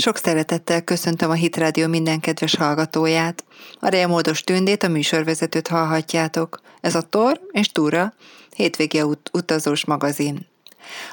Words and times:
Sok 0.00 0.16
szeretettel 0.16 0.82
köszöntöm 0.82 1.30
a 1.30 1.34
Hit 1.34 1.56
Rádió 1.56 1.86
minden 1.86 2.20
kedves 2.20 2.54
hallgatóját. 2.54 3.44
A 3.80 3.88
Rémódos 3.88 4.42
Tündét, 4.42 4.82
a 4.82 4.88
műsorvezetőt 4.88 5.68
hallhatjátok. 5.68 6.60
Ez 6.80 6.94
a 6.94 7.00
Tor 7.00 7.40
és 7.50 7.72
Túra, 7.72 8.12
hétvégi 8.56 9.02
ut- 9.02 9.30
utazós 9.32 9.84
magazin. 9.84 10.46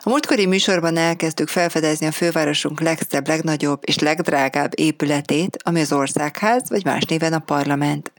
A 0.01 0.09
múltkori 0.09 0.45
műsorban 0.45 0.97
elkezdtük 0.97 1.47
felfedezni 1.47 2.05
a 2.05 2.11
fővárosunk 2.11 2.81
legszebb, 2.81 3.27
legnagyobb 3.27 3.81
és 3.85 3.99
legdrágább 3.99 4.71
épületét, 4.75 5.57
ami 5.63 5.81
az 5.81 5.91
országház, 5.91 6.69
vagy 6.69 6.85
más 6.85 7.03
néven 7.03 7.33
a 7.33 7.39
parlament. 7.39 8.11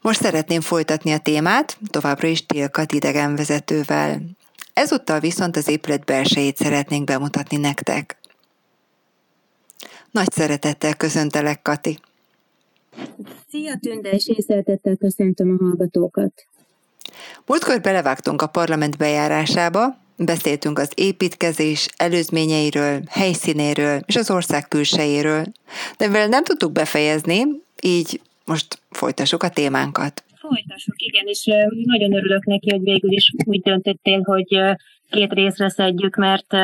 Most 0.00 0.20
szeretném 0.20 0.60
folytatni 0.60 1.12
a 1.12 1.18
témát, 1.18 1.78
továbbra 1.90 2.28
is 2.28 2.46
Tilkat 2.46 2.92
idegenvezetővel. 2.92 4.20
Ezúttal 4.72 5.20
viszont 5.20 5.56
az 5.56 5.68
épület 5.68 6.04
belsejét 6.04 6.56
szeretnénk 6.56 7.04
bemutatni 7.04 7.56
nektek. 7.56 8.18
Nagy 10.10 10.32
szeretettel 10.32 10.96
köszöntelek, 10.96 11.62
Kati. 11.62 11.98
Szia, 13.50 13.78
Tünde, 13.80 14.10
és 14.10 14.28
én 14.28 14.44
szeretettel 14.46 14.96
köszöntöm 14.96 15.56
a 15.58 15.64
hallgatókat. 15.64 16.46
Múltkor 17.46 17.80
belevágtunk 17.80 18.42
a 18.42 18.46
parlament 18.46 18.96
bejárásába, 18.96 19.98
beszéltünk 20.16 20.78
az 20.78 20.92
építkezés 20.94 21.88
előzményeiről, 21.96 23.02
helyszínéről 23.08 24.00
és 24.06 24.16
az 24.16 24.30
ország 24.30 24.68
külsejéről, 24.68 25.44
de 25.96 26.06
mivel 26.06 26.28
nem 26.28 26.44
tudtuk 26.44 26.72
befejezni, 26.72 27.42
így 27.82 28.20
most 28.44 28.78
folytassuk 28.90 29.42
a 29.42 29.48
témánkat. 29.48 30.22
Folytassuk, 30.34 30.94
igen, 30.96 31.26
és 31.26 31.44
nagyon 31.84 32.14
örülök 32.14 32.44
neki, 32.44 32.70
hogy 32.70 32.82
végül 32.82 33.12
is 33.12 33.32
úgy 33.44 33.60
döntöttél, 33.60 34.22
hogy 34.22 34.76
két 35.10 35.32
részre 35.32 35.70
szedjük, 35.70 36.16
mert 36.16 36.54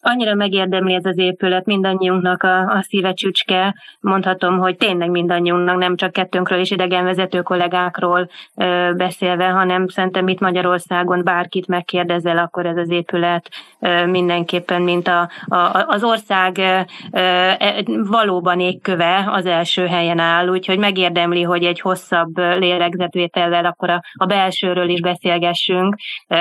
annyira 0.00 0.34
megérdemli 0.34 0.94
ez 0.94 1.04
az 1.04 1.18
épület, 1.18 1.66
mindannyiunknak 1.66 2.42
a, 2.42 2.58
a 2.60 2.82
szíve 2.82 3.12
csücske, 3.12 3.74
mondhatom, 4.00 4.58
hogy 4.58 4.76
tényleg 4.76 5.10
mindannyiunknak, 5.10 5.78
nem 5.78 5.96
csak 5.96 6.12
kettőnkről 6.12 6.58
és 6.58 6.70
idegenvezető 6.70 7.42
kollégákról 7.42 8.30
ö, 8.56 8.90
beszélve, 8.96 9.48
hanem 9.48 9.88
szerintem 9.88 10.28
itt 10.28 10.40
Magyarországon 10.40 11.24
bárkit 11.24 11.66
megkérdezel, 11.66 12.38
akkor 12.38 12.66
ez 12.66 12.76
az 12.76 12.90
épület 12.90 13.48
ö, 13.80 14.06
mindenképpen, 14.06 14.82
mint 14.82 15.08
a, 15.08 15.30
a, 15.46 15.84
az 15.86 16.04
ország 16.04 16.58
ö, 16.58 16.80
e, 17.10 17.82
valóban 18.04 18.60
égköve 18.60 19.28
az 19.32 19.46
első 19.46 19.86
helyen 19.86 20.18
áll, 20.18 20.48
úgyhogy 20.48 20.78
megérdemli, 20.78 21.42
hogy 21.42 21.64
egy 21.64 21.80
hosszabb 21.80 22.38
lélegzetvétellel 22.38 23.64
akkor 23.64 23.90
a, 23.90 24.02
a 24.12 24.26
belsőről 24.26 24.88
is 24.88 25.00
beszélgessünk. 25.00 25.96
Ö, 26.28 26.36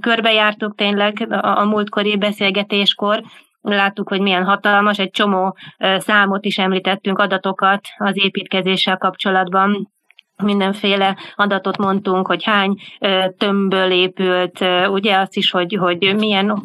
körbejártuk 0.00 0.74
tényleg 0.74 1.26
a, 1.30 1.58
a 1.58 1.64
múltkori 1.64 2.16
beszélgetés 2.16 2.83
születéskor, 2.84 3.22
láttuk, 3.62 4.08
hogy 4.08 4.20
milyen 4.20 4.44
hatalmas, 4.44 4.98
egy 4.98 5.10
csomó 5.10 5.56
számot 5.98 6.44
is 6.44 6.58
említettünk, 6.58 7.18
adatokat 7.18 7.80
az 7.96 8.12
építkezéssel 8.16 8.96
kapcsolatban, 8.96 9.92
mindenféle 10.42 11.16
adatot 11.34 11.76
mondtunk, 11.76 12.26
hogy 12.26 12.44
hány 12.44 12.80
tömbből 13.38 13.90
épült, 13.90 14.60
ugye 14.86 15.16
azt 15.16 15.36
is, 15.36 15.50
hogy, 15.50 15.76
hogy 15.80 16.14
milyen, 16.16 16.62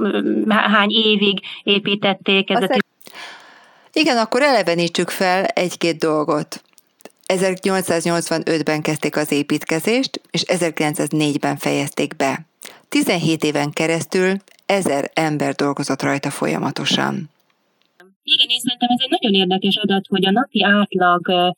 hány 0.49 0.89
évig 0.91 1.39
építették. 1.63 2.49
Ez 2.49 2.63
a 2.63 2.77
Igen, 3.93 4.17
akkor 4.17 4.41
elevenítsük 4.41 5.09
fel 5.09 5.43
egy-két 5.43 5.97
dolgot. 5.97 6.61
1885-ben 7.33 8.81
kezdték 8.81 9.15
az 9.15 9.31
építkezést, 9.31 10.21
és 10.31 10.43
1904-ben 10.47 11.57
fejezték 11.57 12.15
be. 12.15 12.48
17 12.89 13.43
éven 13.43 13.71
keresztül 13.71 14.33
ezer 14.65 15.11
ember 15.13 15.53
dolgozott 15.53 16.01
rajta 16.01 16.29
folyamatosan. 16.29 17.29
Igen, 18.23 18.47
én 18.49 18.59
szerintem 18.59 18.89
ez 18.89 19.03
egy 19.03 19.09
nagyon 19.09 19.39
érdekes 19.39 19.75
adat, 19.75 20.05
hogy 20.07 20.25
a 20.25 20.31
napi 20.31 20.63
átlag 20.63 21.53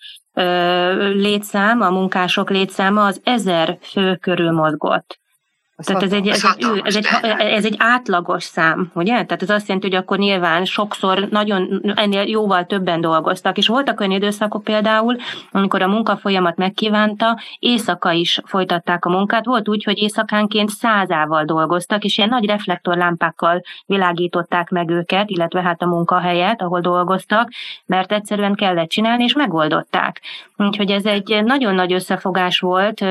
létszám, 1.15 1.81
a 1.81 1.89
munkások 1.89 2.49
létszáma 2.49 3.05
az 3.05 3.21
ezer 3.23 3.77
fő 3.81 4.15
körül 4.15 4.51
mozgott. 4.51 5.20
Tehát 5.83 6.03
ez 6.03 6.11
egy, 6.11 6.27
ez, 6.27 6.45
egy, 6.57 6.81
ez, 6.83 6.95
egy, 6.95 7.07
ez 7.37 7.65
egy 7.65 7.75
átlagos 7.77 8.43
szám, 8.43 8.91
ugye? 8.93 9.11
Tehát 9.11 9.41
ez 9.41 9.49
azt 9.49 9.67
jelenti, 9.67 9.89
hogy 9.89 9.97
akkor 9.97 10.17
nyilván 10.17 10.65
sokszor 10.65 11.27
nagyon 11.29 11.81
ennél 11.95 12.21
jóval 12.21 12.65
többen 12.65 13.01
dolgoztak, 13.01 13.57
és 13.57 13.67
voltak 13.67 13.99
olyan 13.99 14.11
időszakok 14.11 14.63
például, 14.63 15.15
amikor 15.51 15.81
a 15.81 15.87
munkafolyamat 15.87 16.57
megkívánta, 16.57 17.39
éjszaka 17.59 18.11
is 18.11 18.39
folytatták 18.45 19.05
a 19.05 19.09
munkát. 19.09 19.45
Volt 19.45 19.69
úgy, 19.69 19.83
hogy 19.83 19.97
éjszakánként 19.97 20.69
százával 20.69 21.45
dolgoztak, 21.45 22.03
és 22.03 22.17
ilyen 22.17 22.29
nagy 22.29 22.45
reflektorlámpákkal 22.45 23.61
világították 23.85 24.69
meg 24.69 24.89
őket, 24.89 25.29
illetve 25.29 25.61
hát 25.61 25.81
a 25.81 25.85
munkahelyet, 25.87 26.61
ahol 26.61 26.79
dolgoztak, 26.81 27.49
mert 27.85 28.11
egyszerűen 28.11 28.55
kellett 28.55 28.89
csinálni, 28.89 29.23
és 29.23 29.33
megoldották. 29.33 30.21
Úgyhogy 30.57 30.91
ez 30.91 31.05
egy 31.05 31.43
nagyon 31.43 31.75
nagy 31.75 31.93
összefogás 31.93 32.59
volt, 32.59 33.05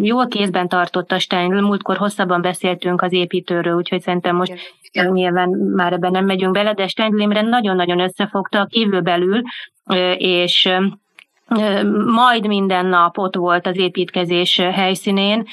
jól 0.00 0.28
kézben 0.28 0.68
tartotta 0.68 1.18
Stein, 1.18 1.52
múltkor 1.52 1.96
hosszabban 2.16 2.42
beszéltünk 2.42 3.02
az 3.02 3.12
építőről, 3.12 3.74
úgyhogy 3.74 4.00
szerintem 4.00 4.36
most 4.36 4.52
Igen. 4.90 5.12
nyilván 5.12 5.48
már 5.48 5.92
ebben 5.92 6.10
nem 6.10 6.24
megyünk 6.24 6.52
bele, 6.52 6.74
de 6.74 6.86
Stendlimre 6.86 7.40
nagyon-nagyon 7.40 8.00
összefogta 8.00 8.66
kívülbelül, 8.70 9.42
és 10.16 10.68
majd 12.06 12.46
minden 12.46 12.86
nap 12.86 13.18
ott 13.18 13.34
volt 13.34 13.66
az 13.66 13.78
építkezés 13.78 14.56
helyszínén. 14.56 15.46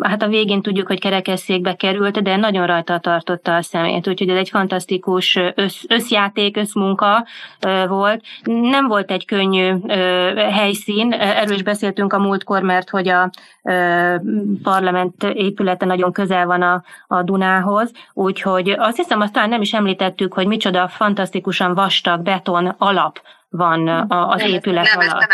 Hát 0.00 0.22
a 0.22 0.28
végén 0.28 0.62
tudjuk, 0.62 0.86
hogy 0.86 1.00
kerekesszékbe 1.00 1.74
került, 1.74 2.22
de 2.22 2.36
nagyon 2.36 2.66
rajta 2.66 2.98
tartotta 2.98 3.54
a 3.54 3.62
szemét, 3.62 4.08
úgyhogy 4.08 4.28
ez 4.28 4.36
egy 4.36 4.48
fantasztikus 4.48 5.38
össz, 5.54 5.82
összjáték, 5.88 6.56
összmunka 6.56 7.26
volt. 7.88 8.22
Nem 8.44 8.86
volt 8.86 9.10
egy 9.10 9.24
könnyű 9.24 9.74
helyszín, 10.36 11.12
erről 11.12 11.54
is 11.54 11.62
beszéltünk 11.62 12.12
a 12.12 12.18
múltkor, 12.18 12.62
mert 12.62 12.90
hogy 12.90 13.08
a 13.08 13.30
parlament 14.62 15.22
épülete 15.22 15.86
nagyon 15.86 16.12
közel 16.12 16.46
van 16.46 16.62
a, 16.62 16.82
a 17.06 17.22
Dunához, 17.22 17.92
úgyhogy 18.14 18.70
azt 18.70 18.96
hiszem, 18.96 19.20
aztán 19.20 19.48
nem 19.48 19.60
is 19.60 19.72
említettük, 19.72 20.34
hogy 20.34 20.46
micsoda 20.46 20.88
fantasztikusan 20.88 21.74
vastag 21.74 22.22
beton 22.22 22.74
alap 22.78 23.20
van 23.56 23.88
az 24.08 24.42
épület 24.42 24.88
alatt. 24.94 25.26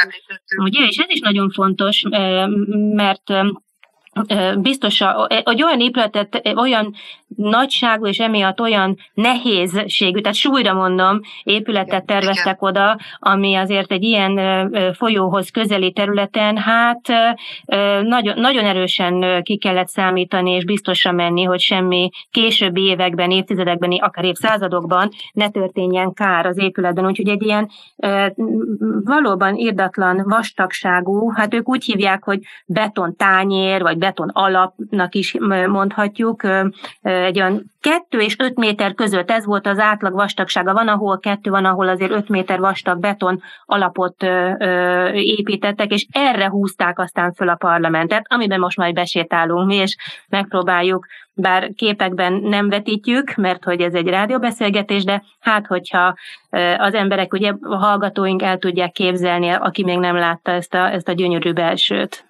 Ugye, 0.56 0.86
és 0.86 0.96
ez 0.96 1.08
is 1.08 1.20
nagyon 1.20 1.50
fontos, 1.50 2.02
mert 2.92 3.22
biztos, 4.58 5.02
hogy 5.44 5.62
olyan 5.62 5.80
épületet, 5.80 6.42
olyan 6.56 6.94
nagyságú 7.36 8.06
és 8.06 8.18
emiatt 8.18 8.60
olyan 8.60 8.96
nehézségű, 9.14 10.20
tehát 10.20 10.36
súlyra 10.36 10.72
mondom, 10.72 11.20
épületet 11.42 12.06
terveztek 12.06 12.62
oda, 12.62 12.98
ami 13.18 13.54
azért 13.54 13.92
egy 13.92 14.02
ilyen 14.02 14.40
folyóhoz 14.94 15.50
közeli 15.50 15.92
területen, 15.92 16.56
hát 16.56 17.00
nagyon, 18.02 18.38
nagyon 18.38 18.64
erősen 18.64 19.42
ki 19.42 19.56
kellett 19.56 19.88
számítani, 19.88 20.50
és 20.50 20.64
biztosra 20.64 21.12
menni, 21.12 21.42
hogy 21.42 21.60
semmi 21.60 22.10
későbbi 22.30 22.82
években, 22.82 23.30
évtizedekben, 23.30 23.90
akár 23.92 24.24
évszázadokban 24.24 25.08
ne 25.32 25.48
történjen 25.48 26.12
kár 26.12 26.46
az 26.46 26.58
épületben. 26.58 27.06
Úgyhogy 27.06 27.28
egy 27.28 27.42
ilyen 27.42 27.70
valóban 29.04 29.56
irdatlan 29.56 30.22
vastagságú, 30.24 31.30
hát 31.30 31.54
ők 31.54 31.68
úgy 31.68 31.84
hívják, 31.84 32.24
hogy 32.24 32.40
beton 32.66 33.16
tányér, 33.16 33.82
vagy 33.82 33.98
beton 33.98 34.28
alapnak 34.32 35.14
is 35.14 35.36
mondhatjuk, 35.68 36.42
egy 37.24 37.40
olyan 37.40 37.72
kettő 37.80 38.18
és 38.18 38.38
öt 38.38 38.56
méter 38.56 38.94
között, 38.94 39.30
ez 39.30 39.44
volt 39.44 39.66
az 39.66 39.78
átlag 39.78 40.12
vastagsága, 40.12 40.72
van 40.72 40.88
ahol 40.88 41.18
kettő, 41.18 41.50
van 41.50 41.64
ahol 41.64 41.88
azért 41.88 42.10
öt 42.10 42.28
méter 42.28 42.60
vastag 42.60 42.98
beton 42.98 43.42
alapot 43.66 44.22
építettek, 45.12 45.92
és 45.92 46.06
erre 46.12 46.48
húzták 46.48 46.98
aztán 46.98 47.32
föl 47.32 47.48
a 47.48 47.54
parlamentet, 47.54 48.26
amiben 48.28 48.60
most 48.60 48.76
majd 48.76 48.94
besétálunk 48.94 49.66
mi, 49.66 49.74
és 49.74 49.96
megpróbáljuk, 50.28 51.06
bár 51.34 51.70
képekben 51.76 52.32
nem 52.32 52.68
vetítjük, 52.68 53.34
mert 53.34 53.64
hogy 53.64 53.80
ez 53.80 53.94
egy 53.94 54.06
rádióbeszélgetés, 54.06 55.04
de 55.04 55.22
hát 55.40 55.66
hogyha 55.66 56.14
az 56.78 56.94
emberek, 56.94 57.32
ugye 57.32 57.52
a 57.60 57.76
hallgatóink 57.76 58.42
el 58.42 58.58
tudják 58.58 58.92
képzelni, 58.92 59.48
aki 59.48 59.84
még 59.84 59.98
nem 59.98 60.16
látta 60.16 60.50
ezt 60.50 60.74
a, 60.74 60.92
ezt 60.92 61.08
a 61.08 61.12
gyönyörű 61.12 61.52
belsőt. 61.52 62.24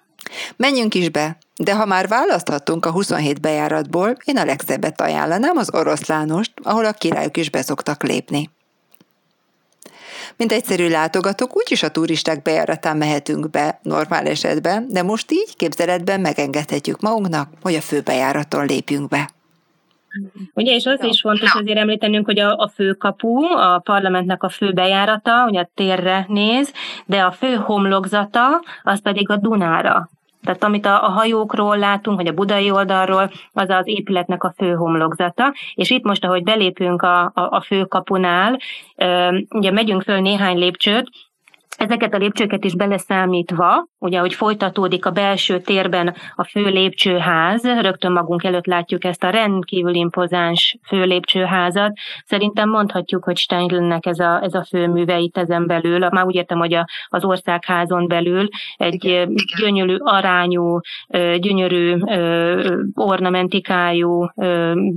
Menjünk 0.55 0.93
is 0.93 1.09
be, 1.09 1.37
de 1.55 1.75
ha 1.75 1.85
már 1.85 2.07
választhattunk 2.07 2.85
a 2.85 2.91
27 2.91 3.41
bejáratból, 3.41 4.17
én 4.25 4.37
a 4.37 4.45
legszebbet 4.45 5.01
ajánlanám 5.01 5.57
az 5.57 5.73
oroszlánost, 5.73 6.51
ahol 6.63 6.85
a 6.85 6.91
királyok 6.91 7.37
is 7.37 7.49
beszoktak 7.49 8.03
lépni. 8.03 8.49
Mint 10.37 10.51
egyszerű 10.51 10.89
látogatók, 10.89 11.55
úgyis 11.55 11.83
a 11.83 11.91
turisták 11.91 12.41
bejáratán 12.41 12.97
mehetünk 12.97 13.49
be 13.49 13.79
normál 13.81 14.25
esetben, 14.25 14.87
de 14.89 15.03
most 15.03 15.31
így 15.31 15.55
képzeletben 15.55 16.19
megengedhetjük 16.21 17.01
magunknak, 17.01 17.49
hogy 17.61 17.75
a 17.75 17.81
főbejáraton 17.81 18.65
lépjünk 18.65 19.09
be. 19.09 19.29
Ugye, 20.53 20.75
és 20.75 20.85
az 20.85 21.03
is 21.03 21.21
fontos 21.21 21.53
azért 21.53 21.77
említenünk, 21.77 22.25
hogy 22.25 22.39
a, 22.39 22.55
a 22.55 22.67
főkapu, 22.67 23.43
a 23.43 23.79
parlamentnek 23.79 24.43
a 24.43 24.49
fő 24.49 24.71
bejárata, 24.71 25.45
ugye 25.49 25.59
a 25.59 25.69
térre 25.73 26.25
néz, 26.27 26.71
de 27.05 27.21
a 27.21 27.31
fő 27.31 27.55
homlokzata, 27.55 28.63
az 28.83 29.01
pedig 29.01 29.29
a 29.29 29.37
Dunára 29.37 30.09
Tehát 30.43 30.63
amit 30.63 30.85
a, 30.85 31.05
a 31.05 31.09
hajókról 31.09 31.77
látunk, 31.77 32.17
vagy 32.17 32.27
a 32.27 32.33
budai 32.33 32.71
oldalról, 32.71 33.31
az 33.51 33.69
az 33.69 33.87
épületnek 33.87 34.43
a 34.43 34.53
fő 34.57 34.73
homlokzata. 34.73 35.53
És 35.73 35.89
itt 35.89 36.03
most, 36.03 36.25
ahogy 36.25 36.43
belépünk 36.43 37.01
a, 37.01 37.21
a, 37.23 37.31
a 37.33 37.61
főkapunál, 37.61 38.59
ugye 39.49 39.71
megyünk 39.71 40.01
föl 40.01 40.19
néhány 40.19 40.57
lépcsőt, 40.57 41.09
Ezeket 41.83 42.13
a 42.13 42.17
lépcsőket 42.17 42.63
is 42.63 42.75
beleszámítva, 42.75 43.87
ugye, 43.99 44.19
hogy 44.19 44.33
folytatódik 44.33 45.05
a 45.05 45.11
belső 45.11 45.59
térben 45.59 46.15
a 46.35 46.43
fő 46.43 46.63
lépcsőház, 46.63 47.63
rögtön 47.63 48.11
magunk 48.11 48.43
előtt 48.43 48.65
látjuk 48.65 49.03
ezt 49.03 49.23
a 49.23 49.29
rendkívül 49.29 49.93
impozáns 49.93 50.77
fő 50.87 51.03
lépcsőházat. 51.03 51.91
Szerintem 52.25 52.69
mondhatjuk, 52.69 53.23
hogy 53.23 53.37
Steinlennek 53.37 54.05
ez 54.05 54.19
a, 54.19 54.43
ez 54.43 54.53
a 54.53 54.65
főműve 54.69 55.19
itt 55.19 55.37
ezen 55.37 55.67
belül, 55.67 56.09
már 56.09 56.25
úgy 56.25 56.35
értem, 56.35 56.57
hogy 56.57 56.73
a, 56.73 56.85
az 57.07 57.25
országházon 57.25 58.07
belül 58.07 58.47
egy 58.75 59.05
Igen. 59.05 59.33
gyönyörű 59.59 59.95
arányú, 59.99 60.79
gyönyörű 61.37 61.97
ornamentikájú 62.93 64.29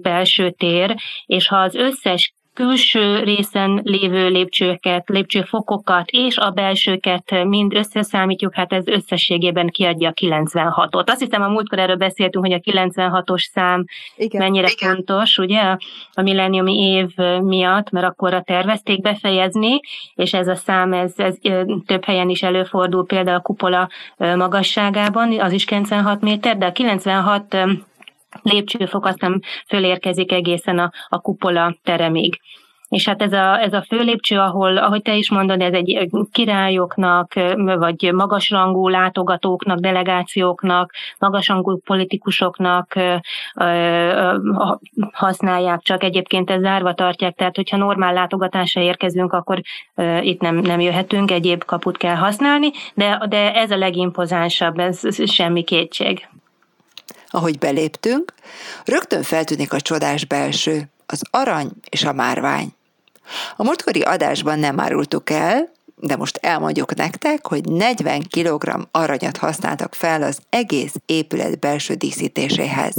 belső 0.03 0.51
tér, 0.51 0.95
és 1.27 1.49
ha 1.49 1.57
az 1.57 1.75
összes 1.75 2.35
külső 2.57 3.23
részen 3.23 3.81
lévő 3.85 4.29
lépcsőket, 4.29 5.09
lépcsőfokokat 5.09 6.11
és 6.11 6.37
a 6.37 6.51
belsőket 6.51 7.45
mind 7.45 7.75
összeszámítjuk, 7.75 8.55
hát 8.55 8.73
ez 8.73 8.87
összességében 8.87 9.69
kiadja 9.69 10.13
96-ot. 10.21 11.09
Azt 11.09 11.21
hiszem 11.21 11.43
a 11.43 11.49
múltkor 11.49 11.79
erről 11.79 11.97
beszéltünk, 11.97 12.47
hogy 12.47 12.55
a 12.55 12.73
96-os 12.73 13.43
szám 13.53 13.85
igen, 14.17 14.43
mennyire 14.43 14.69
igen. 14.71 14.95
fontos, 14.95 15.39
ugye, 15.39 15.77
a 16.13 16.23
milleniumi 16.23 16.79
év 16.79 17.17
miatt, 17.43 17.91
mert 17.91 18.07
akkorra 18.07 18.43
tervezték 18.43 19.01
befejezni, 19.01 19.81
és 20.15 20.35
ez 20.35 20.49
a 20.49 20.55
szám, 20.55 20.93
ez, 20.93 21.13
ez 21.17 21.37
több 21.87 22.05
helyen 22.05 22.29
is 22.29 22.43
előfordul, 22.43 23.07
például 23.07 23.37
a 23.37 23.41
kupola 23.41 23.89
magasságában, 24.17 25.41
az 25.41 25.53
is 25.53 25.65
96 25.65 26.21
méter, 26.21 26.59
de 26.59 26.67
a 26.67 26.73
96 26.73 27.57
lépcsőfok 28.43 29.05
aztán 29.05 29.43
fölérkezik 29.69 30.33
egészen 30.33 30.79
a, 30.79 30.93
a 31.09 31.21
kupola 31.21 31.77
teremig. 31.83 32.41
És 32.89 33.07
hát 33.09 33.23
ez 33.23 33.33
a, 33.33 33.61
ez 33.63 33.73
a 33.73 33.85
főlépcső, 33.89 34.39
ahol, 34.39 34.77
ahogy 34.77 35.03
te 35.03 35.17
is 35.17 35.31
mondod, 35.31 35.61
ez 35.61 35.73
egy 35.73 36.09
királyoknak, 36.33 37.33
vagy 37.55 38.13
magasrangú 38.13 38.89
látogatóknak, 38.89 39.79
delegációknak, 39.79 40.93
magasrangú 41.19 41.79
politikusoknak 41.79 42.95
használják, 45.13 45.81
csak 45.83 46.03
egyébként 46.03 46.51
ez 46.51 46.61
zárva 46.61 46.95
tartják, 46.95 47.35
tehát 47.35 47.57
hogyha 47.57 47.77
normál 47.77 48.13
látogatásra 48.13 48.81
érkezünk, 48.81 49.33
akkor 49.33 49.61
itt 50.21 50.41
nem, 50.41 50.57
nem 50.57 50.81
jöhetünk, 50.81 51.31
egyéb 51.31 51.65
kaput 51.65 51.97
kell 51.97 52.17
használni, 52.17 52.71
de, 52.95 53.21
de 53.29 53.55
ez 53.55 53.71
a 53.71 53.77
legimpozánsabb, 53.77 54.79
ez, 54.79 55.05
ez 55.05 55.31
semmi 55.31 55.63
kétség 55.63 56.29
ahogy 57.37 57.59
beléptünk, 57.59 58.35
rögtön 58.85 59.23
feltűnik 59.23 59.73
a 59.73 59.81
csodás 59.81 60.25
belső, 60.25 60.91
az 61.07 61.23
arany 61.31 61.71
és 61.89 62.05
a 62.05 62.13
márvány. 62.13 62.75
A 63.57 63.65
múltkori 63.65 64.01
adásban 64.01 64.59
nem 64.59 64.81
árultuk 64.81 65.31
el, 65.31 65.75
de 65.97 66.17
most 66.17 66.37
elmondjuk 66.37 66.95
nektek, 66.95 67.47
hogy 67.47 67.65
40 67.65 68.23
kg 68.31 68.89
aranyat 68.91 69.37
használtak 69.37 69.95
fel 69.95 70.23
az 70.23 70.39
egész 70.49 70.95
épület 71.07 71.59
belső 71.59 71.95
díszítéséhez, 71.95 72.95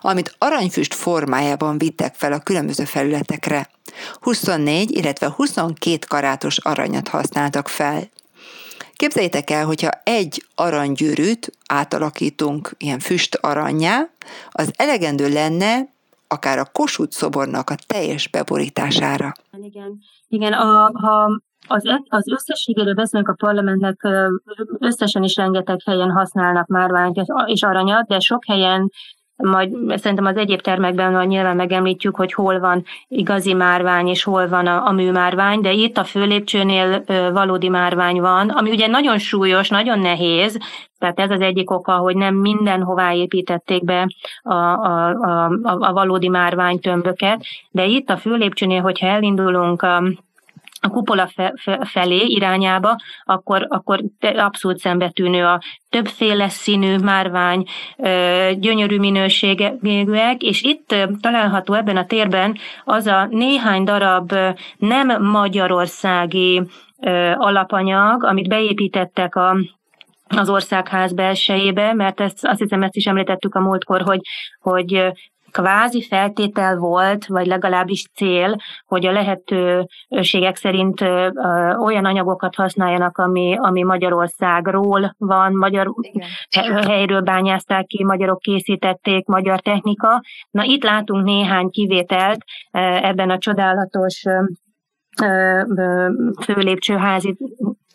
amit 0.00 0.34
aranyfüst 0.38 0.94
formájában 0.94 1.78
vittek 1.78 2.14
fel 2.14 2.32
a 2.32 2.38
különböző 2.38 2.84
felületekre. 2.84 3.70
24, 4.20 4.96
illetve 4.96 5.32
22 5.36 5.98
karátos 6.08 6.58
aranyat 6.58 7.08
használtak 7.08 7.68
fel. 7.68 8.08
Képzeljétek 8.96 9.50
el, 9.50 9.64
hogyha 9.64 9.90
egy 10.04 10.44
aranygyűrűt 10.54 11.52
átalakítunk 11.68 12.70
ilyen 12.76 12.98
füst 12.98 13.34
aranyá, 13.34 14.08
az 14.50 14.72
elegendő 14.76 15.28
lenne 15.28 15.94
akár 16.28 16.58
a 16.58 16.70
Kossuth 16.72 17.16
szobornak 17.16 17.70
a 17.70 17.74
teljes 17.86 18.28
beborítására. 18.28 19.32
Igen, 19.62 19.98
igen 20.28 20.52
a, 20.52 20.90
ha 20.92 21.40
az, 21.68 21.82
az 22.08 22.28
összességéről 22.28 22.94
beszélünk 22.94 23.28
a 23.28 23.34
parlamentnek, 23.38 24.08
összesen 24.78 25.22
is 25.22 25.36
rengeteg 25.36 25.80
helyen 25.84 26.10
használnak 26.10 26.66
márványt 26.66 27.20
és 27.46 27.62
aranyat, 27.62 28.06
de 28.06 28.18
sok 28.18 28.44
helyen 28.46 28.90
majd 29.36 29.98
szerintem 29.98 30.24
az 30.24 30.36
egyéb 30.36 30.60
termekben 30.60 31.12
majd 31.12 31.28
nyilván 31.28 31.56
megemlítjük, 31.56 32.16
hogy 32.16 32.32
hol 32.32 32.60
van 32.60 32.84
igazi 33.08 33.54
márvány 33.54 34.06
és 34.06 34.24
hol 34.24 34.48
van 34.48 34.66
a, 34.66 34.86
a 34.86 34.92
műmárvány, 34.92 35.60
de 35.60 35.72
itt 35.72 35.98
a 35.98 36.04
főlépcsőnél 36.04 37.04
valódi 37.32 37.68
márvány 37.68 38.20
van, 38.20 38.48
ami 38.48 38.70
ugye 38.70 38.86
nagyon 38.86 39.18
súlyos, 39.18 39.68
nagyon 39.68 39.98
nehéz, 39.98 40.58
tehát 40.98 41.20
ez 41.20 41.30
az 41.30 41.40
egyik 41.40 41.70
oka, 41.70 41.92
hogy 41.92 42.16
nem 42.16 42.34
mindenhová 42.34 43.14
építették 43.14 43.84
be 43.84 44.08
a, 44.42 44.54
a, 44.54 45.08
a, 45.08 45.50
a 45.62 45.92
valódi 45.92 46.28
márványtömböket, 46.28 47.44
de 47.70 47.84
itt 47.84 48.10
a 48.10 48.16
főlépcsőnél, 48.16 48.80
hogyha 48.80 49.06
elindulunk 49.06 49.82
a 49.82 50.02
a 50.80 50.88
kupola 50.88 51.28
felé 51.80 52.24
irányába, 52.24 52.96
akkor, 53.24 53.66
akkor 53.68 54.04
abszolút 54.20 54.78
szembetűnő 54.78 55.44
a 55.44 55.60
többféle 55.88 56.48
színű 56.48 56.96
márvány, 56.96 57.64
gyönyörű 58.54 58.98
minőségűek, 58.98 60.42
és 60.42 60.62
itt 60.62 60.94
található 61.20 61.74
ebben 61.74 61.96
a 61.96 62.06
térben 62.06 62.56
az 62.84 63.06
a 63.06 63.26
néhány 63.30 63.84
darab 63.84 64.32
nem 64.76 65.22
magyarországi 65.22 66.62
alapanyag, 67.34 68.24
amit 68.24 68.48
beépítettek 68.48 69.34
a 69.34 69.56
az 70.28 70.48
országház 70.48 71.12
belsejébe, 71.12 71.94
mert 71.94 72.20
ezt, 72.20 72.46
azt 72.46 72.58
hiszem 72.58 72.82
ezt 72.82 72.96
is 72.96 73.06
említettük 73.06 73.54
a 73.54 73.60
múltkor, 73.60 74.02
hogy, 74.02 74.20
hogy 74.60 75.12
kvázi 75.56 76.02
feltétel 76.02 76.76
volt, 76.76 77.26
vagy 77.26 77.46
legalábbis 77.46 78.10
cél, 78.14 78.56
hogy 78.86 79.06
a 79.06 79.12
lehetőségek 79.12 80.56
szerint 80.56 81.00
olyan 81.78 82.04
anyagokat 82.04 82.54
használjanak, 82.54 83.18
ami, 83.18 83.56
ami 83.58 83.82
Magyarországról 83.82 85.14
van, 85.18 85.52
magyar 85.54 85.92
Igen. 86.48 86.82
helyről 86.82 87.20
bányázták 87.20 87.86
ki, 87.86 88.04
magyarok 88.04 88.38
készítették, 88.38 89.26
magyar 89.26 89.60
technika. 89.60 90.22
Na 90.50 90.62
itt 90.64 90.82
látunk 90.82 91.24
néhány 91.24 91.70
kivételt 91.70 92.44
ebben 93.00 93.30
a 93.30 93.38
csodálatos 93.38 94.22
főlépcsőházi 96.44 97.36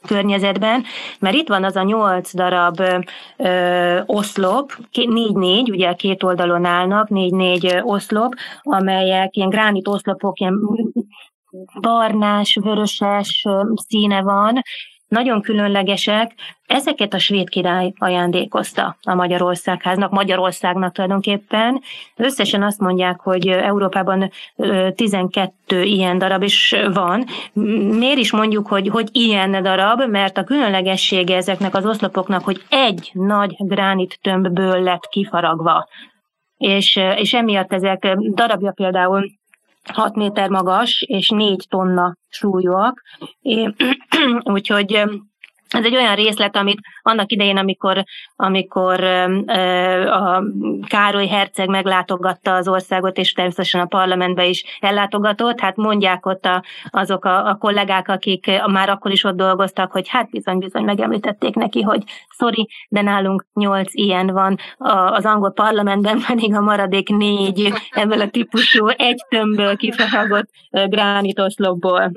környezetben, 0.08 0.84
mert 1.20 1.36
itt 1.36 1.48
van 1.48 1.64
az 1.64 1.76
a 1.76 1.84
nyolc 1.84 2.36
darab 2.36 2.80
ö, 3.38 4.00
oszlop, 4.06 4.72
négy-négy, 4.94 5.70
ugye 5.70 5.90
a 5.90 5.96
két 5.96 6.24
oldalon 6.24 6.66
állnak, 6.66 7.10
négy-négy 7.10 7.80
oszlop, 7.82 8.34
amelyek 8.62 9.36
ilyen 9.36 9.50
gránit 9.50 9.88
oszlopok, 9.88 10.40
ilyen 10.40 10.60
barnás, 11.82 12.58
vöröses 12.62 13.46
színe 13.88 14.22
van, 14.22 14.62
nagyon 15.12 15.42
különlegesek. 15.42 16.32
Ezeket 16.68 17.14
a 17.14 17.20
svéd 17.20 17.50
király 17.50 17.94
ajándékozta 17.98 18.98
a 19.02 19.14
Magyarországháznak, 19.14 20.12
Magyarországnak 20.12 20.94
tulajdonképpen. 20.94 21.82
Összesen 22.16 22.64
azt 22.64 22.80
mondják, 22.80 23.20
hogy 23.20 23.48
Európában 23.48 24.32
12 24.96 25.84
ilyen 25.84 26.18
darab 26.18 26.44
is 26.44 26.76
van. 26.94 27.26
Miért 27.98 28.18
is 28.18 28.32
mondjuk, 28.32 28.68
hogy, 28.68 28.88
hogy 28.88 29.10
ilyen 29.12 29.64
darab? 29.64 30.10
Mert 30.10 30.38
a 30.38 30.44
különlegessége 30.44 31.36
ezeknek 31.36 31.76
az 31.76 31.86
oszlopoknak, 31.86 32.44
hogy 32.44 32.64
egy 32.70 33.10
nagy 33.14 33.56
gránit 33.58 34.20
tömbből 34.22 34.82
lett 34.82 35.08
kifaragva. 35.10 35.88
És, 36.58 37.00
és 37.16 37.34
emiatt 37.34 37.74
ezek 37.74 38.18
darabja 38.34 38.72
például 38.72 39.26
6 39.84 40.16
méter 40.16 40.50
magas 40.50 41.02
és 41.08 41.28
4 41.28 41.56
tonna 41.70 42.18
súlyúak. 42.30 43.02
Úgyhogy 44.56 45.08
ez 45.72 45.86
egy 45.86 45.96
olyan 45.96 46.16
részlet, 46.16 46.56
amit 46.56 46.80
annak 47.02 47.32
idején, 47.32 47.58
amikor, 47.58 48.04
amikor 48.36 49.04
a 50.06 50.44
Károly 50.88 51.28
Herceg 51.28 51.70
meglátogatta 51.70 52.56
az 52.56 52.68
országot, 52.68 53.18
és 53.18 53.34
természetesen 53.34 53.82
a 53.82 53.86
parlamentbe 53.86 54.46
is 54.46 54.64
ellátogatott, 54.80 55.60
hát 55.60 55.76
mondják 55.76 56.26
ott 56.26 56.46
a, 56.46 56.64
azok 56.90 57.26
a, 57.26 57.48
a 57.48 57.56
kollégák, 57.56 58.08
akik 58.08 58.52
már 58.66 58.90
akkor 58.90 59.12
is 59.12 59.24
ott 59.24 59.36
dolgoztak, 59.36 59.92
hogy 59.92 60.08
hát 60.08 60.30
bizony-bizony 60.30 60.84
megemlítették 60.84 61.56
neki, 61.56 61.82
hogy 61.82 62.04
sorry, 62.38 62.70
de 62.90 63.02
nálunk 63.02 63.46
nyolc 63.54 63.94
ilyen 63.94 64.28
van, 64.28 64.58
az 65.12 65.26
angol 65.26 65.52
parlamentben 65.52 66.22
pedig 66.28 66.56
a 66.56 66.62
maradék 66.62 67.10
négy 67.10 67.74
ebből 67.90 68.22
a 68.22 68.30
típusú 68.30 68.88
egy 68.88 69.26
tömbből 69.30 69.78
kifaragott 69.78 70.50
gránitoszlopból. 70.72 72.12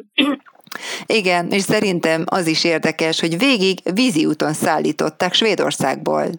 Igen, 1.07 1.51
és 1.51 1.63
szerintem 1.63 2.25
az 2.27 2.47
is 2.47 2.65
érdekes, 2.65 3.21
hogy 3.21 3.39
végig 3.39 3.79
vízi 3.95 4.27
úton 4.27 4.53
szállították 4.53 5.35
Svédországból. 5.35 6.31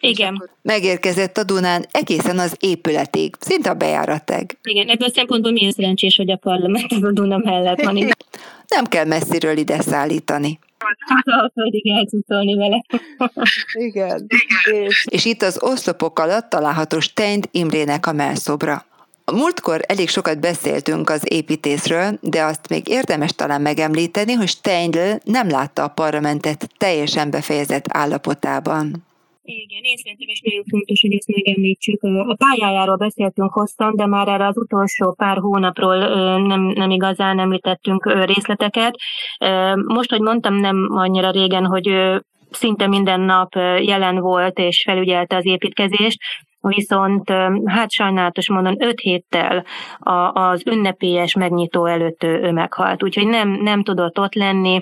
Igen. 0.00 0.50
Megérkezett 0.62 1.38
a 1.38 1.44
Dunán 1.44 1.84
egészen 1.90 2.38
az 2.38 2.56
épületig, 2.60 3.34
szinte 3.40 3.70
a 3.70 3.74
bejáratig. 3.74 4.58
Igen, 4.62 4.88
ebből 4.88 5.08
a 5.08 5.12
szempontból 5.14 5.52
milyen 5.52 5.72
szerencsés, 5.72 6.16
hogy 6.16 6.30
a 6.30 6.36
parlament 6.36 6.92
a 6.92 7.12
Duna 7.12 7.38
mellett 7.38 7.82
van. 7.82 7.98
Nem 8.74 8.84
kell 8.84 9.04
messziről 9.04 9.56
ide 9.56 9.80
szállítani. 9.80 10.58
a 11.24 11.50
földig 11.54 11.88
elcucolni 11.90 12.54
vele. 12.54 12.84
Igen. 13.72 14.26
És, 14.72 15.06
és 15.10 15.24
itt 15.24 15.42
az 15.42 15.62
oszlopok 15.62 16.18
alatt 16.18 16.50
található 16.50 17.00
Steind 17.00 17.48
Imrének 17.50 18.06
a 18.06 18.12
melszobra. 18.12 18.84
A 19.26 19.32
múltkor 19.32 19.80
elég 19.86 20.08
sokat 20.08 20.40
beszéltünk 20.40 21.10
az 21.10 21.22
építészről, 21.32 22.18
de 22.20 22.42
azt 22.42 22.68
még 22.68 22.88
érdemes 22.88 23.32
talán 23.32 23.60
megemlíteni, 23.60 24.32
hogy 24.32 24.48
Steindl 24.48 25.12
nem 25.24 25.48
látta 25.48 25.84
a 25.84 25.88
parlamentet 25.88 26.68
teljesen 26.78 27.30
befejezett 27.30 27.84
állapotában. 27.88 29.04
Igen, 29.42 29.82
én 29.82 29.96
szerintem 29.96 30.28
is 30.28 30.40
nagyon 30.40 30.64
fontos, 30.70 31.00
hogy 31.00 31.14
ezt 31.14 31.28
megemlítsük. 31.36 32.02
A 32.02 32.36
pályájáról 32.38 32.96
beszéltünk 32.96 33.52
hosszan, 33.52 33.96
de 33.96 34.06
már 34.06 34.28
erre 34.28 34.46
az 34.46 34.58
utolsó 34.58 35.12
pár 35.12 35.36
hónapról 35.36 35.96
nem, 36.38 36.60
nem 36.60 36.90
igazán 36.90 37.38
említettünk 37.38 38.24
részleteket. 38.24 38.94
Most, 39.86 40.10
hogy 40.10 40.20
mondtam, 40.20 40.54
nem 40.54 40.88
annyira 40.90 41.30
régen, 41.30 41.66
hogy 41.66 41.90
szinte 42.50 42.86
minden 42.86 43.20
nap 43.20 43.54
jelen 43.78 44.18
volt 44.18 44.58
és 44.58 44.82
felügyelte 44.86 45.36
az 45.36 45.46
építkezést, 45.46 46.18
viszont 46.68 47.30
hát 47.64 47.90
sajnálatos 47.90 48.48
mondom, 48.48 48.74
öt 48.78 49.00
héttel 49.00 49.64
az 50.32 50.62
ünnepélyes 50.66 51.34
megnyitó 51.34 51.86
előtt 51.86 52.22
ő 52.22 52.52
meghalt, 52.52 53.02
úgyhogy 53.02 53.26
nem, 53.26 53.48
nem 53.48 53.82
tudott 53.82 54.18
ott 54.18 54.34
lenni, 54.34 54.80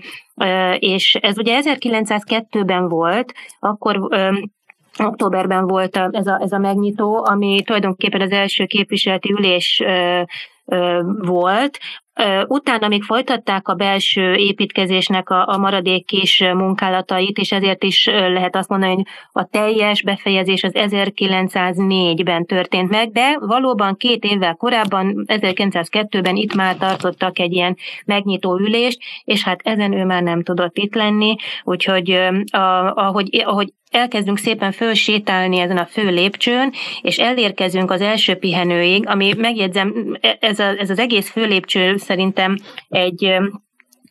és 0.78 1.14
ez 1.14 1.38
ugye 1.38 1.60
1902-ben 1.64 2.88
volt, 2.88 3.32
akkor 3.58 4.08
októberben 4.98 5.66
volt 5.66 5.96
ez 5.96 6.26
a, 6.26 6.38
ez 6.42 6.52
a 6.52 6.58
megnyitó, 6.58 7.24
ami 7.24 7.62
tulajdonképpen 7.62 8.20
az 8.20 8.30
első 8.30 8.64
képviseleti 8.64 9.32
ülés 9.32 9.82
volt, 11.18 11.78
Utána 12.47 12.88
még 12.88 13.02
folytatták 13.02 13.69
a 13.69 13.75
belső 13.75 14.35
építkezésnek 14.35 15.31
a, 15.31 15.49
a 15.49 15.57
maradék 15.57 16.07
kis 16.07 16.40
munkálatait, 16.40 17.38
és 17.38 17.52
ezért 17.52 17.85
is 17.85 18.07
lehet 18.07 18.57
azt 18.57 18.69
mondani, 18.69 18.95
hogy 18.95 19.04
a 19.33 19.49
teljes 19.50 20.02
befejezés 20.02 20.62
az 20.62 20.73
1904-ben 20.75 22.47
történt 22.47 22.90
meg, 22.90 23.12
de 23.12 23.38
valóban 23.40 23.97
két 23.97 24.25
évvel 24.25 24.54
korábban, 24.54 25.25
1902-ben 25.26 26.37
itt 26.37 26.54
már 26.54 26.76
tartottak 26.76 27.38
egy 27.38 27.52
ilyen 27.52 27.76
megnyitó 28.04 28.59
ülést, 28.59 28.99
és 29.25 29.42
hát 29.42 29.61
ezen 29.64 29.92
ő 29.92 30.04
már 30.04 30.23
nem 30.23 30.42
tudott 30.42 30.78
itt 30.78 30.95
lenni, 30.95 31.37
úgyhogy 31.64 32.11
a, 32.50 32.95
ahogy, 32.95 33.42
ahogy 33.45 33.73
elkezdünk 33.92 34.38
szépen 34.38 34.73
fölsétálni 34.73 35.59
ezen 35.59 35.76
a 35.76 35.87
fő 35.87 36.11
lépcsőn, 36.11 36.73
és 37.02 37.19
elérkezünk 37.19 37.90
az 37.90 38.00
első 38.00 38.35
pihenőig, 38.35 39.09
ami 39.09 39.35
megjegyzem, 39.37 40.19
ez, 40.40 40.59
a, 40.59 40.78
ez 40.78 40.90
az 40.90 40.99
egész 40.99 41.31
fő 41.31 41.47
lépcső 41.47 41.97
szerintem 42.02 42.56
egy 42.88 43.37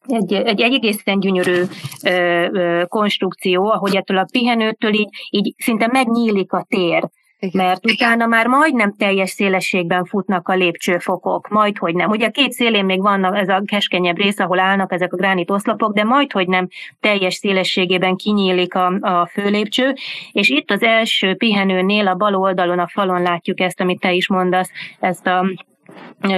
egy, 0.07 0.33
egy, 0.33 0.60
egy 0.60 0.74
egészen 0.74 1.19
gyönyörű 1.19 1.62
ö, 2.03 2.10
ö, 2.51 2.83
konstrukció, 2.88 3.69
ahogy 3.69 3.95
ettől 3.95 4.17
a 4.17 4.27
pihenőtől 4.31 4.93
így, 4.93 5.10
így 5.29 5.53
szinte 5.57 5.88
megnyílik 5.88 6.53
a 6.53 6.65
tér 6.69 7.10
igen. 7.41 7.65
Mert 7.65 7.86
utána 7.86 8.25
már 8.25 8.48
majdnem 8.48 8.93
teljes 8.98 9.29
szélességben 9.29 10.05
futnak 10.05 10.48
a 10.48 10.55
lépcsőfokok, 10.55 11.48
majd 11.50 11.77
hogy 11.77 11.95
nem. 11.95 12.10
Ugye 12.10 12.25
a 12.25 12.31
két 12.31 12.51
szélén 12.51 12.86
még 12.86 13.01
vannak 13.01 13.38
ez 13.38 13.50
a 13.50 13.62
keskenyebb 13.65 14.17
rész, 14.17 14.39
ahol 14.39 14.60
állnak 14.60 14.93
ezek 14.93 15.13
a 15.13 15.17
gránit 15.17 15.51
oszlopok, 15.51 15.93
de 15.93 16.03
majd 16.03 16.31
hogy 16.31 16.48
nem 16.48 16.67
teljes 17.00 17.33
szélességében 17.33 18.15
kinyílik 18.15 18.75
a, 18.75 18.86
a 19.01 19.29
főlépcső, 19.31 19.93
és 20.31 20.50
itt 20.50 20.71
az 20.71 20.83
első 20.83 21.36
pihenőnél 21.36 22.07
a 22.07 22.15
bal 22.15 22.36
oldalon 22.36 22.79
a 22.79 22.88
falon 22.88 23.21
látjuk 23.21 23.60
ezt, 23.60 23.81
amit 23.81 24.00
te 24.00 24.13
is 24.13 24.27
mondasz, 24.27 24.69
ezt 25.00 25.27
a 25.27 25.45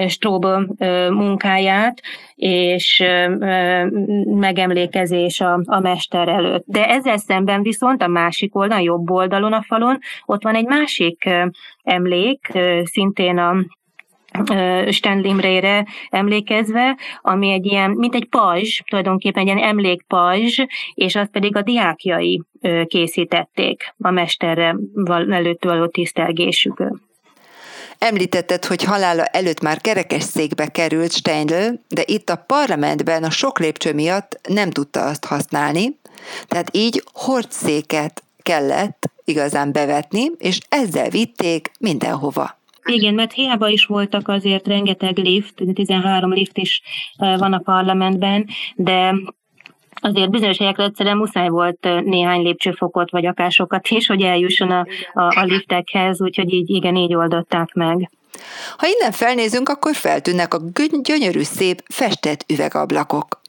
Stróbel 0.07 0.67
munkáját, 1.09 2.01
és 2.35 3.03
megemlékezés 4.25 5.41
a, 5.41 5.61
a 5.65 5.79
mester 5.79 6.27
előtt. 6.27 6.63
De 6.67 6.89
ezzel 6.89 7.17
szemben 7.17 7.61
viszont 7.61 8.01
a 8.01 8.07
másik 8.07 8.55
oldalon, 8.55 8.83
jobb 8.83 9.11
oldalon 9.11 9.53
a 9.53 9.61
falon, 9.61 9.99
ott 10.25 10.43
van 10.43 10.55
egy 10.55 10.65
másik 10.65 11.29
emlék, 11.83 12.51
szintén 12.83 13.37
a 13.37 13.55
Stenlimrére 14.89 15.85
emlékezve, 16.09 16.97
ami 17.21 17.51
egy 17.51 17.65
ilyen, 17.65 17.91
mint 17.91 18.15
egy 18.15 18.27
pajzs, 18.29 18.81
tulajdonképpen 18.89 19.41
egy 19.41 19.47
ilyen 19.47 19.67
emlékpajzs, 19.67 20.59
és 20.93 21.15
azt 21.15 21.31
pedig 21.31 21.55
a 21.55 21.61
diákjai 21.61 22.41
készítették 22.85 23.93
a 23.97 24.11
mesterre 24.11 24.75
előtt 25.29 25.63
való 25.63 25.87
tisztelgésükön. 25.87 27.01
Említetted, 28.05 28.65
hogy 28.65 28.83
halála 28.83 29.25
előtt 29.25 29.61
már 29.61 29.81
kerekes 29.81 30.23
székbe 30.23 30.67
került 30.67 31.11
Steindl, 31.11 31.67
de 31.87 32.03
itt 32.05 32.29
a 32.29 32.35
parlamentben 32.35 33.23
a 33.23 33.29
sok 33.29 33.59
lépcső 33.59 33.93
miatt 33.93 34.39
nem 34.47 34.69
tudta 34.69 35.05
azt 35.05 35.25
használni, 35.25 35.97
tehát 36.47 36.69
így 36.71 37.03
hordszéket 37.13 38.23
kellett 38.41 39.11
igazán 39.25 39.71
bevetni, 39.71 40.31
és 40.37 40.59
ezzel 40.69 41.09
vitték 41.09 41.71
mindenhova. 41.79 42.57
Igen, 42.85 43.13
mert 43.13 43.33
hiába 43.33 43.67
is 43.67 43.85
voltak 43.85 44.27
azért 44.27 44.67
rengeteg 44.67 45.17
lift, 45.17 45.53
13 45.73 46.33
lift 46.33 46.57
is 46.57 46.81
eh, 47.15 47.37
van 47.37 47.53
a 47.53 47.59
parlamentben, 47.59 48.47
de 48.75 49.15
azért 50.01 50.29
bizonyos 50.29 50.57
helyekre 50.57 50.83
egyszerűen 50.83 51.17
muszáj 51.17 51.49
volt 51.49 51.87
néhány 52.03 52.41
lépcsőfokot, 52.41 53.11
vagy 53.11 53.25
akár 53.25 53.51
sokat 53.51 53.87
is, 53.87 54.07
hogy 54.07 54.21
eljusson 54.21 54.71
a, 54.71 54.85
a, 55.13 55.39
a 55.39 55.43
liftekhez, 55.43 56.21
úgyhogy 56.21 56.53
így 56.53 56.69
igen, 56.69 56.95
így 56.95 57.15
oldották 57.15 57.73
meg. 57.73 58.09
Ha 58.77 58.87
innen 58.87 59.11
felnézünk, 59.11 59.69
akkor 59.69 59.95
feltűnnek 59.95 60.53
a 60.53 60.61
gyönyörű 61.01 61.41
szép 61.41 61.83
festett 61.87 62.45
üvegablakok. 62.47 63.41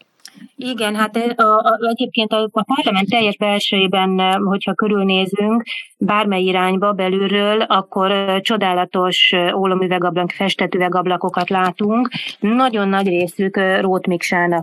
Igen, 0.57 0.95
hát 0.95 1.17
a, 1.17 1.43
a, 1.43 1.79
egyébként 1.89 2.33
a, 2.33 2.49
a 2.53 2.65
parlament 2.75 3.09
teljes 3.09 3.37
belsőjében, 3.37 4.43
hogyha 4.43 4.75
körülnézünk, 4.75 5.63
bármely 5.99 6.43
irányba 6.43 6.93
belülről, 6.93 7.61
akkor 7.61 8.41
csodálatos 8.41 9.33
ólomüvegablak, 9.55 10.31
festett 10.31 10.75
üvegablakokat 10.75 11.51
látunk. 11.51 12.09
Nagyon 12.41 12.89
nagy 12.89 13.07
részük 13.07 13.61
Rót 13.81 14.07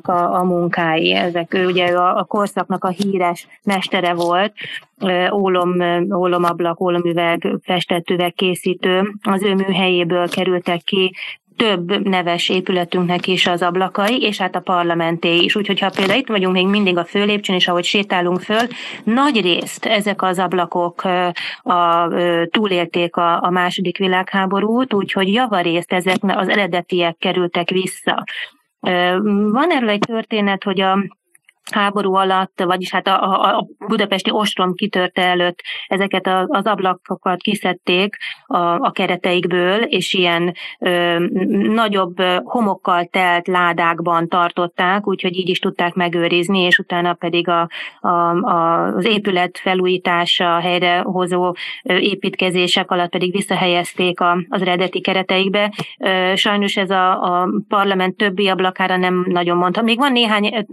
a, 0.08 0.34
a 0.40 0.44
munkái. 0.44 1.14
Ezek 1.14 1.54
ő 1.54 1.66
ugye 1.66 1.86
a, 1.86 2.18
a 2.18 2.24
korszaknak 2.24 2.84
a 2.84 2.90
híres 2.90 3.48
mestere 3.64 4.14
volt, 4.14 4.54
ólom, 5.32 5.76
ólomablak, 6.16 6.82
ólomüveg, 6.82 7.48
festett 7.64 8.10
üvegkészítő. 8.10 9.14
Az 9.22 9.44
ő 9.44 9.54
műhelyéből 9.54 10.30
kerültek 10.30 10.82
ki 10.82 11.16
több 11.62 12.08
neves 12.08 12.50
épületünknek 12.50 13.28
is 13.28 13.48
az 13.48 13.62
ablakai, 13.62 14.22
és 14.22 14.38
hát 14.38 14.56
a 14.56 14.60
parlamenté 14.60 15.38
is. 15.38 15.56
Úgyhogy 15.56 15.80
ha 15.80 15.90
például 15.90 16.20
itt 16.20 16.28
vagyunk 16.28 16.54
még 16.54 16.68
mindig 16.68 16.98
a 16.98 17.06
főlépcsőn, 17.06 17.56
és 17.56 17.68
ahogy 17.68 17.84
sétálunk 17.84 18.40
föl, 18.40 18.68
nagy 19.04 19.42
részt 19.42 19.86
ezek 19.86 20.22
az 20.22 20.40
ablakok 20.40 21.04
a, 21.04 21.34
a, 21.72 22.10
túlélték 22.50 23.16
a, 23.16 23.44
a 23.44 23.50
második 23.50 23.98
világháborút, 23.98 24.94
úgyhogy 24.94 25.34
javarészt 25.34 25.94
ezek 25.94 26.18
az 26.22 26.50
eredetiek 26.50 27.18
kerültek 27.18 27.70
vissza. 27.70 28.24
Van 29.52 29.72
erről 29.72 29.90
egy 29.90 30.04
történet, 30.08 30.64
hogy 30.64 30.82
a 30.82 30.98
háború 31.72 32.14
alatt, 32.14 32.64
vagyis 32.64 32.92
hát 32.92 33.08
a, 33.08 33.24
a, 33.24 33.58
a 33.58 33.68
budapesti 33.88 34.32
ostrom 34.32 34.74
kitörte 34.74 35.22
előtt 35.22 35.62
ezeket 35.88 36.28
a, 36.28 36.46
az 36.50 36.66
ablakokat 36.66 37.42
kiszedték 37.42 38.16
a, 38.46 38.58
a 38.58 38.92
kereteikből, 38.92 39.82
és 39.82 40.14
ilyen 40.14 40.54
ö, 40.80 41.26
nagyobb 41.74 42.22
homokkal 42.44 43.06
telt 43.06 43.48
ládákban 43.48 44.28
tartották, 44.28 45.08
úgyhogy 45.08 45.38
így 45.38 45.50
is 45.50 45.60
tudták 45.60 45.94
megőrizni, 45.94 46.60
és 46.60 46.78
utána 46.78 47.14
pedig 47.14 47.48
a, 47.48 47.70
a, 48.00 48.08
a, 48.08 48.86
az 48.96 49.06
épület 49.06 49.58
felújítása, 49.58 50.60
helyrehozó 50.60 51.56
építkezések 51.84 52.92
alatt 52.92 53.10
pedig 53.10 53.32
visszahelyezték 53.32 54.20
a, 54.20 54.38
az 54.50 54.62
eredeti 54.62 55.02
kereteikbe. 55.02 55.74
Sajnos 56.36 56.78
ez 56.78 56.90
a, 56.90 57.12
a 57.24 57.50
parlament 57.68 58.18
többi 58.18 58.48
ablakára 58.48 58.98
nem 58.98 59.26
nagyon 59.30 59.58
mondta. 59.58 59.82
Még 59.82 59.98
van 59.98 60.12
néhány 60.12 60.66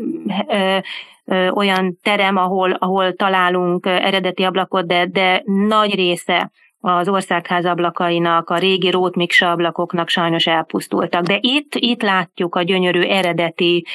olyan 1.55 1.99
terem, 2.03 2.37
ahol, 2.37 2.71
ahol 2.73 3.15
találunk 3.15 3.87
eredeti 3.87 4.43
ablakot, 4.43 4.87
de, 4.87 5.07
de 5.07 5.43
nagy 5.45 5.95
része 5.95 6.51
az 6.81 7.09
országház 7.09 7.65
ablakainak, 7.65 8.51
a 8.51 8.59
régi 8.59 8.91
rótmiksa 8.91 9.51
ablakoknak 9.51 10.09
sajnos 10.09 10.47
elpusztultak. 10.47 11.25
De 11.25 11.39
itt, 11.41 11.75
itt 11.75 12.03
látjuk 12.03 12.55
a 12.55 12.63
gyönyörű 12.63 13.01
eredeti 13.01 13.87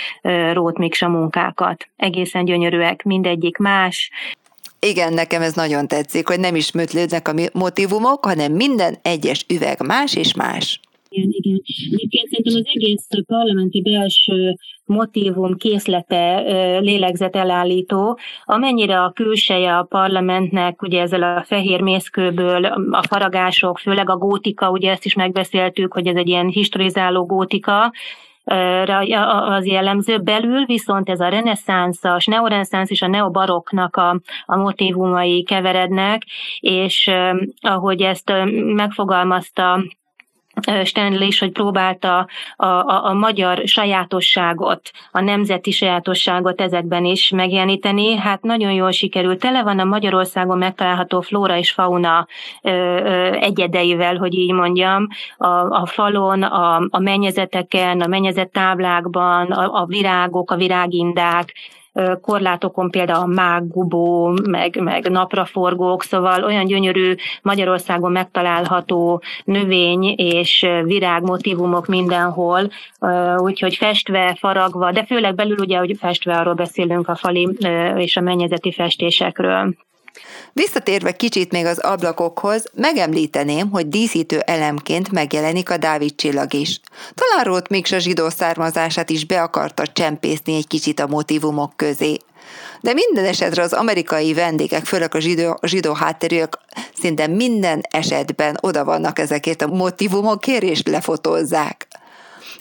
rótmiksa 0.53 1.07
munkákat. 1.07 1.87
Egészen 1.95 2.45
gyönyörűek, 2.45 3.03
mindegyik 3.03 3.57
más. 3.57 4.11
Igen, 4.79 5.13
nekem 5.13 5.41
ez 5.41 5.53
nagyon 5.53 5.87
tetszik, 5.87 6.27
hogy 6.27 6.39
nem 6.39 6.55
ismétlődnek 6.55 7.27
a 7.27 7.33
motivumok, 7.53 8.25
hanem 8.25 8.51
minden 8.51 8.95
egyes 9.01 9.45
üveg 9.53 9.85
más 9.85 10.15
és 10.15 10.33
más. 10.33 10.79
Igen, 11.09 11.29
igen. 11.31 11.61
Egyébként 11.91 12.29
szerintem 12.29 12.55
az 12.55 12.65
egész 12.73 13.07
parlamenti 13.25 13.81
belső 13.81 14.55
motivum 14.85 15.55
készlete 15.55 16.39
lélegzet 16.79 17.35
elállító, 17.35 18.19
amennyire 18.43 19.01
a 19.01 19.11
külseje 19.11 19.77
a 19.77 19.83
parlamentnek, 19.83 20.81
ugye 20.81 21.01
ezzel 21.01 21.23
a 21.23 21.43
fehér 21.43 21.81
mészkőből, 21.81 22.65
a 22.91 23.03
faragások, 23.09 23.79
főleg 23.79 24.09
a 24.09 24.17
gótika, 24.17 24.69
ugye 24.69 24.91
ezt 24.91 25.05
is 25.05 25.13
megbeszéltük, 25.13 25.93
hogy 25.93 26.07
ez 26.07 26.15
egy 26.15 26.27
ilyen 26.27 26.47
historizáló 26.47 27.25
gótika, 27.25 27.91
az 29.47 29.65
jellemző. 29.65 30.19
Belül, 30.19 30.65
viszont 30.65 31.09
ez 31.09 31.19
a 31.19 31.27
reneszánszas, 31.27 32.25
neoreneszánsz 32.25 32.89
és 32.89 33.01
a 33.01 33.07
neobaroknak 33.07 33.95
a, 33.95 34.19
a 34.45 34.55
motivumai 34.55 35.43
keverednek, 35.43 36.23
és 36.59 37.11
ahogy 37.61 38.01
ezt 38.01 38.33
megfogalmazta 38.75 39.83
Stanley 40.83 41.27
is, 41.27 41.39
hogy 41.39 41.51
próbálta 41.51 42.27
a, 42.55 42.65
a, 42.65 43.05
a 43.05 43.13
magyar 43.13 43.61
sajátosságot, 43.65 44.91
a 45.11 45.21
nemzeti 45.21 45.71
sajátosságot 45.71 46.61
ezekben 46.61 47.05
is 47.05 47.29
megjeleníteni. 47.29 48.15
Hát 48.15 48.41
nagyon 48.41 48.71
jól 48.71 48.91
sikerült. 48.91 49.39
Tele 49.39 49.63
van 49.63 49.79
a 49.79 49.83
Magyarországon 49.83 50.57
megtalálható 50.57 51.21
flóra 51.21 51.57
és 51.57 51.71
fauna 51.71 52.27
ö, 52.61 52.69
ö, 52.69 53.31
egyedeivel, 53.31 54.17
hogy 54.17 54.33
így 54.33 54.51
mondjam. 54.51 55.07
A, 55.37 55.47
a 55.47 55.85
falon, 55.85 56.43
a, 56.43 56.87
a 56.89 56.99
mennyezeteken, 56.99 58.01
a 58.01 58.07
mennyezet 58.07 58.51
táblákban, 58.51 59.51
a, 59.51 59.81
a 59.81 59.85
virágok, 59.85 60.51
a 60.51 60.55
virágindák, 60.55 61.53
korlátokon 62.21 62.89
például 62.89 63.23
a 63.23 63.33
mággubó, 63.33 64.37
meg, 64.49 64.81
meg 64.81 65.09
napraforgók, 65.09 66.03
szóval 66.03 66.43
olyan 66.43 66.65
gyönyörű 66.65 67.15
Magyarországon 67.41 68.11
megtalálható 68.11 69.21
növény 69.43 70.13
és 70.17 70.67
virág 70.83 71.21
motivumok 71.21 71.87
mindenhol, 71.87 72.69
úgyhogy 73.37 73.75
festve, 73.75 74.35
faragva, 74.39 74.91
de 74.91 75.05
főleg 75.05 75.35
belül 75.35 75.57
ugye, 75.59 75.77
hogy 75.77 75.95
festve 75.99 76.37
arról 76.37 76.53
beszélünk 76.53 77.07
a 77.07 77.15
fali 77.15 77.49
és 77.95 78.17
a 78.17 78.21
mennyezeti 78.21 78.71
festésekről. 78.71 79.73
Visszatérve 80.53 81.11
kicsit 81.11 81.51
még 81.51 81.65
az 81.65 81.79
ablakokhoz, 81.79 82.65
megemlíteném, 82.73 83.69
hogy 83.69 83.87
díszítő 83.87 84.39
elemként 84.39 85.11
megjelenik 85.11 85.69
a 85.69 85.77
Dávid 85.77 86.15
csillag 86.15 86.53
is. 86.53 86.79
Talán 87.13 87.45
Rót 87.45 87.69
még 87.69 87.85
a 87.91 87.97
zsidó 87.97 88.29
származását 88.29 89.09
is 89.09 89.25
be 89.25 89.41
akarta 89.41 89.87
csempészni 89.87 90.55
egy 90.55 90.67
kicsit 90.67 90.99
a 90.99 91.07
motivumok 91.07 91.73
közé. 91.75 92.17
De 92.81 92.93
minden 92.93 93.25
esetre 93.25 93.63
az 93.63 93.73
amerikai 93.73 94.33
vendégek, 94.33 94.85
főleg 94.85 95.15
a 95.15 95.19
zsidó, 95.19 95.59
zsidó 95.61 95.93
hátterűek 95.93 96.57
szinte 96.99 97.27
minden 97.27 97.81
esetben 97.89 98.57
oda 98.61 98.83
vannak 98.83 99.19
ezekért 99.19 99.61
a 99.61 99.67
motivumokért, 99.67 100.63
és 100.63 100.81
lefotózzák. 100.83 101.87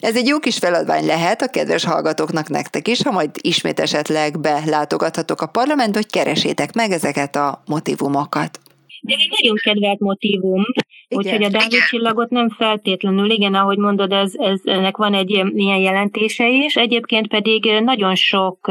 Ez 0.02 0.16
egy 0.16 0.26
jó 0.26 0.38
kis 0.38 0.58
feladvány 0.58 1.06
lehet 1.06 1.42
a 1.42 1.48
kedves 1.48 1.84
hallgatóknak 1.84 2.48
nektek 2.48 2.88
is, 2.88 3.02
ha 3.02 3.10
majd 3.10 3.30
ismét 3.40 3.80
esetleg 3.80 4.40
belátogathatok 4.40 5.40
a 5.40 5.46
parlament, 5.46 5.94
hogy 5.94 6.06
keresétek 6.06 6.72
meg 6.74 6.90
ezeket 6.90 7.36
a 7.36 7.62
motivumokat. 7.66 8.58
De 9.02 9.14
egy 9.18 9.32
nagyon 9.40 9.56
kedvelt 9.62 9.98
motivum, 9.98 10.64
úgyhogy 11.08 11.42
a 11.42 11.48
Dávid 11.48 11.82
csillagot 11.88 12.30
nem 12.30 12.48
feltétlenül, 12.48 13.30
igen, 13.30 13.54
ahogy 13.54 13.78
mondod, 13.78 14.12
ez, 14.12 14.32
ez, 14.36 14.60
ennek 14.64 14.96
van 14.96 15.14
egy 15.14 15.30
ilyen 15.30 15.78
jelentése 15.78 16.48
is, 16.48 16.76
egyébként 16.76 17.28
pedig 17.28 17.80
nagyon 17.84 18.14
sok 18.14 18.70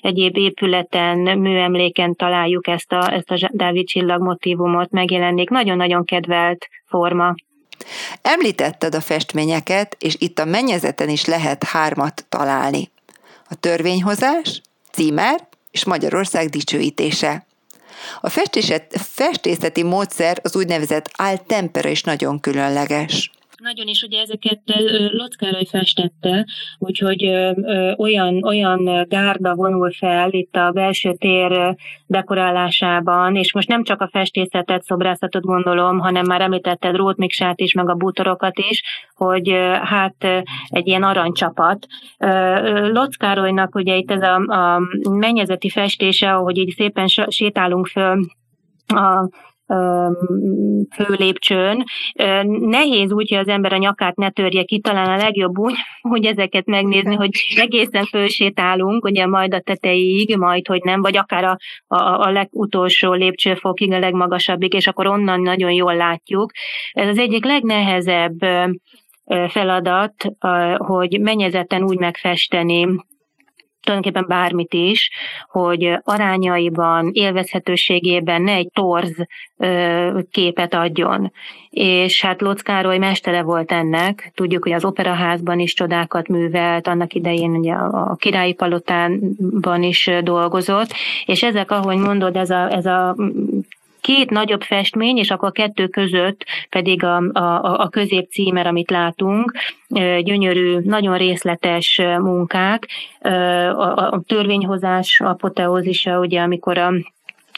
egyéb 0.00 0.36
épületen, 0.36 1.18
műemléken 1.18 2.14
találjuk 2.14 2.66
ezt 2.66 2.92
a, 2.92 3.12
ezt 3.12 3.30
a 3.30 3.50
Dávid 3.52 3.86
csillag 3.86 4.22
motivumot 4.22 4.90
megjelenik. 4.90 5.50
Nagyon-nagyon 5.50 6.04
kedvelt 6.04 6.68
forma. 6.86 7.34
Említetted 8.22 8.94
a 8.94 9.00
festményeket, 9.00 9.96
és 9.98 10.16
itt 10.18 10.38
a 10.38 10.44
mennyezeten 10.44 11.08
is 11.08 11.24
lehet 11.24 11.64
hármat 11.64 12.24
találni. 12.28 12.90
A 13.48 13.54
törvényhozás, 13.54 14.62
címer 14.92 15.48
és 15.70 15.84
Magyarország 15.84 16.48
dicsőítése. 16.48 17.46
A 18.20 18.28
festészeti 18.90 19.82
módszer 19.82 20.40
az 20.42 20.56
úgynevezett 20.56 21.10
al 21.12 21.38
tempera 21.46 21.88
is 21.88 22.02
nagyon 22.02 22.40
különleges. 22.40 23.30
Nagyon 23.62 23.88
is, 23.88 24.02
ugye 24.02 24.20
ezeket 24.20 24.60
Lockároly 25.12 25.64
festette, 25.64 26.46
úgyhogy 26.78 27.24
olyan, 27.96 28.44
olyan 28.44 29.06
gárda 29.08 29.54
vonul 29.54 29.90
fel 29.90 30.32
itt 30.32 30.56
a 30.56 30.70
belső 30.70 31.14
tér 31.14 31.76
dekorálásában, 32.06 33.36
és 33.36 33.52
most 33.52 33.68
nem 33.68 33.82
csak 33.82 34.00
a 34.00 34.08
festészetet, 34.12 34.82
szobrászatot 34.82 35.42
gondolom, 35.42 35.98
hanem 35.98 36.26
már 36.26 36.40
említetted 36.40 36.96
Rótmiksát 36.96 37.60
is, 37.60 37.72
meg 37.72 37.88
a 37.88 37.94
bútorokat 37.94 38.58
is, 38.70 38.82
hogy 39.14 39.50
hát 39.82 40.24
egy 40.68 40.86
ilyen 40.86 41.02
aranycsapat. 41.02 41.86
Lockárolynak 42.92 43.74
ugye 43.74 43.96
itt 43.96 44.10
ez 44.10 44.22
a, 44.22 44.34
a 44.34 44.80
mennyezeti 45.10 45.68
festése, 45.68 46.34
ahogy 46.34 46.58
így 46.58 46.74
szépen 46.76 47.06
sétálunk 47.28 47.86
föl 47.86 48.26
a 48.86 49.28
főlépcsőn. 50.94 51.84
Nehéz 52.60 53.12
úgy, 53.12 53.28
hogy 53.28 53.38
az 53.38 53.48
ember 53.48 53.72
a 53.72 53.76
nyakát 53.76 54.16
ne 54.16 54.30
törje 54.30 54.62
ki, 54.62 54.80
talán 54.80 55.08
a 55.08 55.16
legjobb 55.16 55.58
úgy, 55.58 55.74
hogy 56.00 56.24
ezeket 56.24 56.66
megnézni, 56.66 57.14
hogy 57.14 57.30
egészen 57.56 58.04
fölsétálunk, 58.04 59.04
ugye 59.04 59.26
majd 59.26 59.54
a 59.54 59.60
tetejéig, 59.60 60.36
majd, 60.36 60.66
hogy 60.66 60.80
nem, 60.82 61.00
vagy 61.00 61.16
akár 61.16 61.44
a, 61.44 61.56
a, 61.86 62.26
a 62.26 62.30
legutolsó 62.30 63.12
lépcsőfokig, 63.12 63.92
a 63.92 63.98
legmagasabbig, 63.98 64.74
és 64.74 64.86
akkor 64.86 65.06
onnan 65.06 65.40
nagyon 65.40 65.72
jól 65.72 65.96
látjuk. 65.96 66.50
Ez 66.92 67.08
az 67.08 67.18
egyik 67.18 67.44
legnehezebb 67.44 68.38
feladat, 69.48 70.14
hogy 70.76 71.20
mennyezeten 71.20 71.82
úgy 71.82 71.98
megfesteni 71.98 72.86
tulajdonképpen 73.88 74.38
bármit 74.38 74.74
is, 74.74 75.10
hogy 75.48 75.98
arányaiban, 76.04 77.10
élvezhetőségében 77.12 78.42
ne 78.42 78.52
egy 78.52 78.70
torz 78.72 79.14
képet 80.30 80.74
adjon. 80.74 81.32
És 81.70 82.22
hát 82.22 82.40
Locz 82.40 82.62
Károly 82.62 82.98
mestere 82.98 83.42
volt 83.42 83.72
ennek. 83.72 84.32
Tudjuk, 84.34 84.62
hogy 84.62 84.72
az 84.72 84.84
operaházban 84.84 85.58
is 85.58 85.74
csodákat 85.74 86.28
művelt, 86.28 86.86
annak 86.86 87.14
idején 87.14 87.50
ugye 87.50 87.72
a 87.72 88.14
királyi 88.14 88.52
palotánban 88.52 89.82
is 89.82 90.10
dolgozott, 90.22 90.92
és 91.24 91.42
ezek, 91.42 91.70
ahogy 91.70 91.96
mondod, 91.96 92.36
ez 92.36 92.50
a, 92.50 92.72
ez 92.72 92.86
a 92.86 93.16
két 94.08 94.30
nagyobb 94.30 94.62
festmény, 94.62 95.16
és 95.16 95.30
akkor 95.30 95.48
a 95.48 95.52
kettő 95.52 95.86
között 95.86 96.44
pedig 96.70 97.04
a, 97.04 97.16
a, 97.16 97.80
a 97.80 97.88
középcímer, 97.88 98.66
amit 98.66 98.90
látunk, 98.90 99.52
gyönyörű, 100.20 100.78
nagyon 100.78 101.16
részletes 101.16 102.00
munkák, 102.18 102.88
a, 103.20 103.96
a 103.96 104.22
törvényhozás 104.26 105.20
apoteózisa, 105.20 106.18
ugye, 106.18 106.40
amikor 106.40 106.78
a 106.78 106.92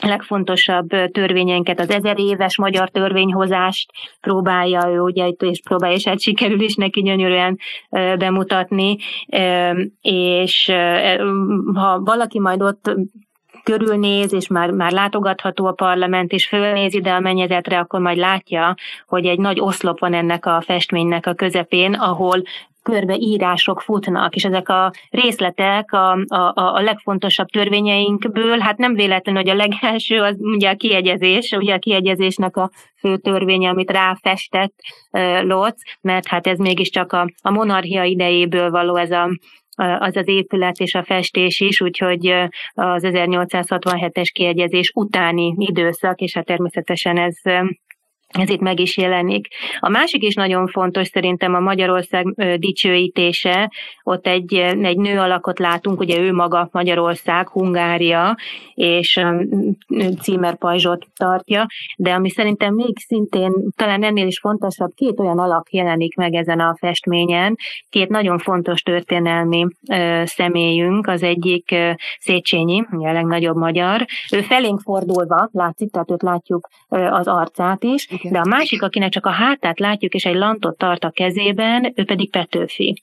legfontosabb 0.00 0.88
törvényeinket, 1.12 1.80
az 1.80 1.90
ezer 1.90 2.18
éves 2.18 2.56
magyar 2.56 2.90
törvényhozást 2.90 3.90
próbálja 4.20 4.88
ő, 4.88 5.00
ugye, 5.00 5.28
és 5.28 5.60
próbálja, 5.64 5.96
és 5.96 6.04
hát 6.04 6.20
sikerül 6.20 6.60
is 6.60 6.74
neki 6.74 7.02
gyönyörűen 7.02 7.58
bemutatni, 8.18 8.96
és 10.00 10.72
ha 11.74 12.00
valaki 12.00 12.40
majd 12.40 12.62
ott 12.62 12.90
körülnéz, 13.62 14.32
és 14.32 14.48
már, 14.48 14.70
már 14.70 14.92
látogatható 14.92 15.66
a 15.66 15.72
parlament, 15.72 16.32
és 16.32 16.46
fölnéz 16.46 16.94
ide 16.94 17.12
a 17.12 17.20
mennyezetre, 17.20 17.78
akkor 17.78 18.00
majd 18.00 18.16
látja, 18.16 18.74
hogy 19.06 19.26
egy 19.26 19.38
nagy 19.38 19.60
oszlop 19.60 19.98
van 19.98 20.14
ennek 20.14 20.46
a 20.46 20.62
festménynek 20.66 21.26
a 21.26 21.34
közepén, 21.34 21.94
ahol 21.94 22.42
körbe 22.82 23.16
írások 23.16 23.80
futnak, 23.80 24.34
és 24.34 24.44
ezek 24.44 24.68
a 24.68 24.92
részletek 25.10 25.92
a, 25.92 26.12
a, 26.12 26.52
a 26.54 26.80
legfontosabb 26.80 27.48
törvényeinkből, 27.48 28.58
hát 28.58 28.78
nem 28.78 28.94
véletlen, 28.94 29.36
hogy 29.36 29.48
a 29.48 29.54
legelső 29.54 30.20
az 30.20 30.36
ugye 30.38 30.70
a 30.70 30.76
kiegyezés, 30.76 31.52
ugye 31.52 31.74
a 31.74 31.78
kiegyezésnek 31.78 32.56
a 32.56 32.70
fő 32.98 33.16
törvénye, 33.16 33.68
amit 33.68 33.90
ráfestett 33.90 34.74
uh, 35.10 35.42
Lotz, 35.42 35.82
mert 36.00 36.26
hát 36.26 36.46
ez 36.46 36.58
mégiscsak 36.58 37.12
a, 37.12 37.30
a 37.42 37.50
monarchia 37.50 38.04
idejéből 38.04 38.70
való 38.70 38.96
ez 38.96 39.10
a 39.10 39.28
az 39.76 40.16
az 40.16 40.28
épület 40.28 40.78
és 40.78 40.94
a 40.94 41.04
festés 41.04 41.60
is, 41.60 41.80
úgyhogy 41.80 42.26
az 42.72 43.02
1867-es 43.06 44.28
kiegyezés 44.32 44.90
utáni 44.94 45.54
időszak, 45.58 46.20
és 46.20 46.34
hát 46.34 46.44
természetesen 46.44 47.18
ez 47.18 47.36
ez 48.30 48.48
itt 48.50 48.60
meg 48.60 48.80
is 48.80 48.96
jelenik. 48.96 49.48
A 49.80 49.88
másik 49.88 50.22
is 50.22 50.34
nagyon 50.34 50.66
fontos 50.66 51.06
szerintem 51.06 51.54
a 51.54 51.60
Magyarország 51.60 52.26
dicsőítése. 52.58 53.70
Ott 54.02 54.26
egy, 54.26 54.54
egy 54.82 54.96
nő 54.96 55.18
alakot 55.18 55.58
látunk, 55.58 56.00
ugye 56.00 56.18
ő 56.18 56.32
maga 56.32 56.68
Magyarország, 56.72 57.48
Hungária, 57.48 58.36
és 58.74 59.20
címerpajzsot 60.20 61.06
tartja, 61.16 61.66
de 61.96 62.12
ami 62.12 62.30
szerintem 62.30 62.74
még 62.74 62.98
szintén 62.98 63.52
talán 63.76 64.02
ennél 64.02 64.26
is 64.26 64.38
fontosabb, 64.38 64.90
két 64.94 65.20
olyan 65.20 65.38
alak 65.38 65.72
jelenik 65.72 66.16
meg 66.16 66.34
ezen 66.34 66.60
a 66.60 66.76
festményen, 66.78 67.56
két 67.88 68.08
nagyon 68.08 68.38
fontos 68.38 68.82
történelmi 68.82 69.66
személyünk, 70.24 71.06
az 71.06 71.22
egyik 71.22 71.74
Széchenyi, 72.18 72.84
ugye 72.90 73.08
a 73.08 73.12
legnagyobb 73.12 73.56
magyar, 73.56 74.04
ő 74.32 74.40
felénk 74.40 74.80
fordulva, 74.80 75.48
látszik, 75.52 75.90
tehát 75.90 76.10
őt 76.10 76.22
látjuk 76.22 76.68
az 76.88 77.26
arcát 77.26 77.84
is, 77.84 78.08
de 78.22 78.38
a 78.38 78.48
másik, 78.48 78.82
akinek 78.82 79.10
csak 79.10 79.26
a 79.26 79.30
hátát 79.30 79.78
látjuk, 79.78 80.14
és 80.14 80.24
egy 80.24 80.34
lantot 80.34 80.78
tart 80.78 81.04
a 81.04 81.10
kezében, 81.10 81.92
ő 81.94 82.04
pedig 82.04 82.30
Petőfi. 82.30 83.02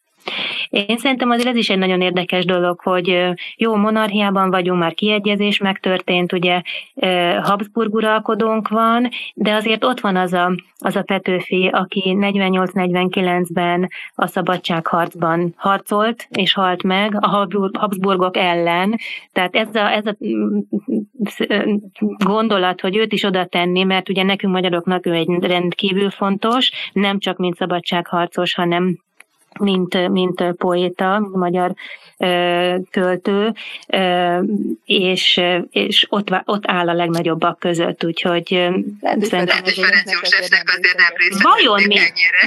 Én 0.69 0.97
szerintem 0.97 1.29
azért 1.29 1.47
ez 1.47 1.55
is 1.55 1.69
egy 1.69 1.77
nagyon 1.77 2.01
érdekes 2.01 2.45
dolog, 2.45 2.79
hogy 2.79 3.33
jó, 3.55 3.75
monarchiában 3.75 4.49
vagyunk, 4.49 4.79
már 4.79 4.93
kiegyezés 4.93 5.57
megtörtént, 5.57 6.33
ugye 6.33 6.61
Habsburg 7.41 7.93
uralkodónk 7.93 8.67
van, 8.67 9.09
de 9.33 9.53
azért 9.53 9.83
ott 9.83 9.99
van 9.99 10.15
az 10.15 10.33
a, 10.33 10.51
az 10.79 10.95
a 10.95 11.01
Petőfi, 11.01 11.67
aki 11.67 12.17
48-49-ben 12.19 13.89
a 14.15 14.27
szabadságharcban 14.27 15.53
harcolt, 15.57 16.27
és 16.29 16.53
halt 16.53 16.83
meg 16.83 17.17
a 17.19 17.47
Habsburgok 17.73 18.37
ellen. 18.37 18.95
Tehát 19.31 19.55
ez 19.55 19.75
a, 19.75 19.91
ez 19.91 20.05
a 20.05 20.15
gondolat, 22.25 22.81
hogy 22.81 22.95
őt 22.95 23.13
is 23.13 23.23
oda 23.23 23.45
tenni, 23.45 23.83
mert 23.83 24.09
ugye 24.09 24.23
nekünk 24.23 24.53
magyaroknak 24.53 25.05
ő 25.05 25.13
egy 25.13 25.27
rendkívül 25.39 26.09
fontos, 26.09 26.71
nem 26.93 27.19
csak 27.19 27.37
mint 27.37 27.55
szabadságharcos, 27.55 28.53
hanem 28.53 29.05
mint, 29.59 30.09
mint 30.09 30.51
poéta, 30.51 31.29
magyar 31.33 31.73
költő, 32.91 33.53
és, 34.85 35.41
és 35.69 36.05
ott, 36.09 36.31
ott 36.45 36.63
áll 36.67 36.89
a 36.89 36.93
legnagyobbak 36.93 37.59
között, 37.59 38.03
úgyhogy 38.03 38.45
szerintem... 39.01 39.45
vajon, 41.41 41.83
mi, 41.87 41.95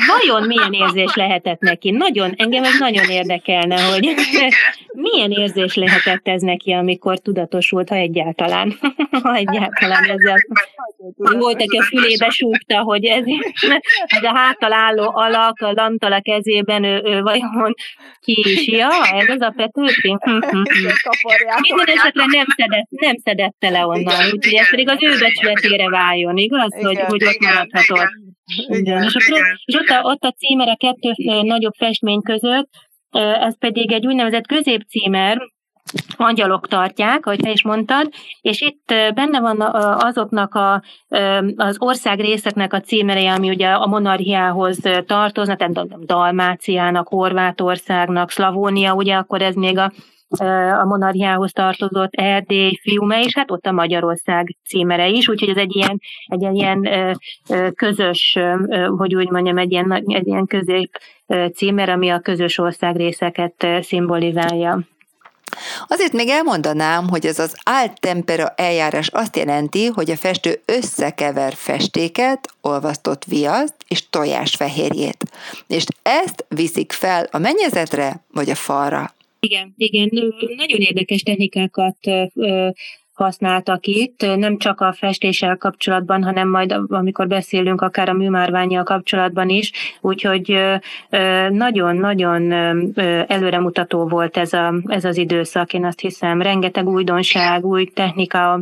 vajon 0.07 0.46
milyen 0.46 0.73
érzés 0.73 1.14
lehetett 1.14 1.61
neki? 1.61 1.90
Nagyon, 1.90 2.35
engem 2.37 2.64
ez 2.64 2.79
nagyon 2.79 3.11
érdekelne, 3.11 3.83
hogy 3.83 4.14
milyen 4.92 5.31
érzés 5.31 5.75
lehetett 5.75 6.29
ez 6.29 6.42
neki, 6.42 6.73
amikor 6.73 7.18
tudatosult, 7.18 7.88
ha 7.88 7.94
egyáltalán, 7.94 8.79
ha 9.23 9.35
egyáltalán 9.35 10.05
ezzel 10.05 10.37
volt, 11.16 11.62
aki 11.62 11.77
a 11.77 11.83
fülébe 11.83 12.29
súgta, 12.29 12.81
hogy 12.81 13.05
ez, 13.05 13.25
ez 14.05 14.23
a 14.23 14.37
hátal 14.37 14.73
álló 14.73 15.11
alak, 15.14 15.61
a 15.61 15.73
lantal 15.73 16.12
a 16.12 16.20
kezében, 16.20 16.85
ő, 16.85 16.99
ő 17.04 17.20
vajon 17.20 17.74
ki 18.20 18.44
is, 18.46 18.66
ja, 18.66 18.88
ez 19.18 19.28
az 19.28 19.40
a 19.40 19.52
Petőfi. 19.56 20.16
Minden 21.60 21.86
esetre 21.86 22.24
nem, 22.26 22.44
szedett, 22.56 22.88
nem 22.88 23.16
szedette 23.16 23.68
le 23.68 23.86
onnan, 23.86 24.24
úgyhogy 24.32 24.54
ez 24.54 24.70
pedig 24.70 24.88
az 24.88 25.02
ő 25.02 25.18
becsületére 25.18 25.88
váljon, 25.88 26.36
igaz? 26.36 26.74
Igen, 26.78 26.86
hogy, 26.86 26.98
hogy 26.98 27.24
ott 27.24 27.38
maradhatott. 27.40 28.10
Igen. 28.68 29.02
És, 29.02 29.14
akkor, 29.14 29.42
és 29.64 29.74
ott, 29.74 29.88
a, 29.88 30.00
ott 30.02 30.22
a 30.22 30.34
címer 30.38 30.68
a 30.68 30.76
kettő 30.76 31.12
nagyobb 31.42 31.74
festmény 31.78 32.22
között, 32.22 32.68
ez 33.40 33.58
pedig 33.58 33.92
egy 33.92 34.06
úgynevezett 34.06 34.46
középcímer, 34.46 35.38
angyalok 36.16 36.68
tartják, 36.68 37.26
ahogy 37.26 37.38
te 37.38 37.50
is 37.50 37.62
mondtad, 37.62 38.08
és 38.40 38.60
itt 38.60 38.94
benne 39.14 39.40
van 39.40 39.60
azoknak 39.98 40.54
a, 40.54 40.82
az 41.56 41.76
ország 41.78 42.20
részeknek 42.20 42.72
a 42.72 42.80
címerei, 42.80 43.26
ami 43.26 43.48
ugye 43.48 43.68
a 43.68 43.86
monarchiához 43.86 44.78
tartoznak, 45.06 45.58
tehát 45.58 46.04
Dalmáciának, 46.04 47.08
Horvátországnak, 47.08 48.30
Szlavónia, 48.30 48.94
ugye 48.94 49.14
akkor 49.14 49.42
ez 49.42 49.54
még 49.54 49.78
a 49.78 49.92
a 50.80 50.84
monarchiához 50.84 51.52
tartozott 51.52 52.14
Erdély, 52.14 52.78
Fiume, 52.82 53.22
és 53.22 53.34
hát 53.34 53.50
ott 53.50 53.66
a 53.66 53.72
Magyarország 53.72 54.56
címere 54.68 55.08
is, 55.08 55.28
úgyhogy 55.28 55.48
ez 55.48 55.56
egy 55.56 55.76
ilyen, 55.76 56.00
egy 56.26 56.54
ilyen 56.54 56.88
közös, 57.74 58.38
hogy 58.96 59.14
úgy 59.14 59.30
mondjam, 59.30 59.58
egy 59.58 59.72
ilyen, 59.72 59.92
egy 59.92 60.26
ilyen 60.26 60.46
közép 60.46 60.90
címer, 61.54 61.88
ami 61.88 62.08
a 62.08 62.20
közös 62.20 62.58
ország 62.58 62.96
részeket 62.96 63.66
szimbolizálja. 63.80 64.80
Azért 65.88 66.12
még 66.12 66.28
elmondanám, 66.28 67.08
hogy 67.08 67.26
ez 67.26 67.38
az 67.38 67.54
áltempera 67.64 68.52
eljárás 68.56 69.08
azt 69.08 69.36
jelenti, 69.36 69.86
hogy 69.86 70.10
a 70.10 70.16
festő 70.16 70.60
összekever 70.64 71.54
festéket, 71.54 72.48
olvasztott 72.60 73.24
viaszt 73.24 73.74
és 73.88 74.08
tojásfehérjét. 74.10 75.24
És 75.66 75.84
ezt 76.02 76.44
viszik 76.48 76.92
fel 76.92 77.28
a 77.30 77.38
mennyezetre 77.38 78.24
vagy 78.32 78.50
a 78.50 78.54
falra. 78.54 79.14
Igen, 79.40 79.74
igen, 79.76 80.08
nagyon 80.56 80.78
érdekes 80.78 81.22
technikákat 81.22 81.96
használtak 83.20 83.87
itt, 83.87 84.20
nem 84.37 84.59
csak 84.59 84.80
a 84.80 84.92
festéssel 84.92 85.56
kapcsolatban, 85.56 86.24
hanem 86.24 86.48
majd 86.48 86.76
amikor 86.88 87.26
beszélünk 87.26 87.80
akár 87.80 88.09
a 88.09 88.12
műmárványjal 88.12 88.83
kapcsolatban 88.83 89.48
is, 89.48 89.72
úgyhogy 90.00 90.59
nagyon-nagyon 91.50 92.52
előremutató 93.26 94.09
volt 94.09 94.37
ez, 94.37 94.52
a, 94.52 94.74
ez 94.87 95.04
az 95.04 95.16
időszak, 95.16 95.74
én 95.74 95.85
azt 95.85 96.00
hiszem, 96.00 96.42
rengeteg 96.42 96.88
újdonság, 96.88 97.64
új 97.64 97.85
technika 97.85 98.61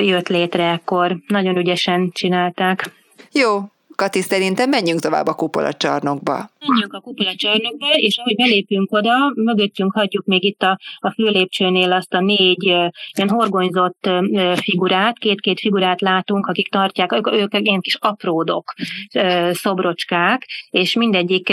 jött 0.00 0.28
létre 0.28 0.70
ekkor, 0.70 1.16
nagyon 1.26 1.56
ügyesen 1.56 2.10
csinálták. 2.12 2.90
Jó, 3.32 3.58
Kati, 3.98 4.20
szerintem 4.20 4.68
menjünk 4.68 5.00
tovább 5.00 5.26
a 5.26 5.34
kupola 5.34 5.72
csarnokba. 5.72 6.50
Menjünk 6.66 6.92
a 6.92 7.00
kupola 7.00 7.34
csarnokba, 7.36 7.86
és 7.94 8.18
ahogy 8.18 8.36
belépünk 8.36 8.92
oda, 8.92 9.32
mögöttünk 9.34 9.92
hagyjuk 9.92 10.24
még 10.24 10.44
itt 10.44 10.62
a, 10.62 10.78
a 10.98 11.10
főlépcsőnél 11.10 11.92
azt 11.92 12.14
a 12.14 12.20
négy 12.20 12.64
ilyen 12.64 13.28
horgonyzott 13.28 14.10
figurát, 14.54 15.18
két-két 15.18 15.60
figurát 15.60 16.00
látunk, 16.00 16.46
akik 16.46 16.68
tartják, 16.70 17.12
ők, 17.12 17.32
ők 17.32 17.58
ilyen 17.60 17.80
kis 17.80 17.94
apródok, 18.00 18.74
szobrocskák, 19.50 20.46
és 20.70 20.94
mindegyik 20.94 21.52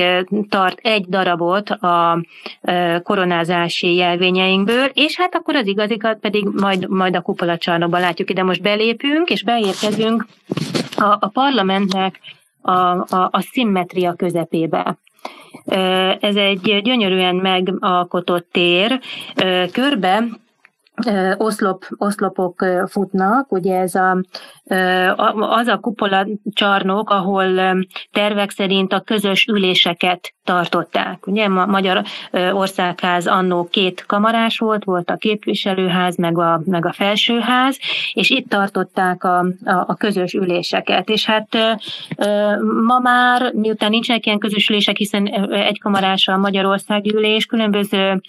tart 0.50 0.80
egy 0.82 1.06
darabot 1.06 1.70
a 1.70 2.26
koronázási 3.04 3.96
jelvényeinkből, 3.96 4.86
és 4.94 5.18
hát 5.18 5.36
akkor 5.36 5.56
az 5.56 5.68
igazikat 5.68 6.20
pedig 6.20 6.46
majd, 6.46 6.90
majd 6.90 7.16
a 7.16 7.22
kupola 7.22 7.58
csarnokban 7.58 8.00
látjuk. 8.00 8.30
Ide 8.30 8.44
most 8.44 8.62
belépünk, 8.62 9.30
és 9.30 9.44
beérkezünk 9.44 10.26
a, 10.98 11.18
a 11.20 11.28
parlamentnek 11.28 12.20
a, 12.62 12.72
a, 12.72 13.30
a 13.32 13.42
szimmetria 13.52 14.14
közepébe. 14.14 14.98
Ez 16.20 16.36
egy 16.36 16.82
gyönyörűen 16.84 17.36
megalkotott 17.36 18.48
tér. 18.52 19.00
Körbe 19.72 20.24
oszlop, 21.38 21.86
oszlopok 21.98 22.66
futnak, 22.88 23.52
ugye 23.52 23.80
ez 23.80 23.96
a, 23.96 24.18
az 25.40 25.68
a 25.68 25.78
kupola 25.78 26.28
csarnok, 26.54 27.10
ahol 27.10 27.78
tervek 28.12 28.52
szerint 28.52 28.94
a 28.94 29.00
közös 29.00 29.46
üléseket 29.46 30.34
tartották. 30.44 31.28
Ugye 31.28 31.48
Magyar 31.48 32.04
Országház 32.52 33.28
annó 33.28 33.68
két 33.72 34.06
kamarás 34.06 34.58
volt, 34.58 34.84
volt 34.84 35.10
a 35.10 35.16
képviselőház, 35.16 36.18
meg 36.18 36.38
a, 36.38 36.62
meg 36.66 36.86
a 36.86 36.92
felsőház, 36.92 37.80
és 38.14 38.30
itt 38.30 38.50
tartották 38.50 39.24
a, 39.24 39.38
a, 39.40 39.84
a 39.88 39.96
közös 39.96 40.34
üléseket. 40.34 41.10
És 41.10 41.26
hát 41.26 41.48
ma 42.86 43.00
már, 43.00 43.54
miután 43.54 43.90
nincsenek 43.90 44.26
ilyen 44.26 44.40
közös 44.40 44.70
ülések, 44.70 44.98
hiszen 44.98 45.28
egy 45.52 45.80
kamarás 45.80 46.28
a 46.28 46.38
Magyarország 46.38 47.14
ülés, 47.14 47.46
különböző 47.46 48.22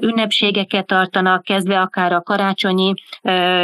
ünnepségeket 0.00 0.86
tartanak, 0.86 1.42
kezdve 1.42 1.80
akár 1.80 1.99
a 2.08 2.22
karácsonyi 2.22 2.94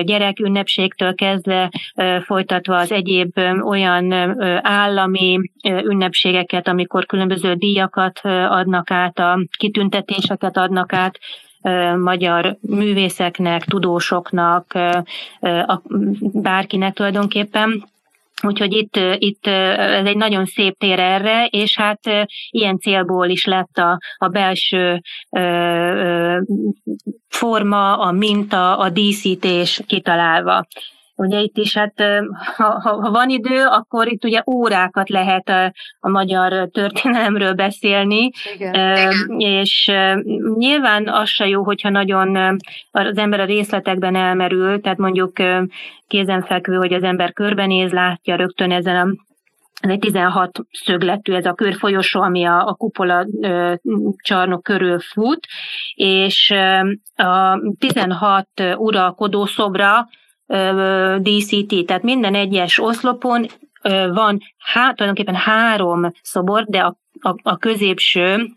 gyerek 0.03 0.39
ünnepségtől 0.39 1.15
kezdve 1.15 1.71
folytatva 2.25 2.77
az 2.77 2.93
egyéb 2.93 3.39
olyan 3.65 4.13
állami 4.63 5.51
ünnepségeket, 5.63 6.69
amikor 6.69 7.07
különböző 7.07 7.55
díjakat 7.55 8.21
adnak 8.49 8.91
át, 8.91 9.19
a 9.19 9.39
kitüntetéseket 9.59 10.57
adnak 10.57 10.93
át, 10.93 11.19
magyar 11.99 12.57
művészeknek, 12.61 13.65
tudósoknak, 13.65 14.73
bárkinek 16.21 16.95
tulajdonképpen. 16.95 17.85
Úgyhogy 18.43 18.73
itt, 18.73 18.97
itt 19.19 19.47
ez 19.47 20.07
egy 20.07 20.17
nagyon 20.17 20.45
szép 20.47 20.79
tér 20.79 20.99
erre, 20.99 21.47
és 21.47 21.77
hát 21.77 22.01
ilyen 22.51 22.79
célból 22.79 23.29
is 23.29 23.45
lett 23.45 23.79
a, 23.79 23.99
a 24.17 24.29
belső 24.29 25.01
forma, 27.29 27.99
a 27.99 28.13
minta, 28.13 28.79
a 28.79 28.89
díszítés 28.89 29.81
kitalálva. 29.87 30.67
Ugye 31.17 31.41
itt 31.41 31.57
is, 31.57 31.77
hát 31.77 32.03
ha, 32.57 32.81
ha 32.81 33.11
van 33.11 33.29
idő, 33.29 33.65
akkor 33.65 34.13
itt 34.13 34.25
ugye 34.25 34.43
órákat 34.47 35.09
lehet 35.09 35.49
a, 35.49 35.73
a 36.01 36.09
magyar 36.09 36.69
történelemről 36.69 37.53
beszélni, 37.53 38.31
Igen. 38.55 39.11
és 39.39 39.93
nyilván 40.57 41.09
az 41.09 41.29
se 41.29 41.49
jó, 41.49 41.63
hogyha 41.63 41.89
nagyon 41.89 42.59
az 42.91 43.17
ember 43.17 43.41
a 43.41 43.45
részletekben 43.45 44.15
elmerül, 44.15 44.81
tehát 44.81 44.99
mondjuk 44.99 45.33
kézenfekvő, 46.07 46.77
hogy 46.77 46.93
az 46.93 47.03
ember 47.03 47.33
körbenéz, 47.33 47.93
látja 47.93 48.37
rögtön 48.37 48.73
ezen 48.73 48.97
a 48.97 49.25
ez 49.81 49.91
egy 49.91 49.99
16 49.99 50.59
szögletű, 50.71 51.33
ez 51.33 51.45
a 51.45 51.53
körfolyosó, 51.53 52.21
ami 52.21 52.45
a, 52.45 52.67
a 52.67 52.75
kupola 52.75 53.27
ö, 53.41 53.75
csarnok 54.17 54.63
körül 54.63 55.01
fut, 55.01 55.47
és 55.95 56.51
ö, 56.51 57.25
a 57.25 57.61
16 57.79 58.49
uralkodó 58.77 59.47
szobra 59.47 60.09
díszíti, 61.19 61.85
tehát 61.85 62.03
minden 62.03 62.35
egyes 62.35 62.79
oszlopon 62.79 63.47
van 64.13 64.41
há, 64.59 64.93
tulajdonképpen 64.93 65.41
három 65.41 66.13
szobor, 66.23 66.65
de 66.65 66.79
a, 66.79 66.97
a, 67.21 67.35
a 67.43 67.57
középső 67.57 68.57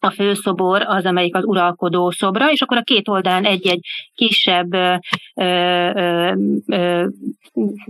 a 0.00 0.10
főszobor 0.10 0.82
az, 0.86 1.04
amelyik 1.04 1.36
az 1.36 1.44
uralkodó 1.44 2.10
szobra, 2.10 2.50
és 2.50 2.62
akkor 2.62 2.76
a 2.76 2.82
két 2.82 3.08
oldalán 3.08 3.44
egy-egy 3.44 3.86
kisebb 4.14 4.74
ö, 4.74 4.94
ö, 5.34 6.32
ö, 6.66 7.06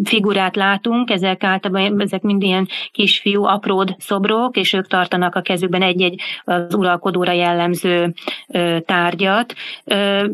figurát 0.05 0.57
látunk, 0.57 1.11
ezek 1.11 1.45
általában 1.45 2.01
ezek 2.01 2.23
mind 2.23 2.43
ilyen 2.43 2.69
kisfiú, 2.91 3.45
apród 3.45 3.95
szobrok, 3.99 4.57
és 4.57 4.73
ők 4.73 4.87
tartanak 4.87 5.35
a 5.35 5.41
kezükben 5.41 5.83
egy-egy 5.83 6.21
az 6.45 6.75
uralkodóra 6.75 7.33
jellemző 7.33 8.15
ö, 8.49 8.77
tárgyat. 8.87 9.55
Ö, 9.85 10.27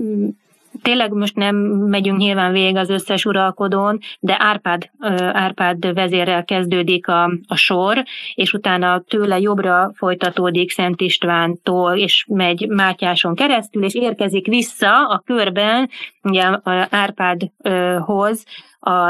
tényleg 0.84 1.12
most 1.12 1.36
nem 1.36 1.56
megyünk 1.66 2.18
nyilván 2.18 2.52
végig 2.52 2.76
az 2.76 2.90
összes 2.90 3.24
uralkodón, 3.24 3.98
de 4.20 4.36
Árpád, 4.38 4.90
Árpád 5.32 5.94
vezérrel 5.94 6.44
kezdődik 6.44 7.08
a, 7.08 7.24
a 7.46 7.56
sor, 7.56 8.04
és 8.34 8.52
utána 8.52 9.00
tőle 9.00 9.40
jobbra 9.40 9.92
folytatódik 9.94 10.70
Szent 10.70 11.00
Istvántól, 11.00 11.96
és 11.96 12.26
megy 12.28 12.68
Mátyáson 12.68 13.34
keresztül, 13.34 13.84
és 13.84 13.94
érkezik 13.94 14.46
vissza 14.46 15.06
a 15.06 15.22
körben, 15.26 15.90
ugye 16.22 16.58
Árpádhoz 16.90 18.44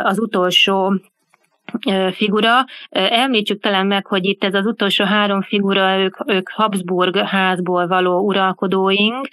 az 0.03 0.19
utolsó 0.19 0.95
figura. 2.13 2.65
Említsük 2.91 3.63
talán 3.63 3.87
meg, 3.87 4.07
hogy 4.07 4.25
itt 4.25 4.45
ez 4.45 4.55
az 4.55 4.67
utolsó 4.67 5.05
három 5.05 5.43
figura, 5.43 5.99
ők, 5.99 6.17
ők 6.27 6.51
Habsburg 6.51 7.17
házból 7.17 7.87
való 7.87 8.19
uralkodóink, 8.19 9.29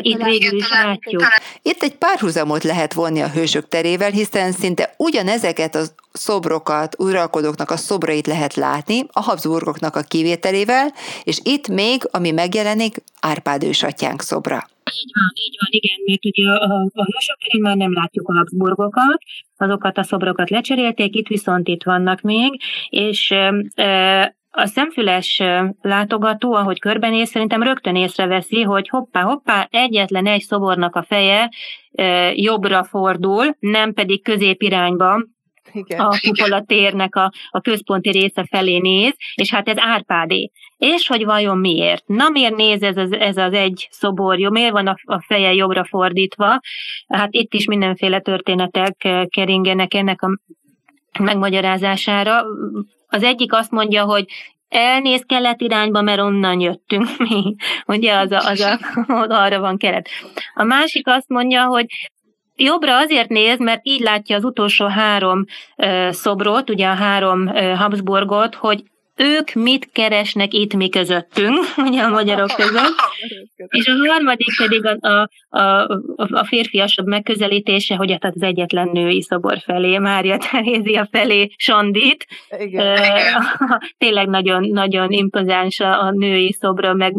itt 0.00 0.22
végül 0.22 0.58
is 0.58 0.70
látjuk. 0.70 1.22
Itt 1.62 1.82
egy 1.82 1.94
párhuzamot 1.94 2.62
lehet 2.62 2.92
vonni 2.92 3.20
a 3.20 3.28
hősök 3.28 3.68
terével, 3.68 4.10
hiszen 4.10 4.52
szinte 4.52 4.94
ugyanezeket 4.96 5.74
a 5.74 5.82
szobrokat, 6.12 6.94
uralkodóknak 6.98 7.70
a 7.70 7.76
szobrait 7.76 8.26
lehet 8.26 8.54
látni, 8.54 9.06
a 9.12 9.20
Habsburgoknak 9.20 9.96
a 9.96 10.00
kivételével, 10.00 10.92
és 11.22 11.40
itt 11.42 11.68
még, 11.68 12.08
ami 12.10 12.30
megjelenik, 12.30 13.02
Árpád 13.20 13.64
ősatyánk 13.64 14.22
szobra. 14.22 14.68
Így 15.02 15.10
van, 15.14 15.30
így 15.34 15.56
van, 15.60 15.68
igen, 15.70 15.98
mert 16.06 16.24
ugye 16.24 16.48
a, 16.48 16.90
a, 16.92 17.04
hősök 17.04 17.60
már 17.60 17.76
nem 17.76 17.92
látjuk 17.92 18.28
a 18.28 18.34
Habsburgokat, 18.36 19.22
azokat 19.56 19.98
a 19.98 20.02
szobrokat 20.02 20.50
lecserélték, 20.50 21.16
itt 21.16 21.26
viszont 21.26 21.68
itt 21.68 21.82
vannak 21.82 22.20
még, 22.20 22.60
és 22.88 23.30
e, 23.74 24.36
a 24.50 24.66
szemfüles 24.66 25.42
látogató, 25.80 26.54
ahogy 26.54 26.78
körbenéz, 26.78 27.28
szerintem 27.28 27.62
rögtön 27.62 27.96
észreveszi, 27.96 28.62
hogy 28.62 28.88
hoppá, 28.88 29.22
hoppá, 29.22 29.68
egyetlen 29.70 30.26
egy 30.26 30.42
szobornak 30.42 30.96
a 30.96 31.02
feje 31.02 31.50
e, 31.92 32.32
jobbra 32.34 32.84
fordul, 32.84 33.56
nem 33.58 33.92
pedig 33.92 34.22
középirányba, 34.22 35.24
igen. 35.72 36.00
a 36.00 36.18
kupola 36.20 36.62
térnek 36.62 37.16
a, 37.16 37.32
a 37.50 37.60
központi 37.60 38.10
része 38.10 38.46
felé 38.50 38.78
néz, 38.78 39.14
és 39.34 39.50
hát 39.50 39.68
ez 39.68 39.76
Árpádé. 39.78 40.50
És 40.76 41.06
hogy 41.06 41.24
vajon 41.24 41.58
miért? 41.58 42.06
Na 42.06 42.28
miért 42.28 42.56
néz 42.56 42.82
ez 42.82 42.96
az, 42.96 43.12
ez 43.12 43.36
az 43.36 43.52
egy 43.52 43.88
szobor, 43.90 44.38
jó? 44.38 44.50
Miért 44.50 44.72
van 44.72 44.86
a, 44.86 44.96
a 45.04 45.20
feje 45.20 45.52
jobbra 45.52 45.84
fordítva? 45.84 46.60
Hát 47.08 47.28
itt 47.34 47.54
is 47.54 47.64
mindenféle 47.64 48.20
történetek 48.20 49.08
keringenek 49.28 49.94
ennek 49.94 50.22
a 50.22 50.38
megmagyarázására. 51.18 52.44
Az 53.06 53.22
egyik 53.22 53.52
azt 53.52 53.70
mondja, 53.70 54.04
hogy 54.04 54.24
elnéz 54.68 55.22
kelet 55.26 55.60
irányba, 55.60 56.02
mert 56.02 56.20
onnan 56.20 56.60
jöttünk 56.60 57.08
mi. 57.28 57.54
Ugye 57.86 58.16
az, 58.16 58.30
a, 58.30 58.48
az 58.48 58.60
a, 58.60 58.78
arra 59.44 59.60
van 59.60 59.76
kelet. 59.76 60.08
A 60.54 60.64
másik 60.64 61.06
azt 61.06 61.28
mondja, 61.28 61.64
hogy 61.64 61.86
jobbra 62.62 62.96
azért 62.96 63.28
néz, 63.28 63.58
mert 63.58 63.80
így 63.82 64.00
látja 64.00 64.36
az 64.36 64.44
utolsó 64.44 64.86
három 64.86 65.44
szobrot, 66.10 66.70
ugye 66.70 66.86
a 66.86 66.94
három 66.94 67.46
Habsburgot, 67.76 68.54
hogy 68.54 68.82
ők 69.20 69.52
mit 69.52 69.88
keresnek 69.92 70.52
itt 70.52 70.74
mi 70.74 70.88
közöttünk, 70.88 71.58
ugye 71.86 72.02
a 72.02 72.08
magyarok 72.08 72.50
között, 72.56 72.94
és 73.56 73.86
a 73.86 73.92
harmadik 74.08 74.56
pedig 74.56 74.86
a, 74.86 75.08
a, 75.08 75.58
a, 75.58 75.88
a 76.16 76.44
férfiasabb 76.44 77.06
megközelítése, 77.06 77.94
hogy 77.94 78.10
hát 78.10 78.34
az 78.34 78.42
egyetlen 78.42 78.88
női 78.92 79.22
szobor 79.22 79.58
felé, 79.58 79.98
Mária 79.98 80.38
Terézia 80.50 81.08
felé 81.10 81.50
Sandit. 81.56 82.26
Igen. 82.58 82.98
Tényleg 83.98 84.28
nagyon, 84.28 84.68
nagyon 84.68 85.10
impozáns 85.10 85.80
a, 85.80 86.02
a 86.02 86.10
női 86.10 86.52
szobra, 86.52 86.94
meg 86.94 87.14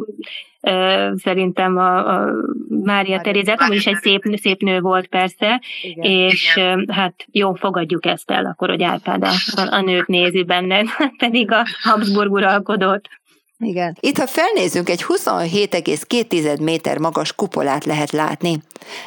szerintem 1.16 1.78
a, 1.78 2.20
a 2.20 2.34
Mária 2.70 3.22
Terézet, 3.22 3.62
amúgy 3.62 3.76
is 3.76 3.88
egy 3.88 3.98
szép, 4.02 4.24
szép 4.42 4.62
nő 4.62 4.80
volt 4.80 5.08
persze, 5.08 5.62
igen, 5.82 6.12
és 6.12 6.56
igen. 6.56 6.90
hát 6.92 7.26
jó, 7.32 7.54
fogadjuk 7.54 8.06
ezt 8.06 8.32
el 8.32 8.46
akkor, 8.46 8.70
hogy 8.70 8.84
Árpád 8.84 9.24
a, 9.24 9.32
a 9.76 9.82
nőt 9.82 10.08
nézi 10.08 10.44
benned, 10.44 10.88
pedig 11.18 11.52
a 11.52 11.66
Habsburg 11.82 12.32
uralkodott. 12.32 13.10
Igen. 13.58 13.98
Itt, 14.00 14.18
ha 14.18 14.28
felnézünk, 14.28 14.90
egy 14.90 15.04
27,2 15.04 16.62
méter 16.62 16.98
magas 16.98 17.36
kupolát 17.36 17.86
lehet 17.86 18.12
látni. 18.12 18.62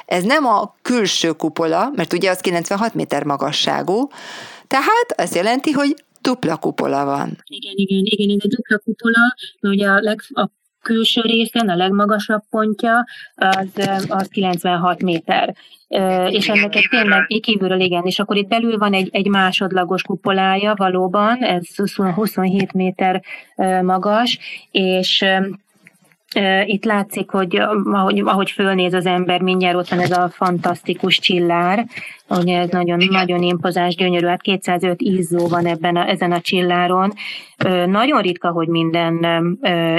Ez 0.07 0.23
nem 0.23 0.45
a 0.45 0.75
külső 0.83 1.33
kupola, 1.33 1.91
mert 1.95 2.13
ugye 2.13 2.31
az 2.31 2.41
96 2.41 2.95
méter 2.95 3.25
magasságú, 3.25 4.09
tehát 4.67 5.15
azt 5.17 5.35
jelenti, 5.35 5.71
hogy 5.71 5.95
dupla 6.21 6.57
kupola 6.57 7.05
van. 7.05 7.39
Igen, 7.47 7.73
igen, 7.75 8.03
igen, 8.05 8.37
ez 8.37 8.45
a 8.45 8.49
dupla 8.49 8.79
kupola, 8.79 9.35
ugye 9.61 9.89
a, 9.89 10.01
leg, 10.01 10.21
a 10.29 10.49
külső 10.85 11.21
részen, 11.21 11.69
a 11.69 11.77
legmagasabb 11.77 12.43
pontja, 12.51 13.07
az, 13.35 13.89
az 14.09 14.29
96 14.29 15.03
méter. 15.03 15.55
és 16.29 16.49
ennek 16.49 16.75
egy 16.75 16.87
tényleg 16.91 17.27
kívülről 17.41 17.81
igen, 17.81 18.03
és 18.05 18.19
akkor 18.19 18.37
itt 18.37 18.49
belül 18.49 18.79
van 18.79 18.93
egy, 18.93 19.09
egy 19.13 19.27
másodlagos 19.27 20.03
kupolája 20.03 20.75
valóban, 20.77 21.43
ez 21.43 21.67
27 22.15 22.73
méter 22.73 23.23
magas, 23.83 24.39
és 24.71 25.25
itt 26.65 26.85
látszik, 26.85 27.31
hogy 27.31 27.57
ahogy, 27.85 28.21
ahogy 28.25 28.51
fölnéz 28.51 28.93
az 28.93 29.07
ember, 29.07 29.41
mindjárt 29.41 29.77
ott 29.77 29.89
van 29.89 30.01
ez 30.01 30.11
a 30.11 30.29
fantasztikus 30.29 31.19
csillár, 31.19 31.87
ugye 32.29 32.59
ez 32.59 32.69
nagyon, 32.69 33.03
nagyon 33.11 33.43
impozás, 33.43 33.95
gyönyörű, 33.95 34.27
hát 34.27 34.43
205 34.43 35.01
izzó 35.01 35.49
van 35.49 35.67
ebben 35.67 35.97
a, 35.97 36.09
ezen 36.09 36.33
a 36.33 36.41
csilláron. 36.41 37.13
Nagyon 37.87 38.23
ritka, 38.23 38.51
hogy 38.51 38.69
minden 38.69 39.27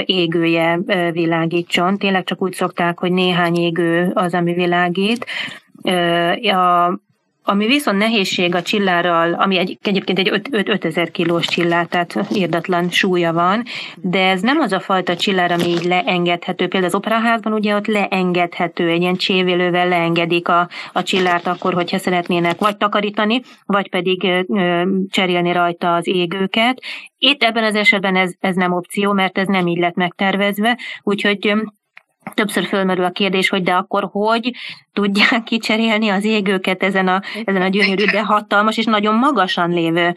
égője 0.04 0.78
világítson, 1.12 1.98
tényleg 1.98 2.24
csak 2.24 2.42
úgy 2.42 2.52
szokták, 2.52 2.98
hogy 2.98 3.12
néhány 3.12 3.56
égő 3.56 4.10
az, 4.14 4.34
ami 4.34 4.52
világít. 4.52 5.26
A, 6.42 6.98
ami 7.48 7.66
viszont 7.66 7.98
nehézség 7.98 8.54
a 8.54 8.62
csillárral, 8.62 9.32
ami 9.32 9.58
egy, 9.58 9.78
egyébként 9.82 10.18
egy 10.18 10.42
5000 10.50 11.10
kilós 11.10 11.46
csillár, 11.46 11.86
tehát 11.86 12.18
írdatlan 12.34 12.90
súlya 12.90 13.32
van, 13.32 13.62
de 13.96 14.28
ez 14.28 14.40
nem 14.40 14.58
az 14.58 14.72
a 14.72 14.80
fajta 14.80 15.16
csillár, 15.16 15.52
ami 15.52 15.68
így 15.68 15.84
leengedhető. 15.84 16.68
Például 16.68 16.92
az 16.92 16.94
operaházban 16.94 17.52
ugye 17.52 17.74
ott 17.74 17.86
leengedhető, 17.86 18.88
egy 18.88 19.00
ilyen 19.00 19.16
csévélővel 19.16 19.88
leengedik 19.88 20.48
a, 20.48 20.68
a 20.92 21.02
csillárt 21.02 21.46
akkor, 21.46 21.74
hogyha 21.74 21.98
szeretnének 21.98 22.58
vagy 22.58 22.76
takarítani, 22.76 23.40
vagy 23.66 23.88
pedig 23.90 24.24
ö, 24.48 24.82
cserélni 25.10 25.52
rajta 25.52 25.94
az 25.94 26.06
égőket. 26.06 26.82
Itt 27.18 27.42
ebben 27.42 27.64
az 27.64 27.74
esetben 27.74 28.16
ez, 28.16 28.32
ez 28.40 28.54
nem 28.54 28.72
opció, 28.72 29.12
mert 29.12 29.38
ez 29.38 29.46
nem 29.46 29.66
így 29.66 29.78
lett 29.78 29.94
megtervezve, 29.94 30.78
úgyhogy 31.02 31.54
Többször 32.34 32.64
fölmerül 32.64 33.04
a 33.04 33.10
kérdés, 33.10 33.48
hogy 33.48 33.62
de 33.62 33.72
akkor 33.72 34.08
hogy 34.10 34.50
tudják 34.92 35.42
kicserélni 35.42 36.08
az 36.08 36.24
égőket 36.24 36.82
ezen 36.82 37.08
a, 37.08 37.22
ezen 37.44 37.62
a 37.62 37.68
gyönyörű, 37.68 38.04
de 38.04 38.22
hatalmas 38.22 38.76
és 38.76 38.84
nagyon 38.84 39.14
magasan 39.14 39.70
lévő 39.70 40.14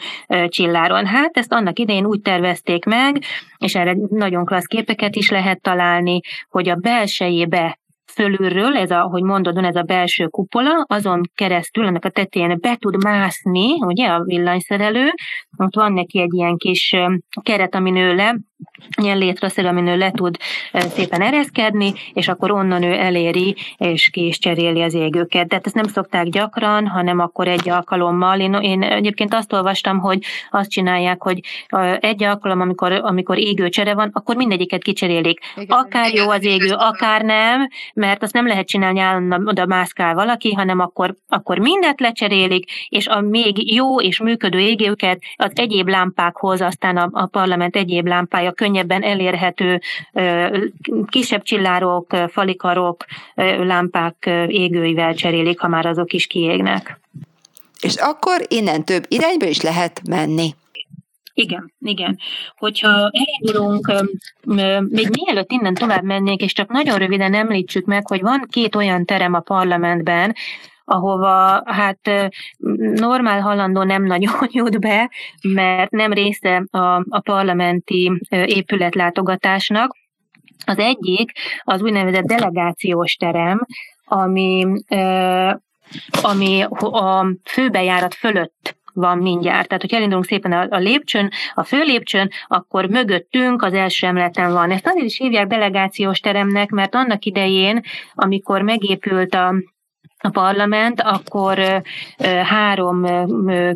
csilláron. 0.48 1.06
Hát 1.06 1.38
ezt 1.38 1.54
annak 1.54 1.80
idején 1.80 2.06
úgy 2.06 2.22
tervezték 2.22 2.86
meg, 2.86 3.24
és 3.58 3.76
erre 3.76 3.96
nagyon 4.10 4.46
klassz 4.46 4.66
képeket 4.66 5.16
is 5.16 5.30
lehet 5.30 5.62
találni, 5.62 6.20
hogy 6.50 6.70
a 6.70 6.76
belsejébe 6.76 7.80
fölülről, 8.12 8.78
ez 8.78 8.92
a, 8.92 9.02
hogy 9.02 9.24
mondod, 9.24 9.58
ez 9.58 9.76
a 9.76 9.82
belső 9.82 10.28
kupola, 10.28 10.86
azon 10.88 11.22
keresztül, 11.36 11.86
ennek 11.86 12.06
a 12.06 12.10
tetején 12.10 12.58
be 12.62 12.76
tud 12.76 13.04
mászni, 13.04 13.82
ugye, 13.82 14.08
a 14.08 14.24
villanyszerelő, 14.24 15.12
ott 15.58 15.76
van 15.76 15.94
neki 15.94 16.20
egy 16.20 16.34
ilyen 16.34 16.58
kis 16.58 16.96
keret, 17.42 17.76
amin 17.76 17.96
ő 17.96 18.16
le 18.16 18.36
ilyen 19.02 19.18
létraszerű, 19.18 19.68
amin 19.68 19.88
ő 19.88 19.98
le 19.98 20.12
tud 20.12 20.38
szépen 20.74 21.22
ereszkedni, 21.22 21.94
és 22.14 22.28
akkor 22.28 22.52
onnan 22.52 22.84
ő 22.84 22.94
eléri, 22.94 23.56
és 23.78 24.10
ki 24.10 24.26
is 24.26 24.40
cseréli 24.40 24.82
az 24.82 24.94
égőket. 24.94 25.48
De 25.48 25.56
hát 25.56 25.66
ezt 25.66 25.76
nem 25.76 25.84
szokták 25.84 26.26
gyakran, 26.26 26.88
hanem 26.88 27.20
akkor 27.20 27.48
egy 27.48 27.70
alkalommal. 27.70 28.40
Én, 28.40 28.54
én 28.54 28.84
egyébként 28.84 29.34
azt 29.34 29.54
olvastam, 29.54 30.00
hogy 30.00 30.24
azt 30.52 30.70
csinálják, 30.70 31.22
hogy 31.22 31.40
egy 32.00 32.24
alkalom, 32.24 32.62
amikor, 32.62 32.92
amikor 32.92 33.38
égőcsere 33.38 33.94
van, 33.94 34.10
akkor 34.14 34.36
mindegyiket 34.36 34.84
kicserélik. 34.84 35.40
Akár 35.68 36.14
jó 36.14 36.30
az 36.30 36.46
égő, 36.46 36.74
akár 36.74 37.22
nem, 37.22 37.68
mert 37.94 38.24
azt 38.24 38.34
nem 38.34 38.48
lehet 38.48 38.68
csinálni 38.68 39.00
állandóan 39.00 39.48
oda 39.48 39.66
mászkál 39.66 40.14
valaki, 40.14 40.54
hanem 40.54 40.80
akkor, 40.80 41.16
akkor 41.28 41.58
mindet 41.58 42.00
lecserélik, 42.00 42.72
és 42.90 43.08
a 43.08 43.22
még 43.22 43.74
jó 43.74 44.02
és 44.02 44.20
működő 44.20 44.60
égőket 44.60 45.20
az 45.36 45.52
egyéb 45.56 45.88
lámpákhoz, 45.88 46.62
aztán 46.62 46.98
a, 46.98 47.10
a 47.12 47.26
parlament 47.26 47.76
egyéb 47.76 48.08
lámpája 48.08 48.49
a 48.50 48.54
könnyebben 48.54 49.04
elérhető 49.04 49.82
kisebb 51.08 51.44
csillárok, 51.44 52.16
falikarok, 52.28 53.06
lámpák 53.58 54.30
égőivel 54.48 55.14
cserélik, 55.14 55.60
ha 55.60 55.68
már 55.68 55.86
azok 55.86 56.14
is 56.14 56.28
kiégnek. 56.28 57.00
És 57.82 57.96
akkor 57.96 58.42
innen 58.48 58.86
több 58.86 59.06
irányba 59.08 59.46
is 59.46 59.62
lehet 59.62 60.02
menni. 60.08 60.56
Igen, 61.34 61.74
igen. 61.80 62.20
Hogyha 62.58 63.12
elindulunk, 63.12 63.94
még 64.90 65.10
mielőtt 65.10 65.52
innen 65.52 65.74
tovább 65.74 66.04
mennék, 66.04 66.42
és 66.42 66.54
csak 66.54 66.70
nagyon 66.70 66.98
röviden 66.98 67.34
említsük 67.34 67.86
meg, 67.86 68.08
hogy 68.08 68.22
van 68.22 68.48
két 68.50 68.76
olyan 68.76 69.06
terem 69.06 69.34
a 69.34 69.40
parlamentben, 69.40 70.36
ahova 70.90 71.62
hát 71.66 72.32
normál 72.94 73.42
halandó 73.42 73.84
nem 73.84 74.04
nagyon 74.04 74.34
jut 74.52 74.80
be, 74.80 75.12
mert 75.42 75.92
nem 75.92 76.14
része 76.14 76.64
a, 76.72 76.96
a 77.10 77.20
parlamenti 77.24 78.12
épületlátogatásnak. 78.30 79.98
Az 80.66 80.78
egyik 80.78 81.32
az 81.64 81.82
úgynevezett 81.82 82.26
delegációs 82.26 83.14
terem, 83.14 83.66
ami, 84.06 84.66
ami 86.22 86.62
a 86.80 87.26
főbejárat 87.44 88.14
fölött 88.14 88.78
van 88.94 89.18
mindjárt. 89.18 89.68
Tehát, 89.68 89.82
hogy 89.82 89.94
elindulunk 89.94 90.26
szépen 90.26 90.52
a, 90.52 90.68
a 90.70 90.78
lépcsőn, 90.78 91.32
a 91.54 91.64
fő 91.64 91.84
lépcsőn, 91.84 92.30
akkor 92.48 92.86
mögöttünk 92.86 93.62
az 93.62 93.74
első 93.74 94.08
emleten 94.08 94.52
van. 94.52 94.72
Ezt 94.72 94.88
azért 94.88 95.06
is 95.06 95.18
hívják 95.18 95.48
delegációs 95.48 96.20
teremnek, 96.20 96.70
mert 96.70 96.96
annak 96.96 97.26
idején, 97.26 97.82
amikor 98.14 98.62
megépült 98.62 99.34
a 99.34 99.54
a 100.22 100.30
parlament, 100.30 101.02
akkor 101.02 101.82
három 102.44 103.06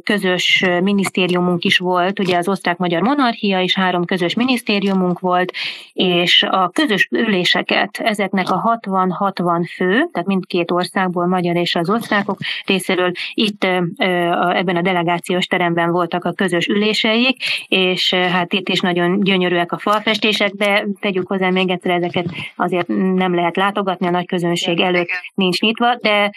közös 0.03 0.65
minisztériumunk 0.81 1.63
is 1.63 1.77
volt, 1.77 2.19
ugye 2.19 2.37
az 2.37 2.47
osztrák-magyar 2.47 3.01
monarchia 3.01 3.59
is 3.59 3.75
három 3.75 4.05
közös 4.05 4.33
minisztériumunk 4.33 5.19
volt, 5.19 5.51
és 5.93 6.43
a 6.43 6.69
közös 6.69 7.07
üléseket 7.11 7.97
ezeknek 7.97 8.49
a 8.49 8.79
60-60 8.87 9.69
fő, 9.75 10.07
tehát 10.11 10.27
mindkét 10.27 10.71
országból, 10.71 11.27
magyar 11.27 11.55
és 11.55 11.75
az 11.75 11.89
osztrákok 11.89 12.37
részéről 12.65 13.11
itt 13.33 13.63
ebben 13.63 14.75
a 14.75 14.81
delegációs 14.81 15.45
teremben 15.45 15.91
voltak 15.91 16.25
a 16.25 16.33
közös 16.33 16.67
üléseik, 16.67 17.43
és 17.67 18.13
hát 18.13 18.53
itt 18.53 18.69
is 18.69 18.79
nagyon 18.79 19.19
gyönyörűek 19.19 19.71
a 19.71 19.77
falfestések, 19.77 20.51
de 20.51 20.85
tegyük 20.99 21.27
hozzá 21.27 21.49
még 21.49 21.69
egyszer, 21.69 21.91
ezeket 21.91 22.25
azért 22.55 22.87
nem 23.15 23.35
lehet 23.35 23.55
látogatni, 23.55 24.07
a 24.07 24.11
nagy 24.11 24.25
közönség 24.25 24.79
előtt 24.79 25.09
nincs 25.33 25.61
nyitva, 25.61 25.95
de 25.95 26.31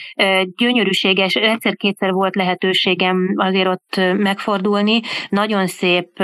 gyönyörűséges, 0.56 1.34
egyszer-kétszer 1.34 2.12
volt 2.12 2.34
lehetőségem 2.36 3.34
azért 3.36 3.68
ott 3.68 4.00
megfordulni. 4.16 5.00
Nagyon 5.28 5.66
szép 5.66 6.22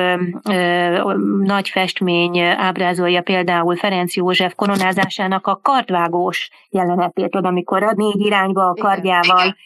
nagy 1.43 1.69
festmény 1.69 2.41
ábrázolja 2.41 3.23
például 3.23 3.77
Ferenc 3.77 4.17
József 4.17 4.55
koronázásának 4.55 5.47
a 5.47 5.61
kardvágós 5.63 6.51
jelenetét, 6.71 7.35
amikor 7.35 7.83
a 7.83 7.93
négy 7.95 8.21
irányba 8.21 8.69
a 8.69 8.75
kardjával 8.75 9.57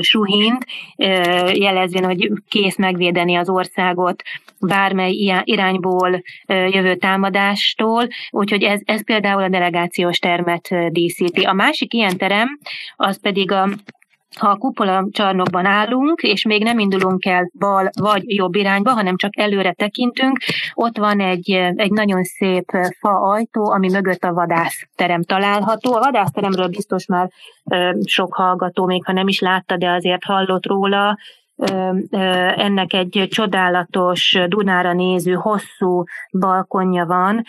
suhint, 0.00 0.66
jelezvén, 1.52 2.04
hogy 2.04 2.32
kész 2.48 2.76
megvédeni 2.76 3.34
az 3.34 3.48
országot 3.48 4.22
bármely 4.60 5.12
irányból 5.44 6.22
jövő 6.46 6.94
támadástól, 6.96 8.08
úgyhogy 8.30 8.62
ez, 8.62 8.80
ez 8.84 9.04
például 9.04 9.42
a 9.42 9.48
delegációs 9.48 10.18
termet 10.18 10.92
díszíti. 10.92 11.42
A 11.42 11.52
másik 11.52 11.94
ilyen 11.94 12.16
terem, 12.16 12.58
az 12.96 13.20
pedig 13.20 13.52
a 13.52 13.68
ha 14.38 14.48
a 14.48 14.56
kupola 14.56 15.08
csarnokban 15.12 15.66
állunk, 15.66 16.22
és 16.22 16.44
még 16.44 16.62
nem 16.62 16.78
indulunk 16.78 17.24
el 17.24 17.50
bal 17.58 17.90
vagy 18.00 18.22
jobb 18.26 18.54
irányba, 18.54 18.90
hanem 18.90 19.16
csak 19.16 19.38
előre 19.38 19.72
tekintünk, 19.72 20.38
ott 20.74 20.98
van 20.98 21.20
egy, 21.20 21.50
egy 21.74 21.90
nagyon 21.90 22.24
szép 22.24 22.70
fa 22.98 23.20
ajtó, 23.20 23.70
ami 23.70 23.90
mögött 23.90 24.24
a 24.24 24.32
vadászterem 24.32 25.22
található. 25.22 25.94
A 25.94 26.00
vadászteremről 26.00 26.68
biztos 26.68 27.06
már 27.06 27.30
sok 28.04 28.34
hallgató, 28.34 28.84
még 28.86 29.04
ha 29.04 29.12
nem 29.12 29.28
is 29.28 29.40
látta, 29.40 29.76
de 29.76 29.90
azért 29.90 30.24
hallott 30.24 30.66
róla, 30.66 31.18
ennek 31.56 32.92
egy 32.92 33.26
csodálatos 33.30 34.38
Dunára 34.48 34.92
néző 34.92 35.32
hosszú 35.32 36.04
balkonja 36.32 37.06
van, 37.06 37.42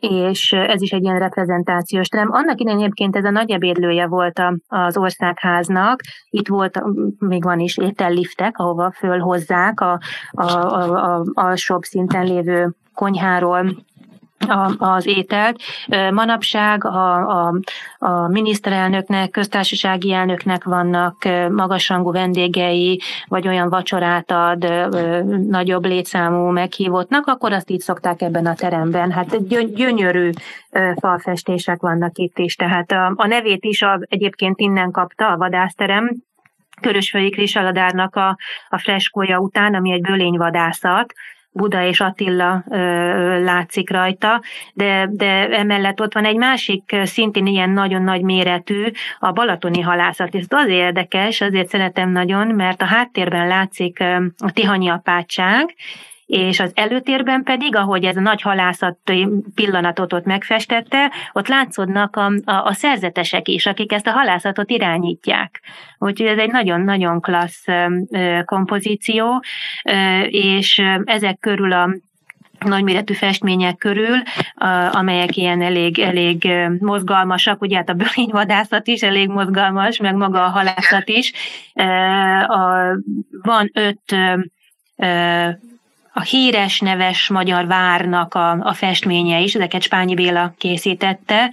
és 0.00 0.52
ez 0.52 0.82
is 0.82 0.92
egy 0.92 1.02
ilyen 1.02 1.18
reprezentációs 1.18 2.08
terem. 2.08 2.28
Annak 2.32 2.60
idején 2.60 2.78
egyébként 2.78 3.16
ez 3.16 3.24
a 3.24 3.30
nagy 3.30 3.50
ebédlője 3.50 4.06
volt 4.06 4.42
az 4.68 4.96
országháznak, 4.96 6.00
itt 6.30 6.48
volt, 6.48 6.82
még 7.18 7.42
van 7.42 7.60
is 7.60 7.76
ételliftek, 7.76 8.58
ahova 8.58 8.90
fölhozzák 8.90 9.80
a, 9.80 10.00
a, 10.30 10.52
a, 10.52 11.14
a 11.14 11.24
alsóbb 11.32 11.82
szinten 11.82 12.24
lévő 12.24 12.74
konyháról 12.94 13.84
az 14.78 15.06
ételt. 15.06 15.60
Manapság 16.10 16.84
a, 16.84 17.28
a, 17.28 17.54
a 17.98 18.28
miniszterelnöknek, 18.28 19.30
köztársasági 19.30 20.12
elnöknek 20.12 20.64
vannak 20.64 21.24
magasrangú 21.50 22.12
vendégei, 22.12 23.00
vagy 23.28 23.48
olyan 23.48 23.68
vacsorát 23.68 24.30
ad 24.30 24.88
nagyobb 25.48 25.84
létszámú 25.84 26.50
meghívottnak, 26.50 27.26
akkor 27.26 27.52
azt 27.52 27.70
így 27.70 27.80
szokták 27.80 28.22
ebben 28.22 28.46
a 28.46 28.54
teremben. 28.54 29.10
Hát 29.10 29.46
gyönyörű 29.74 30.30
falfestések 31.00 31.80
vannak 31.80 32.18
itt 32.18 32.38
is, 32.38 32.54
tehát 32.54 32.92
a, 32.92 33.12
a 33.16 33.26
nevét 33.26 33.64
is 33.64 33.82
a, 33.82 33.98
egyébként 34.00 34.60
innen 34.60 34.90
kapta 34.90 35.28
a 35.28 35.36
vadászterem, 35.36 36.10
Körösfői 36.80 37.30
Krisaladárnak 37.30 38.16
a, 38.16 38.36
a 38.68 38.78
freskója 38.78 39.38
után, 39.38 39.74
ami 39.74 39.92
egy 39.92 40.00
bölényvadászat, 40.00 41.12
Buda 41.56 41.86
és 41.86 42.00
Attila 42.00 42.64
ö, 42.70 42.76
látszik 43.44 43.90
rajta, 43.90 44.42
de, 44.74 45.08
de 45.10 45.48
emellett 45.48 46.00
ott 46.00 46.14
van 46.14 46.24
egy 46.24 46.36
másik, 46.36 46.96
szintén 47.04 47.46
ilyen 47.46 47.70
nagyon 47.70 48.02
nagy 48.02 48.22
méretű, 48.22 48.84
a 49.18 49.32
balatoni 49.32 49.80
halászat. 49.80 50.34
Ez 50.34 50.44
az 50.48 50.68
érdekes, 50.68 51.40
azért 51.40 51.68
szeretem 51.68 52.10
nagyon, 52.10 52.46
mert 52.46 52.82
a 52.82 52.84
háttérben 52.84 53.46
látszik 53.46 54.00
a 54.38 54.52
Tihanyi 54.52 54.88
apátság, 54.88 55.74
és 56.26 56.60
az 56.60 56.72
előtérben 56.74 57.42
pedig, 57.42 57.76
ahogy 57.76 58.04
ez 58.04 58.16
a 58.16 58.20
nagy 58.20 58.42
halászati 58.42 59.28
pillanatot 59.54 60.12
ott 60.12 60.24
megfestette, 60.24 61.12
ott 61.32 61.48
látszódnak 61.48 62.16
a, 62.16 62.32
a, 62.44 62.64
a 62.64 62.72
szerzetesek 62.72 63.48
is, 63.48 63.66
akik 63.66 63.92
ezt 63.92 64.06
a 64.06 64.10
halászatot 64.10 64.70
irányítják. 64.70 65.60
Úgyhogy 65.98 66.26
ez 66.26 66.38
egy 66.38 66.50
nagyon-nagyon 66.50 67.20
klassz 67.20 67.64
kompozíció, 68.44 69.42
és 70.28 70.82
ezek 71.04 71.38
körül 71.38 71.72
a 71.72 71.90
nagyméretű 72.58 73.14
festmények 73.14 73.76
körül, 73.76 74.22
amelyek 74.90 75.36
ilyen 75.36 75.62
elég, 75.62 75.98
elég 75.98 76.48
mozgalmasak, 76.78 77.60
ugye 77.60 77.76
hát 77.76 77.88
a 77.88 77.94
bölényvadászat 77.94 78.86
is 78.86 79.02
elég 79.02 79.28
mozgalmas, 79.28 79.98
meg 79.98 80.14
maga 80.14 80.44
a 80.44 80.48
halászat 80.48 81.08
is. 81.08 81.32
Van 83.42 83.70
öt 83.74 84.16
a 86.18 86.22
híres, 86.22 86.80
neves 86.80 87.28
magyar 87.28 87.66
várnak 87.66 88.34
a, 88.34 88.50
a 88.50 88.72
festménye 88.72 89.40
is, 89.40 89.54
ezeket 89.54 89.82
Spányi 89.82 90.14
Béla 90.14 90.54
készítette, 90.58 91.50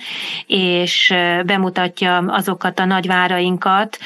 és 0.48 1.14
bemutatja 1.46 2.18
azokat 2.18 2.80
a 2.80 2.86
nagyvárainkat, 2.86 3.98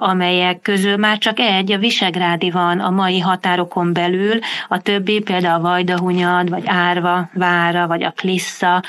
amelyek 0.00 0.60
közül 0.60 0.96
már 0.96 1.18
csak 1.18 1.38
egy, 1.38 1.72
a 1.72 1.78
Visegrádi 1.78 2.50
van 2.50 2.80
a 2.80 2.90
mai 2.90 3.20
határokon 3.20 3.92
belül, 3.92 4.38
a 4.68 4.80
többi 4.80 5.20
például 5.20 5.54
a 5.54 5.68
Vajdahunyad, 5.68 6.50
vagy 6.50 6.64
Árva 6.66 7.28
vára, 7.32 7.86
vagy 7.86 8.02
a 8.02 8.10
Klissa, 8.10 8.82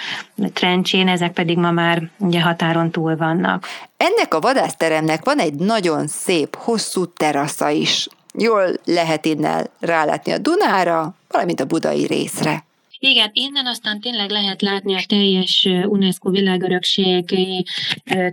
Trencsén, 0.54 1.08
ezek 1.08 1.32
pedig 1.32 1.58
ma 1.58 1.72
már 1.72 2.02
ugye 2.18 2.42
határon 2.42 2.92
túl 2.92 3.16
vannak. 3.16 3.68
Ennek 3.98 4.34
a 4.34 4.40
vadászteremnek 4.40 5.26
van 5.26 5.38
egy 5.38 5.54
nagyon 5.54 6.08
szép, 6.08 6.56
hosszú 6.56 7.06
terasza 7.06 7.70
is 7.70 8.08
jól 8.38 8.74
lehet 8.86 9.26
innen 9.26 9.70
rálátni 9.80 10.32
a 10.32 10.38
Dunára, 10.38 11.14
valamint 11.28 11.60
a 11.60 11.66
budai 11.66 12.06
részre. 12.06 12.66
Igen, 13.00 13.30
innen 13.34 13.66
aztán 13.66 14.00
tényleg 14.00 14.30
lehet 14.30 14.62
látni 14.62 14.96
a 14.96 15.00
teljes 15.08 15.68
UNESCO 15.86 16.30
világörökségi 16.30 17.66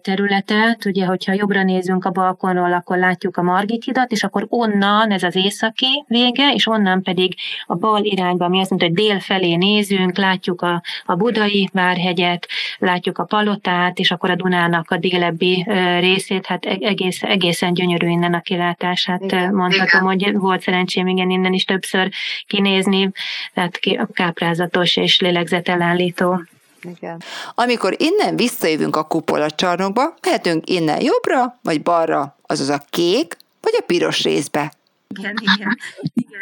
területet. 0.01 0.85
Ugye, 0.85 1.05
hogyha 1.05 1.33
jobbra 1.33 1.63
nézünk 1.63 2.05
a 2.05 2.11
balkonról, 2.11 2.73
akkor 2.73 2.99
látjuk 2.99 3.37
a 3.37 3.43
Margit 3.43 3.85
hidat, 3.85 4.13
és 4.13 4.25
akkor 4.25 4.47
onnan 4.49 5.11
ez 5.11 5.23
az 5.23 5.37
északi 5.37 6.05
vége, 6.07 6.53
és 6.53 6.67
onnan 6.67 7.03
pedig 7.03 7.35
a 7.67 7.75
bal 7.75 8.05
irányba, 8.05 8.45
ami 8.45 8.61
azt 8.61 8.71
mondta, 8.71 8.89
hogy 8.89 8.97
dél 8.97 9.21
felé 9.21 9.55
nézünk, 9.55 10.17
látjuk 10.17 10.63
a, 10.63 10.83
a 11.05 11.15
budai 11.15 11.69
várhegyet, 11.73 12.49
látjuk 12.79 13.19
a 13.19 13.25
palotát, 13.25 13.99
és 13.99 14.11
akkor 14.11 14.31
a 14.31 14.37
Dunának 14.37 14.91
a 14.91 14.97
délebbi 14.97 15.67
részét, 15.99 16.47
hát 16.47 16.65
e-, 16.65 16.79
egész, 16.81 17.23
egészen 17.23 17.75
gyönyörű 17.75 18.09
innen 18.09 18.35
a 18.35 18.41
kilátását 18.41 19.23
igen, 19.23 19.55
mondhatom, 19.55 20.11
igen. 20.11 20.33
hogy 20.33 20.41
volt 20.41 20.61
szerencsém 20.61 21.07
igen 21.07 21.31
innen 21.31 21.53
is 21.53 21.65
többször 21.65 22.11
kinézni, 22.47 23.11
tehát 23.55 23.81
káprázat 24.13 24.54
magyarázatos 24.55 24.97
és 24.97 25.21
lélegzetelállító. 25.21 26.43
Igen. 26.83 27.23
Amikor 27.55 27.97
innen 27.97 28.37
visszajövünk 28.37 28.97
a 28.97 29.03
kupola 29.03 29.51
csarnokba, 29.51 30.15
mehetünk 30.23 30.71
innen 30.71 31.01
jobbra, 31.03 31.59
vagy 31.63 31.83
balra, 31.83 32.37
azaz 32.43 32.69
a 32.69 32.85
kék, 32.91 33.37
vagy 33.61 33.75
a 33.79 33.85
piros 33.87 34.23
részbe. 34.23 34.73
Igen, 35.19 35.35
igen. 35.41 35.79
igen. 36.13 36.41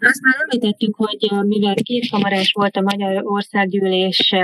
Azt 0.00 0.20
már 0.22 0.34
említettük, 0.38 0.96
hogy 0.96 1.46
mivel 1.46 1.74
kétkamarás 1.74 2.52
volt 2.52 2.76
a 2.76 2.80
Magyar 2.80 3.20
Országgyűlés 3.24 4.34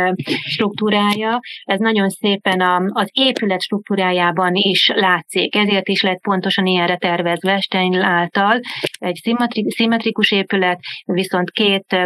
struktúrája, 0.44 1.40
ez 1.64 1.78
nagyon 1.78 2.08
szépen 2.08 2.60
az 2.92 3.08
épület 3.12 3.62
struktúrájában 3.62 4.54
is 4.54 4.90
látszik. 4.94 5.56
Ezért 5.56 5.88
is 5.88 6.02
lett 6.02 6.20
pontosan 6.20 6.66
ilyenre 6.66 6.96
tervezve 6.96 7.60
Stein 7.60 7.94
által. 7.94 8.60
Egy 8.98 9.20
szimmetrikus 9.68 10.30
épület, 10.30 10.80
viszont 11.04 11.50
két 11.50 11.96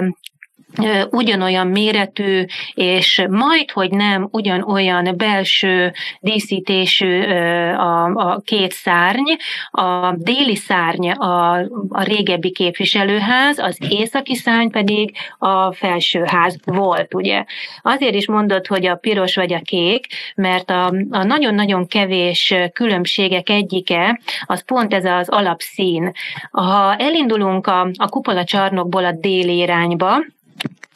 ugyanolyan 1.10 1.66
méretű, 1.66 2.44
és 2.74 3.26
majd, 3.30 3.70
hogy 3.70 3.90
nem 3.90 4.28
ugyanolyan 4.30 5.14
belső 5.16 5.92
díszítésű 6.20 7.22
a, 7.72 8.04
a 8.04 8.40
két 8.44 8.72
szárny. 8.72 9.32
A 9.70 10.12
déli 10.16 10.56
szárny 10.56 11.10
a, 11.10 11.58
a 11.88 12.02
régebbi 12.02 12.50
képviselőház, 12.50 13.58
az 13.58 13.78
északi 13.88 14.34
szárny 14.34 14.68
pedig 14.68 15.16
a 15.38 15.72
felsőház 15.72 16.58
volt, 16.64 17.14
ugye. 17.14 17.44
Azért 17.82 18.14
is 18.14 18.26
mondod, 18.26 18.66
hogy 18.66 18.86
a 18.86 18.94
piros 18.94 19.34
vagy 19.34 19.52
a 19.52 19.60
kék, 19.64 20.06
mert 20.34 20.70
a, 20.70 20.86
a 21.10 21.24
nagyon-nagyon 21.24 21.86
kevés 21.86 22.54
különbségek 22.72 23.48
egyike, 23.48 24.20
az 24.46 24.64
pont 24.64 24.94
ez 24.94 25.04
az 25.04 25.28
alapszín. 25.28 26.12
Ha 26.50 26.96
elindulunk 26.96 27.66
a, 27.66 27.88
a 27.96 28.08
kupola 28.08 28.44
csarnokból 28.44 29.04
a 29.04 29.12
déli 29.12 29.56
irányba, 29.56 30.18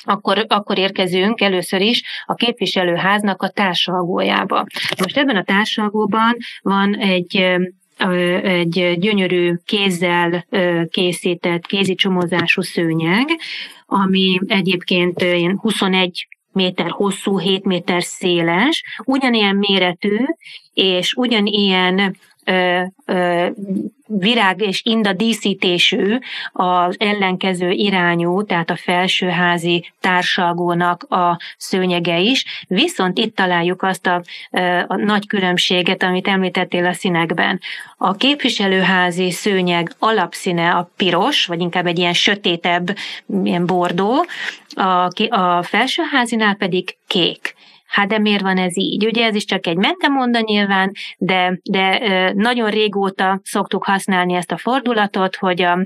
akkor, 0.05 0.45
akkor 0.49 0.79
érkezünk 0.79 1.41
először 1.41 1.81
is 1.81 2.03
a 2.27 2.35
képviselőháznak 2.35 3.43
a 3.43 3.49
társalgójába. 3.49 4.67
Most 4.99 5.17
ebben 5.17 5.37
a 5.37 5.45
társalgóban 5.45 6.37
van 6.63 6.97
egy 6.97 7.59
egy 8.43 8.97
gyönyörű 8.99 9.55
kézzel 9.65 10.47
készített 10.91 11.67
kézi 11.67 11.95
csomózású 11.95 12.63
szőnyeg, 12.63 13.29
ami 13.87 14.41
egyébként 14.47 15.25
21 15.57 16.29
méter 16.53 16.91
hosszú, 16.91 17.39
7 17.39 17.65
méter 17.65 18.03
széles, 18.03 18.85
ugyanilyen 19.05 19.57
méretű, 19.57 20.17
és 20.73 21.15
ugyanilyen 21.15 22.17
virág 24.07 24.61
és 24.61 24.83
inda 24.85 25.13
díszítésű 25.13 26.19
az 26.53 26.97
ellenkező 26.99 27.71
irányú, 27.71 28.45
tehát 28.45 28.71
a 28.71 28.77
felsőházi 28.77 29.93
társalgónak 30.01 31.03
a 31.03 31.39
szőnyege 31.57 32.19
is, 32.19 32.45
viszont 32.67 33.19
itt 33.19 33.37
találjuk 33.37 33.83
azt 33.83 34.07
a, 34.07 34.23
a 34.87 34.97
nagy 34.97 35.27
különbséget, 35.27 36.03
amit 36.03 36.29
említettél 36.29 36.87
a 36.87 36.93
színekben. 36.93 37.61
A 37.97 38.15
képviselőházi 38.15 39.31
szőnyeg 39.31 39.93
alapszíne 39.99 40.71
a 40.71 40.91
piros, 40.97 41.47
vagy 41.47 41.61
inkább 41.61 41.87
egy 41.87 41.99
ilyen 41.99 42.13
sötétebb, 42.13 42.97
ilyen 43.45 43.67
bordó, 43.67 44.25
a, 44.75 45.09
a 45.29 45.63
felsőházinál 45.63 46.55
pedig 46.55 46.97
kék. 47.07 47.55
Hát 47.91 48.09
de 48.09 48.19
miért 48.19 48.43
van 48.43 48.57
ez 48.57 48.77
így? 48.77 49.07
Ugye 49.07 49.25
ez 49.25 49.35
is 49.35 49.45
csak 49.45 49.67
egy 49.67 49.77
mentemonda 49.77 50.41
nyilván, 50.41 50.93
de, 51.19 51.59
de 51.63 52.33
nagyon 52.35 52.71
régóta 52.71 53.41
szoktuk 53.43 53.85
használni 53.85 54.35
ezt 54.35 54.53
a 54.53 54.59
fordulatot, 54.59 55.37
hogy 55.37 55.63
a 55.63 55.79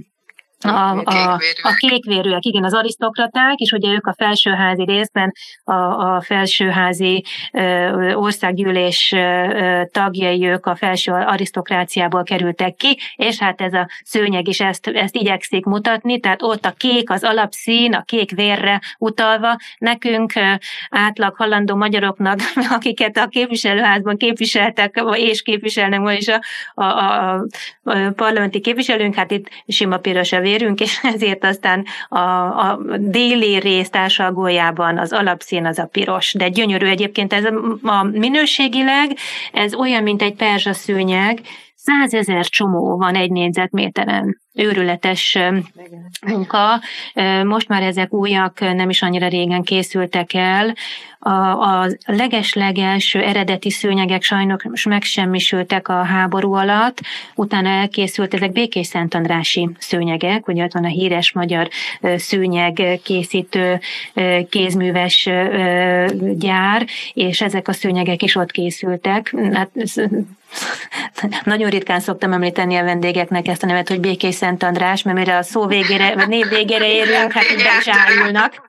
a, 0.64 1.02
a, 1.04 1.40
a 1.62 1.74
kékvérűek, 1.76 2.44
igen, 2.44 2.64
az 2.64 2.74
arisztokraták, 2.74 3.58
és 3.58 3.72
ugye 3.72 3.92
ők 3.92 4.06
a 4.06 4.14
felsőházi 4.16 4.84
részben 4.84 5.32
a, 5.64 5.74
a 5.74 6.20
felsőházi 6.20 7.24
ö, 7.52 8.12
országgyűlés 8.12 9.12
ö, 9.12 9.82
tagjai, 9.92 10.46
ők 10.46 10.66
a 10.66 10.76
felső 10.76 11.12
arisztokráciából 11.12 12.22
kerültek 12.22 12.74
ki, 12.74 12.98
és 13.16 13.38
hát 13.38 13.60
ez 13.60 13.72
a 13.72 13.88
szőnyeg 14.04 14.48
is 14.48 14.60
ezt, 14.60 14.86
ezt 14.86 15.16
igyekszik 15.16 15.64
mutatni, 15.64 16.20
tehát 16.20 16.42
ott 16.42 16.64
a 16.64 16.74
kék 16.76 17.10
az 17.10 17.24
alapszín, 17.24 17.94
a 17.94 18.02
kék 18.02 18.30
vérre 18.30 18.80
utalva, 18.98 19.56
nekünk 19.78 20.32
átlag 20.88 21.36
halandó 21.36 21.76
magyaroknak, 21.76 22.40
akiket 22.76 23.16
a 23.16 23.26
képviselőházban 23.26 24.16
képviseltek, 24.16 25.02
és 25.12 25.42
képviselnek 25.42 26.00
ma 26.00 26.12
is 26.12 26.28
a, 26.28 26.40
a, 26.74 26.84
a, 26.84 27.44
a 27.82 28.10
parlamenti 28.16 28.60
képviselőnk, 28.60 29.14
hát 29.14 29.30
itt 29.30 29.48
sima 29.66 29.96
piros 29.96 30.32
a 30.32 30.40
vér, 30.40 30.53
érünk, 30.54 30.80
és 30.80 31.00
ezért 31.14 31.44
aztán 31.44 31.84
a, 32.08 32.18
a 32.18 32.78
déli 32.98 33.58
rész 33.58 33.90
társalgójában 33.90 34.98
az 34.98 35.12
alapszín 35.12 35.66
az 35.66 35.78
a 35.78 35.86
piros, 35.86 36.34
de 36.34 36.48
gyönyörű 36.48 36.86
egyébként 36.86 37.32
ez 37.32 37.44
a 37.82 38.02
minőségileg, 38.02 39.16
ez 39.52 39.74
olyan, 39.74 40.02
mint 40.02 40.22
egy 40.22 40.34
perzsaszőnyeg, 40.34 41.40
százezer 41.74 42.44
csomó 42.44 42.96
van 42.96 43.14
egy 43.14 43.30
négyzetméteren 43.30 44.43
őrületes 44.54 45.38
munka. 46.26 46.80
Most 47.44 47.68
már 47.68 47.82
ezek 47.82 48.12
újak, 48.12 48.60
nem 48.60 48.90
is 48.90 49.02
annyira 49.02 49.28
régen 49.28 49.62
készültek 49.62 50.34
el. 50.34 50.74
A, 51.18 51.30
a 51.30 51.88
leges-leges 52.06 53.14
eredeti 53.14 53.70
szőnyegek 53.70 54.22
sajnos 54.22 54.84
megsemmisültek 54.84 55.88
a 55.88 56.02
háború 56.02 56.52
alatt, 56.52 57.00
utána 57.34 57.68
elkészült 57.68 58.34
ezek 58.34 58.52
békés 58.52 58.86
szentandrási 58.86 59.70
szőnyegek, 59.78 60.48
ugye 60.48 60.64
ott 60.64 60.72
van 60.72 60.84
a 60.84 60.88
híres 60.88 61.32
magyar 61.32 61.68
szőnyeg 62.16 63.00
készítő 63.02 63.80
kézműves 64.50 65.28
gyár, 66.34 66.86
és 67.12 67.40
ezek 67.40 67.68
a 67.68 67.72
szőnyegek 67.72 68.22
is 68.22 68.36
ott 68.36 68.50
készültek. 68.50 69.34
Hát, 69.52 69.70
nagyon 71.44 71.70
ritkán 71.70 72.00
szoktam 72.00 72.32
említeni 72.32 72.76
a 72.76 72.84
vendégeknek 72.84 73.48
ezt 73.48 73.62
a 73.62 73.66
nevet, 73.66 73.88
hogy 73.88 74.00
békés 74.00 74.34
Szent 74.44 74.62
András, 74.62 75.02
mert 75.02 75.16
mire 75.16 75.36
a 75.36 75.42
szó 75.42 75.66
végére, 75.66 76.14
vagy 76.14 76.28
név 76.28 76.48
végére 76.48 76.92
érünk, 76.92 77.32
hát 77.32 77.50
így 77.50 77.56
be 77.56 77.76
is 77.80 77.88
állulnak. 77.88 78.68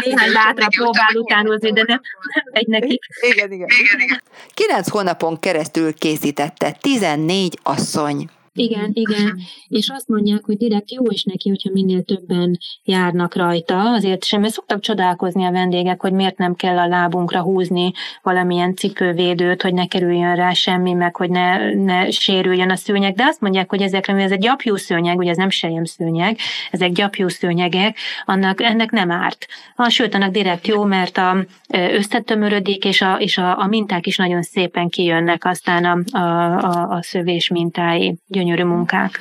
Néhány 0.00 0.32
bátra 0.32 0.66
próbál 0.68 1.14
utánozni, 1.14 1.72
de 1.72 1.84
nem, 1.86 2.00
nem 2.34 2.44
megy 2.52 2.66
nekik. 2.66 3.04
Igen, 3.20 3.52
igen. 3.52 3.68
igen, 3.98 4.22
Kilenc 4.54 4.88
hónapon 4.88 5.40
keresztül 5.40 5.94
készítette 5.94 6.76
14 6.80 7.58
asszony. 7.62 8.28
Igen, 8.56 8.90
igen. 8.92 9.38
És 9.68 9.88
azt 9.88 10.08
mondják, 10.08 10.44
hogy 10.44 10.56
direkt 10.56 10.92
jó 10.92 11.02
is 11.08 11.24
neki, 11.24 11.48
hogyha 11.48 11.70
minél 11.72 12.02
többen 12.02 12.58
járnak 12.84 13.34
rajta. 13.34 13.92
Azért 13.92 14.24
sem, 14.24 14.40
mert 14.40 14.52
szoktak 14.52 14.80
csodálkozni 14.80 15.44
a 15.44 15.50
vendégek, 15.50 16.00
hogy 16.00 16.12
miért 16.12 16.38
nem 16.38 16.54
kell 16.54 16.78
a 16.78 16.86
lábunkra 16.86 17.42
húzni 17.42 17.92
valamilyen 18.22 18.74
cipővédőt, 18.74 19.62
hogy 19.62 19.74
ne 19.74 19.86
kerüljön 19.86 20.34
rá 20.34 20.52
semmi, 20.52 20.92
meg 20.92 21.16
hogy 21.16 21.30
ne, 21.30 21.74
ne 21.74 22.10
sérüljön 22.10 22.70
a 22.70 22.76
szőnyeg. 22.76 23.14
De 23.14 23.24
azt 23.24 23.40
mondják, 23.40 23.70
hogy 23.70 23.82
ezekre, 23.82 24.22
ez 24.22 24.30
egy 24.30 24.38
gyapjú 24.38 24.76
szőnyeg, 24.76 25.18
ugye 25.18 25.30
ez 25.30 25.36
nem 25.36 25.50
sejem 25.50 25.84
szőnyeg, 25.84 26.38
ezek 26.70 26.92
gyapjú 26.92 27.28
szőnyegek, 27.28 27.96
annak 28.24 28.62
ennek 28.62 28.90
nem 28.90 29.10
árt. 29.10 29.46
Ha, 29.76 29.88
sőt, 29.88 30.14
annak 30.14 30.30
direkt 30.30 30.66
jó, 30.66 30.84
mert 30.84 31.16
a, 31.16 31.46
összetömörödik, 31.68 32.84
és, 32.84 33.00
a, 33.00 33.14
és 33.18 33.38
a, 33.38 33.58
a 33.58 33.66
minták 33.66 34.06
is 34.06 34.16
nagyon 34.16 34.42
szépen 34.42 34.88
kijönnek 34.88 35.44
aztán 35.44 35.84
a, 35.84 36.18
a, 36.18 36.58
a, 36.58 36.88
a 36.88 37.02
szövés 37.02 37.48
mintái 37.48 38.18
gyönyörű 38.26 38.42
munkák. 38.52 39.20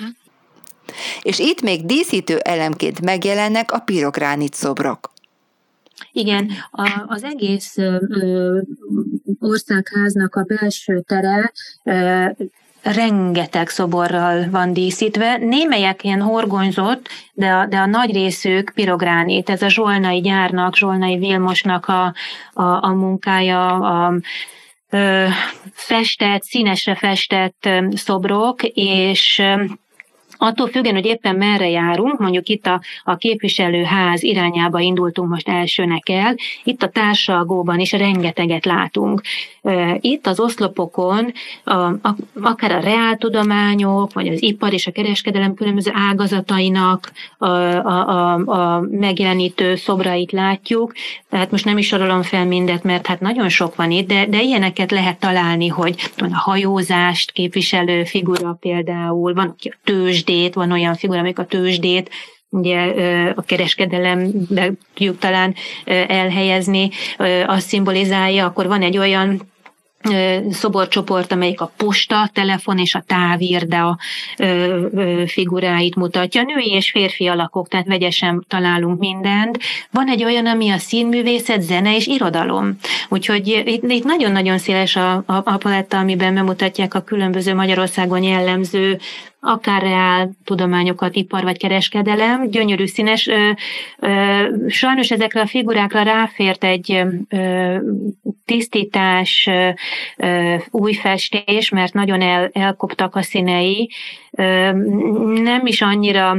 És 1.22 1.40
itt 1.40 1.62
még 1.62 1.86
díszítő 1.86 2.38
elemként 2.38 3.02
megjelennek 3.02 3.72
a 3.72 3.80
pirogránit 3.80 4.54
szobrok. 4.54 5.12
Igen, 6.12 6.52
a, 6.72 7.04
az 7.08 7.24
egész 7.24 7.78
ö, 7.78 8.60
országháznak 9.40 10.36
a 10.36 10.44
belső 10.44 11.02
tere 11.02 11.52
ö, 11.84 12.26
rengeteg 12.84 13.70
szoborral 13.70 14.50
van 14.50 14.74
díszítve, 14.74 15.38
némelyek 15.38 16.04
ilyen 16.04 16.22
horgonyzott, 16.22 17.08
de 17.34 17.52
a, 17.52 17.66
de 17.66 17.78
a 17.78 17.86
nagy 17.86 18.14
részük 18.14 18.72
pirogránit, 18.76 19.50
ez 19.50 19.62
a 19.62 19.70
zsolnai 19.70 20.22
gyárnak, 20.22 20.76
zsolnai 20.76 21.18
Vilmosnak 21.18 21.86
a, 21.86 22.14
a, 22.54 22.64
a 22.64 22.94
munkája, 22.94 23.74
a, 23.74 24.14
festett, 25.74 26.44
színesre 26.44 26.96
festett 26.96 27.70
szobrok, 27.96 28.64
és 28.74 29.42
Attól 30.38 30.68
függően, 30.68 30.96
hogy 30.96 31.06
éppen 31.06 31.36
merre 31.36 31.70
járunk, 31.70 32.20
mondjuk 32.20 32.48
itt 32.48 32.66
a, 32.66 32.82
a 33.04 33.16
képviselőház 33.16 34.24
irányába 34.24 34.80
indultunk 34.80 35.30
most 35.30 35.50
elsőnek 35.50 36.10
el, 36.10 36.36
itt 36.64 36.84
a 36.84 36.90
társalgóban 36.90 37.80
is 37.80 37.92
rengeteget 37.92 38.66
látunk. 38.66 39.22
Itt 40.00 40.28
az 40.28 40.40
oszlopokon 40.40 41.32
a, 41.64 41.74
a, 41.74 42.16
akár 42.42 42.72
a 42.72 42.80
reáltudományok, 42.80 44.14
vagy 44.14 44.28
az 44.28 44.42
ipar 44.44 44.74
és 44.74 44.88
a 44.88 44.92
kereskedelem 44.92 45.54
különböző 45.54 45.92
ágazatainak 45.94 47.12
a, 47.38 47.46
a, 47.48 48.08
a, 48.08 48.34
a 48.34 48.82
megjelenítő 48.92 49.76
szobrait 49.76 50.32
látjuk. 50.32 50.94
Tehát 51.30 51.52
most 51.52 51.66
nem 51.66 51.78
is 51.78 51.88
sorolom 51.88 52.22
fel 52.22 52.46
mindet, 52.46 52.84
mert 52.84 53.08
hát 53.08 53.20
nagyon 53.20 53.50
sok 53.50 53.76
van 53.76 53.92
itt, 53.92 54.08
de, 54.08 54.26
de 54.26 54.42
ilyeneket 54.42 54.92
lehet 54.92 55.20
találni, 55.20 55.68
hogy 55.68 55.96
a 56.18 56.28
hajózást 56.32 57.32
képviselő 57.32 58.04
figura 58.04 58.58
például, 58.60 59.34
van 59.34 59.48
aki 59.48 59.70
a 59.70 59.78
tőzsdét, 59.84 60.33
tőzsdét, 60.34 60.54
van 60.54 60.72
olyan 60.72 60.96
figura, 60.96 61.20
amik 61.20 61.40
a 61.40 61.46
tőzsdét 61.46 62.10
ugye 62.50 62.80
a 63.36 63.42
kereskedelembe 63.42 64.72
tudjuk 64.94 65.18
talán 65.20 65.56
elhelyezni, 66.08 66.90
azt 67.46 67.68
szimbolizálja, 67.68 68.46
akkor 68.46 68.68
van 68.68 68.82
egy 68.82 68.98
olyan 68.98 69.42
szoborcsoport, 70.50 71.32
amelyik 71.32 71.62
a 71.62 71.72
posta, 71.78 72.30
telefon 72.34 72.78
és 72.78 72.96
a 72.96 73.04
távirda 73.08 73.98
figuráit 75.26 75.96
mutatja. 75.96 76.42
Női 76.42 76.72
és 76.72 76.92
férfi 76.92 77.28
alakok, 77.28 77.68
tehát 77.68 77.88
vegyesen 77.88 78.46
találunk 78.48 79.00
mindent. 79.00 79.60
Van 79.92 80.10
egy 80.10 80.24
olyan, 80.24 80.46
ami 80.46 80.70
a 80.70 80.78
színművészet, 80.78 81.62
zene 81.62 81.96
és 81.96 82.08
irodalom. 82.08 82.78
Úgyhogy 83.10 83.48
itt, 83.48 83.92
itt 83.92 84.04
nagyon-nagyon 84.04 84.58
széles 84.58 84.96
a, 84.96 85.14
a, 85.14 85.24
a 85.26 85.58
paletta, 85.58 85.98
amiben 85.98 86.34
bemutatják 86.34 86.94
a 86.94 87.02
különböző 87.02 87.54
Magyarországon 87.54 88.24
jellemző 88.24 89.00
akár 89.46 89.82
reál 89.82 90.32
tudományokat, 90.44 91.16
ipar 91.16 91.44
vagy 91.44 91.58
kereskedelem, 91.58 92.50
gyönyörű 92.50 92.86
színes. 92.86 93.30
Sajnos 94.68 95.12
ezekre 95.12 95.42
a 95.42 95.48
figurákra 95.48 96.04
ráfért 96.04 96.64
egy 96.64 97.04
tisztítás, 98.46 99.50
új 100.70 100.94
festés, 100.94 101.70
mert 101.70 101.94
nagyon 101.94 102.22
el, 102.22 102.50
elkoptak 102.54 103.16
a 103.16 103.22
színei. 103.22 103.90
Nem 105.44 105.62
is 105.66 105.82
annyira 105.82 106.38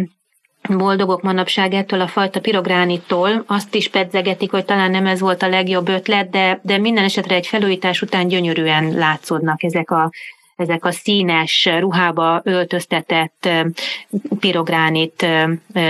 boldogok 0.69 1.23
manapság 1.23 1.73
ettől 1.73 2.01
a 2.01 2.07
fajta 2.07 2.41
pirogránittól, 2.41 3.45
azt 3.47 3.75
is 3.75 3.89
pedzegetik, 3.89 4.51
hogy 4.51 4.65
talán 4.65 4.91
nem 4.91 5.07
ez 5.07 5.21
volt 5.21 5.43
a 5.43 5.49
legjobb 5.49 5.89
ötlet, 5.89 6.31
de, 6.31 6.61
de 6.63 6.79
minden 6.79 7.05
esetre 7.05 7.35
egy 7.35 7.47
felújítás 7.47 8.03
után 8.03 8.29
gyönyörűen 8.29 8.93
látszódnak 8.93 9.63
ezek 9.63 9.91
a 9.91 10.11
ezek 10.57 10.85
a 10.85 10.93
színes 10.93 11.69
ruhába 11.79 12.41
öltöztetett 12.45 13.49
pirogránit 14.41 15.27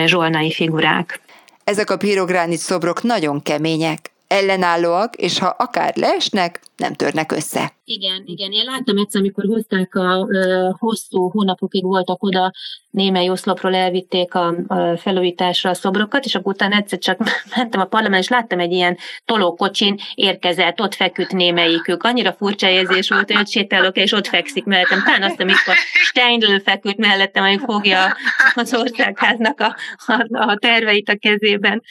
zsolnai 0.05 0.53
figurák. 0.53 1.21
Ezek 1.65 1.91
a 1.91 1.97
pirogránit 1.97 2.59
szobrok 2.59 3.03
nagyon 3.03 3.43
kemények, 3.43 4.14
ellenállóak, 4.27 5.17
és 5.17 5.39
ha 5.39 5.47
akár 5.59 5.97
leesnek, 5.97 6.61
nem 6.77 6.95
törnek 6.95 7.33
össze. 7.33 7.73
Igen, 7.85 8.23
igen. 8.27 8.53
Én 8.53 8.65
láttam 8.65 8.99
egyszer, 8.99 9.21
amikor 9.21 9.45
hozták 9.45 9.95
a 9.95 10.27
ö, 10.31 10.71
hosszú 10.79 11.31
hónapokig 11.31 11.85
voltak 11.85 12.23
oda, 12.23 12.53
némely 12.91 13.31
oszlopról 13.31 13.75
elvitték 13.75 14.35
a, 14.35 14.55
a 14.67 14.97
felújításra 14.97 15.71
a 15.71 15.75
szobrokat, 15.75 16.25
és 16.25 16.35
akkor 16.35 16.53
utána 16.53 16.77
egyszer 16.77 16.99
csak 16.99 17.19
mentem 17.57 17.81
a 17.81 17.85
parlament, 17.85 18.23
és 18.23 18.29
láttam 18.29 18.59
egy 18.59 18.73
ilyen 18.73 18.99
tolókocsin 19.25 20.01
érkezett, 20.15 20.81
ott 20.81 20.95
feküdt 20.95 21.33
némelyikük. 21.33 22.03
Annyira 22.03 22.33
furcsa 22.33 22.69
érzés 22.69 23.09
volt, 23.09 23.33
hogy 23.33 23.41
ott 23.41 23.49
sétálok, 23.49 23.97
és 23.97 24.13
ott 24.13 24.27
fekszik 24.27 24.65
mellettem. 24.65 25.03
Talán 25.05 25.23
azt, 25.23 25.41
amikor 25.41 25.75
Steindl 25.93 26.59
feküdt 26.65 26.99
mellettem, 26.99 27.45
hogy 27.45 27.61
fogja 27.65 28.17
az 28.55 28.75
országháznak 28.75 29.61
a, 29.61 29.77
a, 30.07 30.27
a 30.31 30.57
terveit 30.57 31.09
a 31.09 31.17
kezében. 31.17 31.83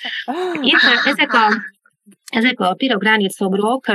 Itt 0.62 1.06
ezek 1.06 1.34
a 1.34 1.72
ezek 2.34 2.60
a 2.60 2.74
pirogránit 2.74 3.32
szobrok 3.32 3.86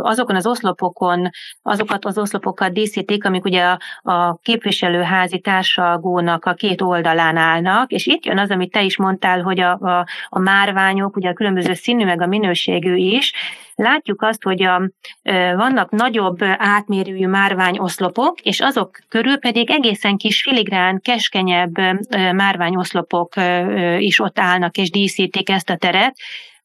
azokon 0.00 0.36
az 0.36 0.46
oszlopokon, 0.46 1.30
azokat 1.62 2.04
az 2.04 2.18
oszlopokat 2.18 2.72
díszítik, 2.72 3.24
amik 3.24 3.44
ugye 3.44 3.62
a, 3.62 3.78
a 4.12 4.38
képviselőházi 4.42 5.38
társalgónak 5.38 6.44
a 6.44 6.54
két 6.54 6.80
oldalán 6.80 7.36
állnak, 7.36 7.90
és 7.90 8.06
itt 8.06 8.24
jön 8.24 8.38
az, 8.38 8.50
amit 8.50 8.70
te 8.70 8.82
is 8.82 8.96
mondtál, 8.96 9.42
hogy 9.42 9.60
a, 9.60 9.70
a, 9.72 10.06
a 10.28 10.38
márványok, 10.38 11.16
ugye 11.16 11.28
a 11.28 11.32
különböző 11.32 11.74
színű, 11.74 12.04
meg 12.04 12.20
a 12.20 12.26
minőségű 12.26 12.94
is, 12.94 13.32
Látjuk 13.78 14.22
azt, 14.22 14.42
hogy 14.42 14.62
a, 14.62 14.90
vannak 15.56 15.90
nagyobb 15.90 16.38
átmérőjű 16.56 17.26
márványoszlopok, 17.26 18.40
és 18.40 18.60
azok 18.60 18.98
körül 19.08 19.38
pedig 19.38 19.70
egészen 19.70 20.16
kis 20.16 20.42
filigrán, 20.42 21.00
keskenyebb 21.00 21.76
márványoszlopok 22.32 23.34
is 23.98 24.20
ott 24.20 24.38
állnak 24.38 24.76
és 24.76 24.90
díszítik 24.90 25.50
ezt 25.50 25.70
a 25.70 25.76
teret, 25.76 26.16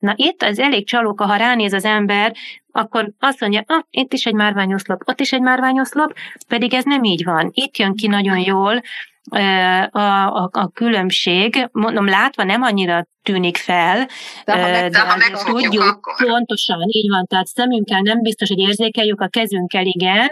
Na 0.01 0.13
itt 0.15 0.41
az 0.43 0.59
elég 0.59 0.87
csalóka, 0.87 1.25
ha 1.25 1.35
ránéz 1.35 1.73
az 1.73 1.85
ember, 1.85 2.35
akkor 2.71 3.11
azt 3.19 3.39
mondja, 3.39 3.63
ah, 3.67 3.83
itt 3.89 4.13
is 4.13 4.25
egy 4.25 4.33
márványoszlop, 4.33 5.01
ott 5.05 5.19
is 5.19 5.31
egy 5.31 5.41
márványoszlop, 5.41 6.13
pedig 6.47 6.73
ez 6.73 6.83
nem 6.83 7.03
így 7.03 7.23
van. 7.23 7.49
Itt 7.53 7.77
jön 7.77 7.95
ki 7.95 8.07
nagyon 8.07 8.37
jól 8.37 8.81
a, 9.29 9.99
a, 9.99 10.49
a 10.51 10.69
különbség, 10.73 11.69
mondom, 11.71 12.07
látva 12.07 12.43
nem 12.43 12.61
annyira 12.61 13.05
tűnik 13.23 13.57
fel, 13.57 14.07
de, 14.45 14.53
ha 14.53 14.69
meg, 14.69 14.91
de, 14.91 14.99
ha 14.99 15.43
tudjuk 15.43 15.83
akkor. 15.83 16.27
pontosan, 16.27 16.77
így 16.87 17.09
van, 17.09 17.25
tehát 17.25 17.45
szemünkkel 17.45 17.99
nem 17.99 18.21
biztos, 18.21 18.49
hogy 18.49 18.59
érzékeljük, 18.59 19.21
a 19.21 19.27
kezünkkel 19.27 19.85
igen, 19.85 20.29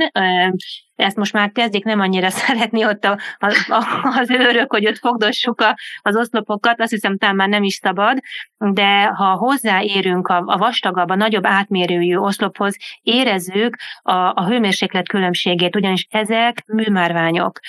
ezt 0.96 1.16
most 1.16 1.34
már 1.34 1.52
kezdik 1.52 1.84
nem 1.84 2.00
annyira 2.00 2.30
szeretni 2.40 2.86
ott 2.86 3.04
a, 3.04 3.18
a, 3.38 3.74
a, 3.74 3.84
az 4.20 4.30
őrök, 4.30 4.72
hogy 4.72 4.88
ott 4.88 4.98
fogdossuk 4.98 5.62
a, 5.62 5.76
az 6.02 6.16
oszlopokat, 6.16 6.82
azt 6.82 6.92
hiszem 6.92 7.18
talán 7.18 7.36
már 7.36 7.48
nem 7.48 7.64
is 7.64 7.74
szabad, 7.74 8.18
de 8.58 9.04
ha 9.04 9.34
hozzáérünk 9.34 10.28
a, 10.28 10.44
a 10.46 10.58
vastagabb, 10.58 11.10
a 11.10 11.16
nagyobb 11.16 11.46
átmérőjű 11.46 12.16
oszlophoz, 12.16 12.78
érezzük 13.02 13.76
a, 14.02 14.14
a 14.14 14.46
hőmérséklet 14.46 15.08
különbségét, 15.08 15.76
ugyanis 15.76 16.08
ezek 16.10 16.64
műmárványok 16.68 17.60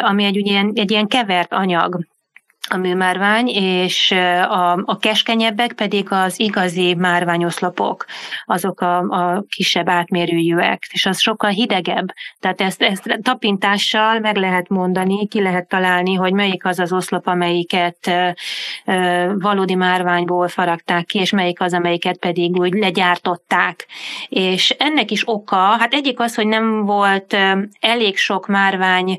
ami 0.00 0.24
egy, 0.24 0.36
egy, 0.74 0.90
ilyen 0.90 1.06
kevert 1.06 1.52
anyag 1.52 2.06
a 2.68 2.76
műmárvány, 2.76 3.48
és 3.48 4.10
a, 4.50 4.72
a 4.72 4.98
keskenyebbek 5.00 5.72
pedig 5.72 6.06
az 6.10 6.40
igazi 6.40 6.94
márványoszlopok, 6.94 8.04
azok 8.44 8.80
a, 8.80 8.98
a 8.98 9.44
kisebb 9.48 9.88
átmérőjűek, 9.88 10.82
és 10.92 11.06
az 11.06 11.20
sokkal 11.20 11.50
hidegebb. 11.50 12.12
Tehát 12.40 12.60
ezt, 12.60 12.82
ezt 12.82 13.18
tapintással 13.22 14.18
meg 14.18 14.36
lehet 14.36 14.68
mondani, 14.68 15.26
ki 15.26 15.42
lehet 15.42 15.68
találni, 15.68 16.14
hogy 16.14 16.32
melyik 16.32 16.64
az 16.64 16.78
az 16.78 16.92
oszlop, 16.92 17.26
amelyiket 17.26 18.06
e, 18.06 18.34
valódi 19.38 19.74
márványból 19.74 20.48
faragták 20.48 21.04
ki, 21.04 21.18
és 21.18 21.30
melyik 21.30 21.60
az, 21.60 21.72
amelyiket 21.72 22.18
pedig 22.18 22.58
úgy 22.58 22.72
legyártották. 22.72 23.86
És 24.28 24.70
ennek 24.70 25.10
is 25.10 25.22
oka, 25.28 25.56
hát 25.56 25.94
egyik 25.94 26.20
az, 26.20 26.34
hogy 26.34 26.46
nem 26.46 26.84
volt 26.84 27.36
elég 27.80 28.16
sok 28.16 28.46
márvány 28.46 29.18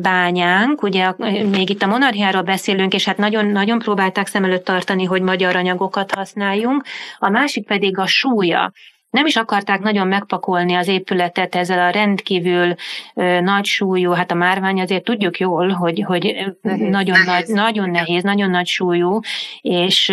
bányánk, 0.00 0.82
ugye 0.82 1.12
még 1.50 1.70
itt 1.70 1.82
a 1.82 1.86
monarchiáról 1.86 2.42
beszélünk, 2.54 2.94
és 2.94 3.04
hát 3.04 3.16
nagyon, 3.16 3.46
nagyon 3.46 3.78
próbálták 3.78 4.26
szem 4.26 4.44
előtt 4.44 4.64
tartani, 4.64 5.04
hogy 5.04 5.22
magyar 5.22 5.56
anyagokat 5.56 6.14
használjunk. 6.14 6.84
A 7.18 7.28
másik 7.28 7.66
pedig 7.66 7.98
a 7.98 8.06
súlya 8.06 8.72
nem 9.10 9.26
is 9.26 9.36
akarták 9.36 9.80
nagyon 9.80 10.06
megpakolni 10.06 10.74
az 10.74 10.88
épületet 10.88 11.54
ezzel 11.54 11.86
a 11.86 11.90
rendkívül 11.90 12.74
ö, 13.14 13.40
nagy 13.40 13.64
súlyú, 13.64 14.10
hát 14.10 14.30
a 14.30 14.34
márvány 14.34 14.80
azért 14.80 15.04
tudjuk 15.04 15.38
jól, 15.38 15.68
hogy, 15.68 16.02
hogy 16.06 16.22
nehéz, 16.62 16.90
nagyon, 16.90 17.20
nehéz. 17.24 17.48
Nagy, 17.48 17.56
nagyon 17.56 17.90
nehéz, 17.90 18.22
nagyon 18.22 18.50
nagy 18.50 18.66
súlyú, 18.66 19.20
és 19.60 20.12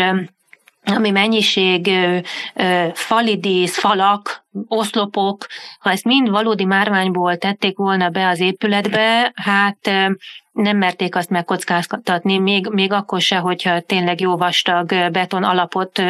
ami 0.85 1.09
mennyiség, 1.09 1.89
falidész, 2.93 3.77
falak, 3.77 4.40
oszlopok, 4.67 5.45
ha 5.79 5.91
ezt 5.91 6.05
mind 6.05 6.29
valódi 6.29 6.65
márványból 6.65 7.37
tették 7.37 7.77
volna 7.77 8.09
be 8.09 8.27
az 8.27 8.39
épületbe, 8.39 9.31
hát 9.35 9.89
nem 10.51 10.77
merték 10.77 11.15
azt 11.15 11.29
megkockáztatni, 11.29 12.37
még, 12.37 12.67
még 12.67 12.91
akkor 12.91 13.21
se, 13.21 13.37
hogyha 13.37 13.79
tényleg 13.79 14.19
jó 14.19 14.37
vastag 14.37 14.87
beton 15.11 15.43
alapot 15.43 16.01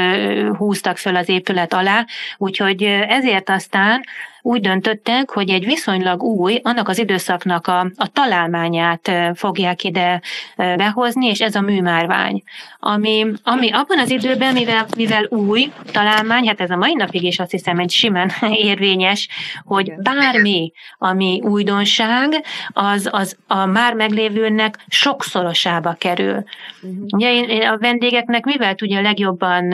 húztak 0.58 0.98
föl 0.98 1.16
az 1.16 1.30
épület 1.30 1.74
alá. 1.74 2.06
Úgyhogy 2.38 2.84
ezért 3.08 3.50
aztán 3.50 4.02
úgy 4.42 4.62
döntöttek, 4.62 5.30
hogy 5.30 5.50
egy 5.50 5.66
viszonylag 5.66 6.24
új, 6.24 6.60
annak 6.64 6.88
az 6.88 6.98
időszaknak 6.98 7.68
a, 7.68 7.80
a 7.96 8.08
találmányát 8.08 9.12
fogják 9.34 9.84
ide 9.84 10.22
behozni, 10.56 11.28
és 11.28 11.40
ez 11.40 11.56
a 11.56 11.62
műmárvány. 11.62 12.44
Ami, 12.80 13.26
ami 13.44 13.72
abban 13.72 14.00
az 14.00 14.10
időben, 14.10 14.54
mivel, 14.54 14.86
mivel 14.98 15.26
új 15.30 15.72
találmány, 15.92 16.48
hát 16.48 16.62
ez 16.62 16.70
a 16.70 16.76
mai 16.76 16.94
napig 16.94 17.24
is 17.24 17.40
azt 17.40 17.52
hiszem 17.52 17.80
egy 17.80 17.92
simán 17.92 18.31
érvényes, 18.70 19.28
hogy 19.64 19.94
bármi, 19.96 20.72
ami 20.98 21.42
újdonság, 21.44 22.44
az, 22.68 23.10
az 23.12 23.38
a 23.48 23.66
már 23.66 23.94
meglévőnek 23.94 24.78
sokszorosába 24.88 25.96
kerül. 25.98 26.44
Uh-huh. 26.82 27.06
Ugye 27.10 27.34
én, 27.34 27.68
a 27.68 27.78
vendégeknek 27.78 28.46
mivel 28.46 28.76
tudja 28.76 29.02
legjobban 29.02 29.74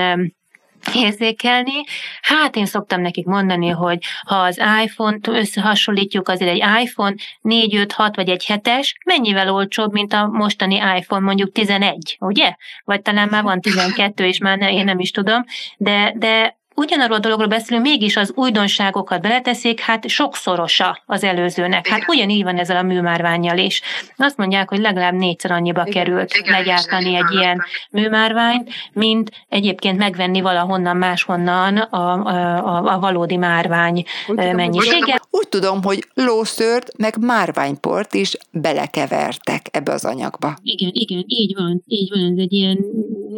érzékelni. 0.93 1.83
Hát 2.21 2.55
én 2.55 2.65
szoktam 2.65 3.01
nekik 3.01 3.25
mondani, 3.25 3.69
hogy 3.69 3.99
ha 4.25 4.35
az 4.35 4.61
iPhone-t 4.83 5.27
összehasonlítjuk, 5.27 6.27
azért 6.27 6.51
egy 6.51 6.63
iPhone 6.83 7.15
4, 7.41 7.75
5, 7.75 7.91
6 7.91 8.15
vagy 8.15 8.29
egy 8.29 8.45
7-es 8.47 8.89
mennyivel 9.05 9.53
olcsóbb, 9.53 9.91
mint 9.91 10.13
a 10.13 10.27
mostani 10.27 10.75
iPhone 10.97 11.25
mondjuk 11.25 11.51
11, 11.51 12.17
ugye? 12.19 12.55
Vagy 12.83 13.01
talán 13.01 13.27
már 13.31 13.43
van 13.43 13.61
12, 13.61 14.25
és 14.25 14.37
már 14.37 14.57
ne, 14.57 14.71
én 14.73 14.85
nem 14.85 14.99
is 14.99 15.11
tudom, 15.11 15.43
de, 15.77 16.13
de 16.15 16.57
ugyanarról 16.77 17.17
a 17.17 17.19
dologról 17.19 17.47
beszélünk, 17.47 17.85
mégis 17.85 18.15
az 18.15 18.31
újdonságokat 18.35 19.21
beleteszik, 19.21 19.79
hát 19.79 20.09
sokszorosa 20.09 21.01
az 21.05 21.23
előzőnek. 21.23 21.87
Hát 21.87 22.03
ugyanígy 22.07 22.43
van 22.43 22.57
ezzel 22.57 22.77
a 22.77 22.81
műmárványjal 22.81 23.57
is. 23.57 23.81
Azt 24.17 24.37
mondják, 24.37 24.69
hogy 24.69 24.79
legalább 24.79 25.13
négyszer 25.13 25.51
annyiba 25.51 25.81
igen, 25.85 25.93
került 25.93 26.33
igen, 26.33 26.51
legyártani 26.51 27.15
egy 27.15 27.31
ilyen 27.31 27.63
műmárványt, 27.91 28.69
mint 28.93 29.31
egyébként 29.49 29.97
megvenni 29.97 30.41
valahonnan 30.41 30.97
máshonnan 30.97 31.77
a, 31.77 32.23
a, 32.25 32.93
a 32.93 32.99
valódi 32.99 33.35
márvány 33.35 34.03
mennyisége. 34.35 35.21
Úgy 35.29 35.47
tudom, 35.49 35.83
hogy 35.83 36.07
lószört, 36.13 36.97
meg 36.97 37.15
márványport 37.19 38.13
is 38.13 38.37
belekevertek 38.51 39.65
ebbe 39.71 39.91
az 39.91 40.05
anyagba. 40.05 40.57
Igen, 40.61 40.89
igen, 40.93 41.23
így 41.27 41.55
van, 41.57 41.83
így 41.87 42.09
van, 42.09 42.31
ez 42.31 42.37
egy 42.37 42.53
ilyen 42.53 42.77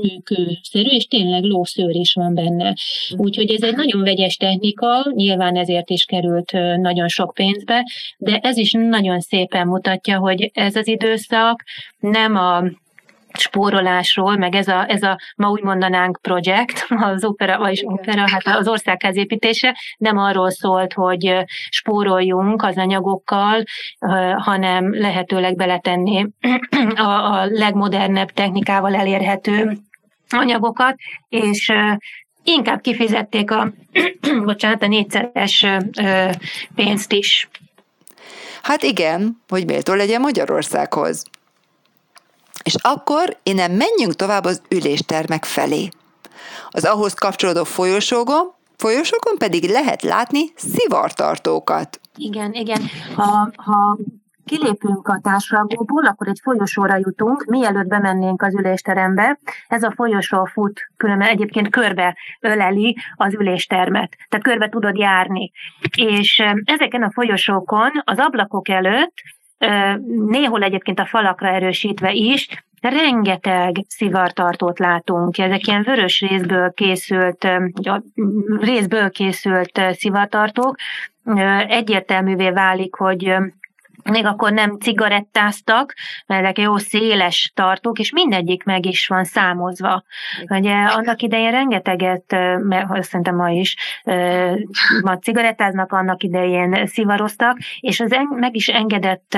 nőkőszerű, 0.02 0.90
és 0.90 1.08
tényleg 1.08 1.44
lószőr 1.44 1.96
is 1.96 2.14
van 2.14 2.34
benne. 2.34 2.76
Úgyhogy 3.30 3.52
ez 3.52 3.64
egy 3.64 3.76
nagyon 3.76 4.04
vegyes 4.04 4.36
technika, 4.36 5.12
nyilván 5.14 5.56
ezért 5.56 5.90
is 5.90 6.06
került 6.06 6.52
nagyon 6.78 7.08
sok 7.08 7.34
pénzbe, 7.34 7.86
de 8.18 8.40
ez 8.42 8.58
is 8.58 8.72
nagyon 8.72 9.20
szépen 9.20 9.68
mutatja, 9.68 10.18
hogy 10.18 10.52
ez 10.54 10.76
az 10.76 10.88
időszak 10.88 11.64
nem 12.00 12.36
a 12.36 12.64
spórolásról, 13.34 14.38
meg 14.38 14.56
ez 14.56 14.68
a, 14.68 14.90
ez 14.90 15.04
a 15.04 15.18
ma 15.36 15.50
úgy 15.50 15.62
mondanánk 15.62 16.20
projekt, 16.22 16.86
az 17.14 17.24
opera, 17.24 17.58
vagyis 17.58 17.84
opera, 17.86 18.24
hát 18.30 18.58
az 18.58 18.68
országház 18.68 19.18
építése 19.18 19.78
nem 19.98 20.18
arról 20.18 20.50
szólt, 20.50 20.94
hogy 20.94 21.36
spóroljunk 21.70 22.64
az 22.64 22.78
anyagokkal, 22.78 23.64
hanem 24.38 25.00
lehetőleg 25.00 25.56
beletenni 25.56 26.28
a, 26.96 27.10
a 27.10 27.46
legmodernebb 27.46 28.30
technikával 28.30 28.96
elérhető 28.96 29.78
anyagokat, 30.30 30.96
és 31.30 31.72
inkább 32.50 32.82
kifizették 32.82 33.52
a, 33.52 33.72
bocsánat, 34.46 34.84
a 34.84 34.88
négyszeres 34.88 35.66
pénzt 36.76 37.12
is. 37.12 37.50
Hát 38.62 38.84
igen, 38.84 39.42
hogy 39.48 39.66
méltó 39.66 39.94
legyen 39.94 40.22
Magyarországhoz. 40.22 41.24
És 42.64 42.76
akkor 42.82 43.38
innen 43.44 43.72
menjünk 43.72 44.16
tovább 44.16 44.44
az 44.46 44.62
üléstermek 44.70 45.46
felé. 45.46 45.90
Az 46.70 46.86
ahhoz 46.86 47.14
kapcsolódó 47.14 47.64
folyosókon, 47.64 48.54
folyosókon 48.78 49.38
pedig 49.38 49.70
lehet 49.70 50.02
látni 50.02 50.42
szivartartókat. 50.56 52.00
Igen, 52.16 52.54
igen. 52.54 52.90
Ha, 53.16 53.52
ha 53.56 53.98
kilépünk 54.50 55.08
a 55.08 55.20
társalgóból, 55.24 56.06
akkor 56.06 56.28
egy 56.28 56.40
folyosóra 56.44 56.96
jutunk, 56.98 57.46
mielőtt 57.46 57.88
bemennénk 57.88 58.42
az 58.42 58.56
ülésterembe. 58.56 59.40
Ez 59.68 59.84
a 59.84 59.92
folyosó 59.96 60.46
fut, 60.46 60.82
különben 60.98 61.28
egyébként 61.28 61.70
körbe 61.70 62.18
öleli 62.40 62.98
az 63.16 63.34
üléstermet, 63.34 64.16
tehát 64.30 64.46
körbe 64.46 64.70
tudod 64.70 64.98
járni. 64.98 65.52
És 65.98 66.44
ezeken 66.64 67.04
a 67.04 67.12
folyosókon 67.12 67.92
az 68.04 68.20
ablakok 68.20 68.70
előtt 68.70 69.14
néhol 70.28 70.64
egyébként 70.64 71.00
a 71.00 71.06
falakra 71.06 71.48
erősítve 71.48 72.12
is, 72.12 72.48
rengeteg 72.82 73.76
szivartartót 73.88 74.80
látunk. 74.80 75.38
Ezek 75.38 75.68
ilyen 75.68 75.84
vörös 75.84 76.22
részből 76.22 76.74
készült, 76.74 77.48
részből 78.60 79.10
készült 79.10 79.82
szivartartók. 79.92 80.76
Egyértelművé 81.68 82.50
válik, 82.50 82.96
hogy 82.96 83.36
még 84.04 84.26
akkor 84.26 84.52
nem 84.52 84.78
cigarettáztak, 84.80 85.94
mert 86.26 86.58
jó 86.58 86.78
széles 86.78 87.52
tartók, 87.56 88.00
és 88.00 88.12
mindegyik 88.12 88.64
meg 88.64 88.86
is 88.86 89.08
van 89.08 89.24
számozva. 89.24 90.04
Ugye 90.50 90.74
annak 90.74 91.22
idején 91.22 91.52
rengeteget, 91.52 92.36
mert 92.60 93.04
szerintem 93.04 93.36
ma 93.36 93.50
is, 93.50 93.76
ma 95.02 95.18
cigarettáznak, 95.18 95.92
annak 95.92 96.24
idején 96.24 96.88
szivaroztak, 96.88 97.58
és 97.80 98.00
az 98.00 98.16
meg 98.40 98.56
is 98.56 98.68
engedett 98.68 99.38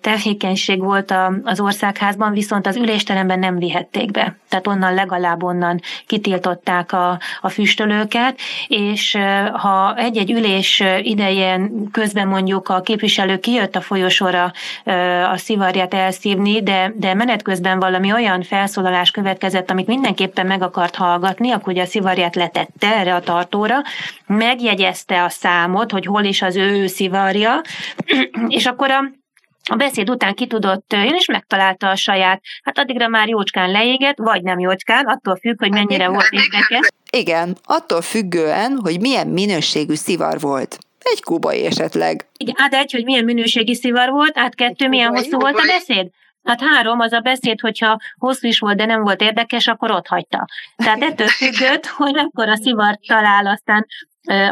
tevékenység 0.00 0.80
volt 0.80 1.14
az 1.42 1.60
országházban, 1.60 2.32
viszont 2.32 2.66
az 2.66 2.76
ülésteremben 2.76 3.38
nem 3.38 3.58
vihették 3.58 4.10
be. 4.10 4.36
Tehát 4.48 4.66
onnan 4.66 4.94
legalább 4.94 5.42
onnan 5.42 5.80
kitiltották 6.06 6.92
a, 6.92 7.18
a 7.40 7.48
füstölőket, 7.48 8.38
és 8.66 9.18
ha 9.52 9.96
egy-egy 9.96 10.30
ülés 10.30 10.82
idején 11.02 11.90
közben 11.92 12.28
mondjuk 12.28 12.68
a 12.68 12.80
képviselő 12.80 13.25
kijött 13.40 13.76
a 13.76 13.80
folyosóra 13.80 14.52
a 15.30 15.36
szivarját 15.36 15.94
elszívni, 15.94 16.62
de, 16.62 16.92
de 16.96 17.14
menet 17.14 17.42
közben 17.42 17.78
valami 17.78 18.12
olyan 18.12 18.42
felszólalás 18.42 19.10
következett, 19.10 19.70
amit 19.70 19.86
mindenképpen 19.86 20.46
meg 20.46 20.62
akart 20.62 20.94
hallgatni, 20.94 21.50
akkor 21.50 21.72
ugye 21.72 21.82
a 21.82 21.86
szivarját 21.86 22.34
letette 22.34 22.96
erre 22.96 23.14
a 23.14 23.20
tartóra, 23.20 23.76
megjegyezte 24.26 25.22
a 25.22 25.28
számot, 25.28 25.90
hogy 25.90 26.06
hol 26.06 26.24
is 26.24 26.42
az 26.42 26.56
ő 26.56 26.86
szivarja, 26.86 27.60
és 28.48 28.66
akkor 28.66 28.90
a 28.90 29.04
a 29.68 29.76
beszéd 29.76 30.10
után 30.10 30.34
ki 30.34 30.46
tudott 30.46 30.92
jön, 30.92 31.14
és 31.14 31.26
megtalálta 31.26 31.88
a 31.88 31.96
saját, 31.96 32.42
hát 32.62 32.78
addigra 32.78 33.08
már 33.08 33.28
jócskán 33.28 33.70
leégett, 33.70 34.16
vagy 34.18 34.42
nem 34.42 34.58
jócskán, 34.58 35.04
attól 35.06 35.36
függ, 35.36 35.58
hogy 35.58 35.70
mennyire 35.70 36.08
volt 36.08 36.28
érdekes. 36.30 36.88
Igen, 37.10 37.56
attól 37.64 38.00
függően, 38.00 38.78
hogy 38.82 39.00
milyen 39.00 39.26
minőségű 39.26 39.94
szivar 39.94 40.40
volt. 40.40 40.78
Egy 41.12 41.22
kubai 41.22 41.64
esetleg. 41.64 42.28
Igen, 42.36 42.54
át 42.58 42.74
egy, 42.74 42.92
hogy 42.92 43.04
milyen 43.04 43.24
minőségi 43.24 43.74
szivar 43.74 44.10
volt, 44.10 44.38
át 44.38 44.54
kettő, 44.54 44.88
milyen 44.88 45.08
hosszú 45.08 45.38
volt 45.38 45.58
a 45.58 45.66
beszéd? 45.66 46.10
Hát 46.44 46.60
három, 46.60 47.00
az 47.00 47.12
a 47.12 47.20
beszéd, 47.20 47.60
hogyha 47.60 47.98
hosszú 48.18 48.48
is 48.48 48.58
volt, 48.58 48.76
de 48.76 48.84
nem 48.84 49.02
volt 49.02 49.20
érdekes, 49.20 49.66
akkor 49.66 49.90
ott 49.90 50.06
hagyta. 50.06 50.46
Tehát 50.76 51.02
ettől 51.02 51.26
függött, 51.26 51.86
hogy 52.02 52.16
akkor 52.16 52.48
a 52.48 52.56
szivar 52.56 52.98
talál, 53.06 53.46
aztán 53.46 53.86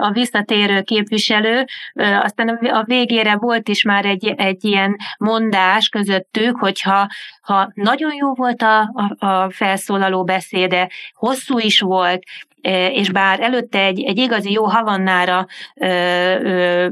a 0.01 0.11
visszatérő 0.11 0.83
képviselő, 0.83 1.65
aztán 1.95 2.49
a 2.49 2.85
végére 2.85 3.37
volt 3.37 3.69
is 3.69 3.83
már 3.83 4.05
egy, 4.05 4.35
egy 4.37 4.65
ilyen 4.65 4.97
mondás 5.19 5.89
közöttük, 5.89 6.57
hogyha 6.57 7.07
ha 7.41 7.71
nagyon 7.75 8.15
jó 8.15 8.35
volt 8.35 8.63
a, 8.63 8.81
a, 8.81 9.27
a 9.27 9.51
felszólaló 9.51 10.25
beszéde, 10.25 10.91
hosszú 11.13 11.59
is 11.59 11.81
volt, 11.81 12.23
és 12.71 13.11
bár 13.11 13.41
előtte 13.41 13.79
egy, 13.79 14.03
egy 14.03 14.19
igazi 14.19 14.53
jó 14.53 14.65
havannára 14.65 15.47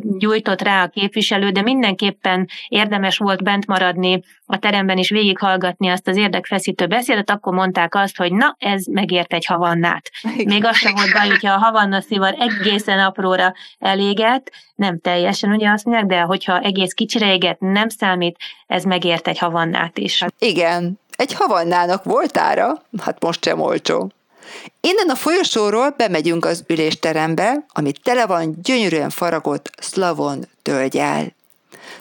gyújtott 0.00 0.62
rá 0.62 0.82
a 0.82 0.88
képviselő, 0.88 1.50
de 1.50 1.62
mindenképpen 1.62 2.48
érdemes 2.68 3.18
volt 3.18 3.42
bent 3.42 3.66
maradni 3.66 4.22
a 4.46 4.58
teremben 4.58 4.98
is 4.98 5.10
végighallgatni 5.10 5.88
azt 5.88 6.08
az 6.08 6.16
érdekfeszítő 6.16 6.86
beszédet, 6.86 7.30
akkor 7.30 7.52
mondták 7.52 7.94
azt, 7.94 8.16
hogy 8.16 8.32
na, 8.32 8.56
ez 8.58 8.84
megért 8.86 9.32
egy 9.32 9.46
havannát. 9.46 10.10
Még 10.44 10.64
az 10.64 10.76
sem 10.76 10.94
volt 10.94 11.12
baj, 11.12 11.28
hogyha 11.28 11.52
a 11.52 11.58
havanna 11.58 12.00
szivar 12.00 12.34
egészen 12.38 12.98
apróra 12.98 13.52
elégett, 13.78 14.50
nem 14.74 14.98
teljesen 14.98 15.50
ugye 15.50 15.70
azt 15.70 15.84
mondják, 15.84 16.06
de 16.06 16.20
hogyha 16.20 16.60
egész 16.60 16.92
kicsire 16.92 17.32
éget, 17.32 17.60
nem 17.60 17.88
számít, 17.88 18.36
ez 18.66 18.84
megért 18.84 19.28
egy 19.28 19.38
havannát 19.38 19.98
is. 19.98 20.24
Igen, 20.38 21.00
egy 21.16 21.34
havannának 21.34 22.04
voltára, 22.04 22.82
hát 23.02 23.22
most 23.22 23.44
sem 23.44 23.60
olcsó. 23.60 24.10
Innen 24.80 25.08
a 25.08 25.14
folyosóról 25.14 25.94
bemegyünk 25.96 26.44
az 26.44 26.64
ülésterembe, 26.66 27.64
ami 27.68 27.92
tele 28.02 28.26
van 28.26 28.58
gyönyörűen 28.62 29.10
faragott 29.10 29.70
szlavon 29.78 30.48
tölgyel. 30.62 31.34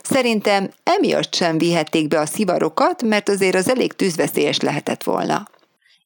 Szerintem 0.03 0.69
emiatt 0.83 1.33
sem 1.33 1.57
vihették 1.57 2.07
be 2.07 2.19
a 2.19 2.25
szivarokat, 2.25 3.01
mert 3.03 3.29
azért 3.29 3.55
az 3.55 3.69
elég 3.69 3.93
tűzveszélyes 3.93 4.59
lehetett 4.59 5.03
volna. 5.03 5.47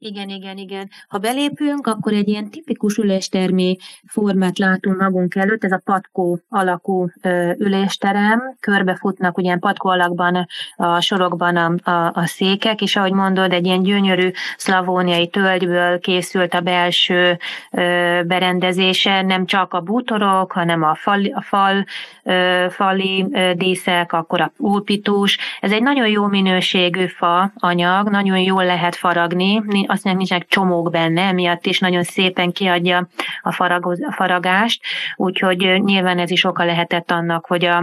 Igen, 0.06 0.30
igen, 0.30 0.58
igen. 0.58 0.89
Ha 1.08 1.18
belépünk, 1.18 1.88
akkor 1.88 2.14
egy 2.14 2.28
ilyen 2.28 2.49
tipikus 2.49 2.97
üléstermi 2.97 3.78
formát 4.08 4.58
látunk 4.58 4.99
magunk 4.99 5.36
előtt, 5.36 5.64
ez 5.64 5.72
a 5.72 5.82
patkó 5.84 6.39
alakú 6.49 7.10
ülésterem, 7.58 8.56
körbefutnak 8.60 9.38
ugye 9.38 9.58
patkó 9.58 9.89
alakban 9.89 10.47
a 10.76 11.01
sorokban 11.01 11.56
a, 11.56 11.91
a, 11.91 12.12
a 12.14 12.26
székek, 12.26 12.82
és 12.82 12.95
ahogy 12.95 13.12
mondod, 13.12 13.51
egy 13.51 13.66
ilyen 13.66 13.84
gyönyörű 13.84 14.32
szlavóniai 14.58 15.28
tölgyből 15.28 15.99
készült 15.99 16.53
a 16.53 16.62
belső 16.62 17.38
ö, 17.72 18.20
berendezése, 18.26 19.22
nem 19.22 19.45
csak 19.45 19.74
a 19.74 19.80
bútorok, 19.80 20.51
hanem 20.51 20.84
a 20.84 20.95
fal, 20.95 21.22
a 21.34 21.41
fal 21.41 21.86
ö, 22.24 22.66
fali 22.70 23.26
ö, 23.32 23.53
díszek, 23.53 24.14
akkor 24.14 24.41
a 24.41 24.51
pulpitus. 24.58 25.38
Ez 25.60 25.72
egy 25.72 25.84
nagyon 25.84 26.08
jó 26.08 26.26
minőségű 26.26 27.06
fa 27.06 27.51
anyag, 27.56 28.10
nagyon 28.10 28.39
jól 28.39 28.66
lehet 28.66 28.95
faragni, 28.95 29.64
azt 29.96 30.04
mondják, 30.04 30.28
nincsenek 30.28 30.48
csomók 30.48 30.91
benne, 30.91 31.22
emiatt 31.22 31.66
is 31.66 31.80
nagyon 31.80 32.04
szépen 32.04 32.52
kiadja 32.52 33.08
a, 33.41 33.64
a 33.64 34.14
faragást, 34.16 34.82
úgyhogy 35.16 35.82
nyilván 35.84 36.20
ez 36.20 36.32
is 36.32 36.43
oka 36.43 36.66
lehetett 36.66 37.12
annak, 37.12 37.46
hogy 37.46 37.66
a, 37.66 37.78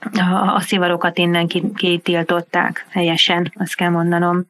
a, 0.00 0.54
a 0.54 0.60
szivarokat 0.60 1.18
innen 1.18 1.46
kitiltották 1.74 2.86
helyesen, 2.90 3.52
azt 3.54 3.74
kell 3.74 3.88
mondanom. 3.88 4.44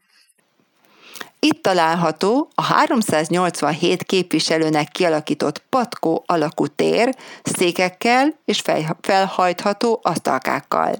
Itt 1.40 1.62
található 1.62 2.48
a 2.54 2.62
387 2.62 4.02
képviselőnek 4.02 4.88
kialakított 4.88 5.62
patkó 5.68 6.22
alakú 6.26 6.66
tér 6.66 7.14
székekkel 7.42 8.34
és 8.44 8.62
felhajtható 9.00 10.00
asztalkákkal. 10.02 10.94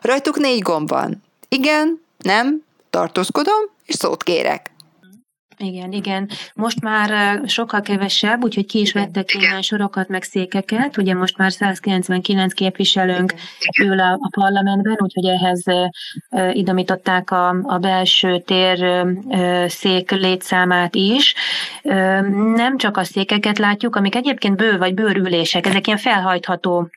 Rajtuk 0.00 0.38
négy 0.38 0.62
gomb 0.62 0.88
van. 0.88 1.22
Igen, 1.48 2.00
nem, 2.18 2.62
tartózkodom, 2.90 3.62
és 3.84 3.94
szót 3.94 4.22
kérek. 4.22 4.70
Igen, 5.58 5.92
igen. 5.92 6.28
Most 6.54 6.80
már 6.80 7.40
sokkal 7.46 7.80
kevesebb, 7.80 8.44
úgyhogy 8.44 8.66
ki 8.66 8.80
is 8.80 8.92
vettek 8.92 9.34
innen 9.34 9.62
sorokat, 9.62 10.08
meg 10.08 10.22
székeket. 10.22 10.96
Ugye 10.96 11.14
most 11.14 11.36
már 11.36 11.52
199 11.52 12.52
képviselőnk 12.52 13.34
ül 13.80 14.00
a, 14.00 14.12
a 14.12 14.28
parlamentben, 14.30 14.96
úgyhogy 14.98 15.24
ehhez 15.24 15.64
idomították 16.52 17.30
a, 17.30 17.48
a 17.62 17.78
belső 17.78 18.38
tér 18.38 19.06
szék 19.66 20.10
létszámát 20.10 20.94
is. 20.94 21.34
Nem 22.54 22.76
csak 22.76 22.96
a 22.96 23.04
székeket 23.04 23.58
látjuk, 23.58 23.96
amik 23.96 24.14
egyébként 24.14 24.56
bő 24.56 24.78
vagy 24.78 24.94
bőrülések, 24.94 25.66
ezek 25.66 25.86
ilyen 25.86 25.98
felhajtható 25.98 26.88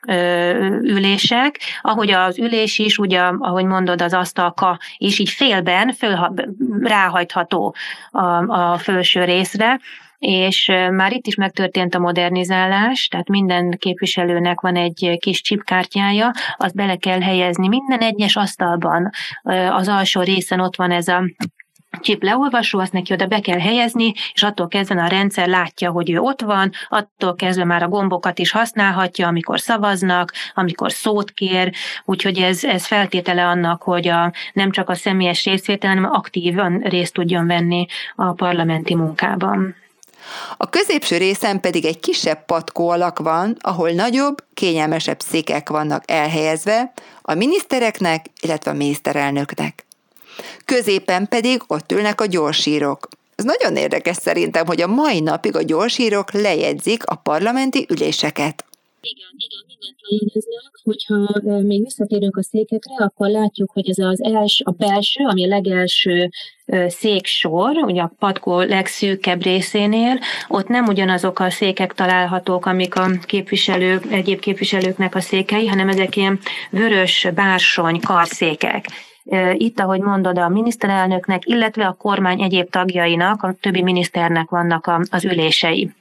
ülések, 0.82 1.58
ahogy 1.82 2.10
az 2.10 2.38
ülés 2.38 2.78
is, 2.78 2.98
ugye, 2.98 3.20
ahogy 3.20 3.64
mondod, 3.64 4.02
az 4.02 4.14
asztalka 4.14 4.78
is 4.96 5.18
így 5.18 5.30
félben 5.30 5.92
föl, 5.92 6.34
ráhajtható 6.82 7.74
a, 8.10 8.48
a 8.50 8.78
felső 8.78 9.24
részre, 9.24 9.80
és 10.18 10.72
már 10.90 11.12
itt 11.12 11.26
is 11.26 11.34
megtörtént 11.34 11.94
a 11.94 11.98
modernizálás, 11.98 13.08
tehát 13.08 13.28
minden 13.28 13.70
képviselőnek 13.78 14.60
van 14.60 14.76
egy 14.76 15.16
kis 15.20 15.40
csipkártyája, 15.40 16.30
azt 16.56 16.74
bele 16.74 16.96
kell 16.96 17.20
helyezni 17.20 17.68
minden 17.68 18.00
egyes 18.00 18.36
asztalban. 18.36 19.10
Az 19.70 19.88
alsó 19.88 20.20
részen 20.20 20.60
ott 20.60 20.76
van 20.76 20.90
ez 20.90 21.08
a 21.08 21.22
chip 22.00 22.22
leolvasó, 22.22 22.78
azt 22.78 22.92
neki 22.92 23.12
oda 23.12 23.26
be 23.26 23.40
kell 23.40 23.58
helyezni, 23.58 24.12
és 24.32 24.42
attól 24.42 24.68
kezdve 24.68 25.02
a 25.02 25.06
rendszer 25.06 25.48
látja, 25.48 25.90
hogy 25.90 26.10
ő 26.10 26.18
ott 26.18 26.40
van, 26.40 26.70
attól 26.88 27.34
kezdve 27.34 27.64
már 27.64 27.82
a 27.82 27.88
gombokat 27.88 28.38
is 28.38 28.50
használhatja, 28.50 29.26
amikor 29.26 29.60
szavaznak, 29.60 30.32
amikor 30.54 30.92
szót 30.92 31.30
kér, 31.30 31.72
úgyhogy 32.04 32.38
ez, 32.38 32.64
ez 32.64 32.86
feltétele 32.86 33.46
annak, 33.46 33.82
hogy 33.82 34.08
a, 34.08 34.32
nem 34.52 34.70
csak 34.70 34.88
a 34.88 34.94
személyes 34.94 35.44
részvétel, 35.44 35.94
hanem 35.94 36.12
aktívan 36.12 36.78
részt 36.78 37.14
tudjon 37.14 37.46
venni 37.46 37.86
a 38.16 38.32
parlamenti 38.32 38.94
munkában. 38.94 39.74
A 40.56 40.68
középső 40.68 41.16
részen 41.16 41.60
pedig 41.60 41.84
egy 41.84 42.00
kisebb 42.00 42.44
patkó 42.44 42.88
alak 42.88 43.18
van, 43.18 43.56
ahol 43.60 43.90
nagyobb, 43.90 44.44
kényelmesebb 44.54 45.20
székek 45.20 45.68
vannak 45.68 46.10
elhelyezve 46.10 46.92
a 47.22 47.34
minisztereknek, 47.34 48.26
illetve 48.40 48.70
a 48.70 48.74
miniszterelnöknek 48.74 49.84
középen 50.64 51.28
pedig 51.28 51.62
ott 51.66 51.92
ülnek 51.92 52.20
a 52.20 52.26
gyorsírok. 52.26 53.08
Ez 53.34 53.44
nagyon 53.44 53.76
érdekes 53.76 54.16
szerintem, 54.16 54.66
hogy 54.66 54.80
a 54.80 54.86
mai 54.86 55.20
napig 55.20 55.56
a 55.56 55.62
gyorsírok 55.62 56.32
lejegyzik 56.32 57.06
a 57.06 57.14
parlamenti 57.14 57.86
üléseket. 57.88 58.64
Igen, 59.00 59.34
igen, 59.36 59.64
mindent 59.68 59.96
lejegyeznek. 60.08 60.68
Hogyha 60.82 61.60
még 61.62 61.82
visszatérünk 61.82 62.36
a 62.36 62.42
székekre, 62.42 62.94
akkor 63.04 63.28
látjuk, 63.28 63.70
hogy 63.70 63.88
ez 63.88 63.98
az 63.98 64.22
els, 64.22 64.60
a 64.64 64.70
belső, 64.70 65.24
ami 65.24 65.44
a 65.44 65.48
legelső 65.48 66.30
széksor, 66.88 67.76
ugye 67.76 68.00
a 68.00 68.12
patkó 68.18 68.60
legszűkebb 68.60 69.42
részénél, 69.42 70.18
ott 70.48 70.68
nem 70.68 70.86
ugyanazok 70.86 71.38
a 71.38 71.50
székek 71.50 71.92
találhatók, 71.92 72.66
amik 72.66 72.94
a 72.96 73.10
képviselők, 73.22 74.12
egyéb 74.12 74.40
képviselőknek 74.40 75.14
a 75.14 75.20
székei, 75.20 75.66
hanem 75.66 75.88
ezek 75.88 76.16
ilyen 76.16 76.38
vörös 76.70 77.26
bársony 77.34 78.00
karszékek 78.00 78.86
itt, 79.52 79.80
ahogy 79.80 80.00
mondod, 80.00 80.38
a 80.38 80.48
miniszterelnöknek, 80.48 81.46
illetve 81.46 81.86
a 81.86 81.92
kormány 81.92 82.42
egyéb 82.42 82.70
tagjainak, 82.70 83.42
a 83.42 83.54
többi 83.60 83.82
miniszternek 83.82 84.48
vannak 84.48 84.92
az 85.10 85.24
ülései. 85.24 85.94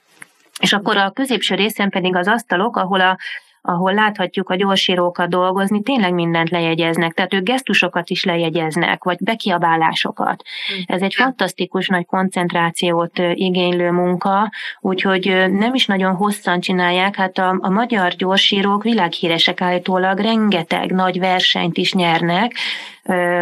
És 0.59 0.73
akkor 0.73 0.97
a 0.97 1.11
középső 1.11 1.55
részen 1.55 1.89
pedig 1.89 2.15
az 2.15 2.27
asztalok, 2.27 2.77
ahol 2.77 3.01
a 3.01 3.17
ahol 3.61 3.93
láthatjuk 3.93 4.49
a 4.49 4.55
gyorsírókat 4.55 5.29
dolgozni, 5.29 5.81
tényleg 5.81 6.13
mindent 6.13 6.49
lejegyeznek, 6.49 7.13
tehát 7.13 7.33
ők 7.33 7.43
gesztusokat 7.43 8.09
is 8.09 8.23
lejegyeznek, 8.23 9.03
vagy 9.03 9.17
bekiabálásokat. 9.19 10.43
Ez 10.85 11.01
egy 11.01 11.13
fantasztikus 11.13 11.87
nagy 11.87 12.05
koncentrációt 12.05 13.17
igénylő 13.33 13.91
munka, 13.91 14.51
úgyhogy 14.79 15.45
nem 15.51 15.73
is 15.73 15.85
nagyon 15.85 16.15
hosszan 16.15 16.59
csinálják, 16.59 17.15
hát 17.15 17.37
a, 17.37 17.57
a 17.61 17.69
magyar 17.69 18.13
gyorsírók 18.13 18.83
világhíresek 18.83 19.61
állítólag 19.61 20.19
rengeteg 20.19 20.91
nagy 20.91 21.19
versenyt 21.19 21.77
is 21.77 21.93
nyernek, 21.93 22.53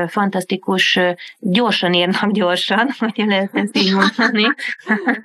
fantasztikus, 0.07 0.99
gyorsan 1.39 1.93
írnak 1.93 2.31
gyorsan, 2.31 2.89
hogy 2.99 3.23
lehet 3.27 3.49
ezt 3.53 3.77
így 3.77 3.93
mondani. 3.93 4.43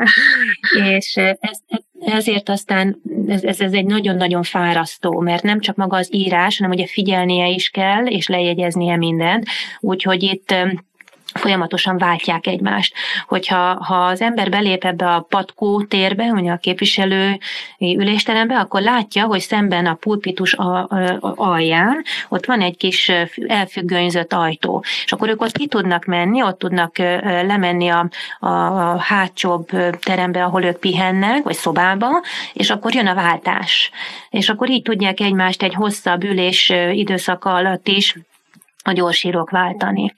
és 0.97 1.17
ez, 1.17 1.59
ezért 2.01 2.49
aztán 2.49 3.01
ez, 3.29 3.43
ez, 3.43 3.61
ez 3.61 3.73
egy 3.73 3.87
nagyon-nagyon 3.87 4.43
fárasztó, 4.43 5.21
mert 5.21 5.43
nem 5.43 5.61
csak 5.61 5.77
maga 5.77 5.97
az 5.97 6.15
írás, 6.15 6.57
hanem 6.57 6.73
ugye 6.73 6.87
figyelnie 6.87 7.49
is 7.49 7.69
kell, 7.69 8.07
és 8.07 8.29
lejegyeznie 8.29 8.97
mindent. 8.97 9.47
Úgyhogy 9.81 10.23
itt 10.23 10.55
folyamatosan 11.35 11.99
váltják 11.99 12.47
egymást. 12.47 12.95
Hogyha 13.27 13.85
ha 13.85 14.05
az 14.05 14.21
ember 14.21 14.51
belép 14.51 14.85
ebbe 14.85 15.09
a 15.09 15.21
patkó 15.21 15.83
térbe, 15.83 16.25
ugye 16.25 16.53
a 16.53 16.57
képviselő 16.57 17.39
ülésterembe, 17.79 18.59
akkor 18.59 18.81
látja, 18.81 19.25
hogy 19.25 19.41
szemben 19.41 19.87
a 19.87 19.95
pulpitus 19.95 20.57
alján 21.21 22.03
ott 22.29 22.47
van 22.47 22.61
egy 22.61 22.77
kis 22.77 23.13
elfüggönyzött 23.47 24.33
ajtó. 24.33 24.85
És 25.05 25.13
akkor 25.13 25.29
ők 25.29 25.41
ott 25.41 25.57
ki 25.57 25.67
tudnak 25.67 26.05
menni, 26.05 26.43
ott 26.43 26.59
tudnak 26.59 26.99
lemenni 27.23 27.89
a, 27.89 28.09
a, 28.39 28.49
a 28.49 28.99
hátsóbb 28.99 29.69
terembe, 30.03 30.45
ahol 30.45 30.65
ők 30.65 30.79
pihennek, 30.79 31.43
vagy 31.43 31.55
szobába, 31.55 32.23
és 32.53 32.71
akkor 32.71 32.95
jön 32.95 33.07
a 33.07 33.15
váltás. 33.15 33.91
És 34.31 34.49
akkor 34.49 34.71
így 34.71 34.83
tudják 34.83 35.21
egymást 35.21 35.63
egy 35.63 35.75
hosszabb 35.75 36.25
ülés 36.25 36.73
időszaka 36.93 37.55
alatt 37.55 37.89
is 37.89 38.17
a 38.83 38.93
gyorsírók 38.93 39.51
váltani. 39.51 40.15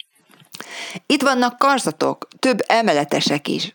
Itt 1.06 1.22
vannak 1.22 1.58
karzatok, 1.58 2.28
több 2.38 2.58
emeletesek 2.66 3.48
is. 3.48 3.72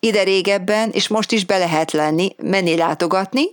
Ide 0.00 0.22
régebben, 0.22 0.90
és 0.90 1.08
most 1.08 1.32
is 1.32 1.44
be 1.44 1.58
lehet 1.58 1.92
lenni, 1.92 2.34
menni 2.42 2.76
látogatni, 2.76 3.44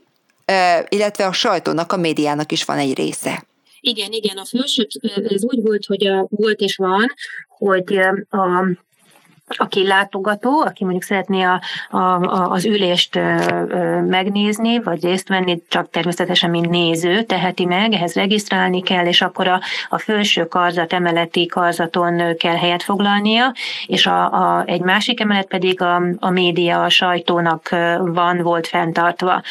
illetve 0.90 1.26
a 1.26 1.32
sajtónak, 1.32 1.92
a 1.92 1.98
médiának 1.98 2.52
is 2.52 2.64
van 2.64 2.78
egy 2.78 2.98
része. 2.98 3.46
Igen, 3.80 4.12
igen, 4.12 4.38
a 4.38 4.46
felső, 4.46 4.88
ez 5.28 5.44
úgy 5.44 5.62
volt, 5.62 5.86
hogy 5.86 6.08
a, 6.08 6.28
volt 6.30 6.60
és 6.60 6.76
van, 6.76 7.14
hogy 7.48 7.98
a 8.30 8.66
aki 9.58 9.88
látogató, 9.88 10.62
aki 10.66 10.84
mondjuk 10.84 11.04
szeretné 11.04 11.42
a, 11.42 11.62
a, 11.90 11.98
a, 11.98 12.52
az 12.52 12.66
ülést 12.66 13.20
megnézni, 14.08 14.80
vagy 14.80 15.04
részt 15.04 15.28
venni, 15.28 15.62
csak 15.70 15.90
természetesen, 15.90 16.50
mint 16.50 16.70
néző 16.70 17.24
teheti 17.24 17.66
meg, 17.66 17.94
ehhez 17.94 18.14
regisztrálni 18.14 18.82
kell, 18.82 19.06
és 19.06 19.22
akkor 19.22 19.48
a, 19.48 19.62
a 19.90 19.98
felső 19.98 20.46
karzat, 20.46 20.94
emeleti 20.94 21.46
karzaton 21.46 22.36
kell 22.38 22.56
helyet 22.56 22.84
foglalnia, 22.84 23.54
és 23.86 24.06
a, 24.06 24.32
a, 24.32 24.64
egy 24.66 24.82
másik 24.82 25.20
emelet 25.20 25.48
pedig 25.48 25.82
a, 25.82 26.02
a 26.20 26.30
média, 26.30 26.84
a 26.84 26.90
sajtónak 26.90 27.70
van, 28.00 28.42
volt 28.42 28.68
fenntartva. 28.68 29.42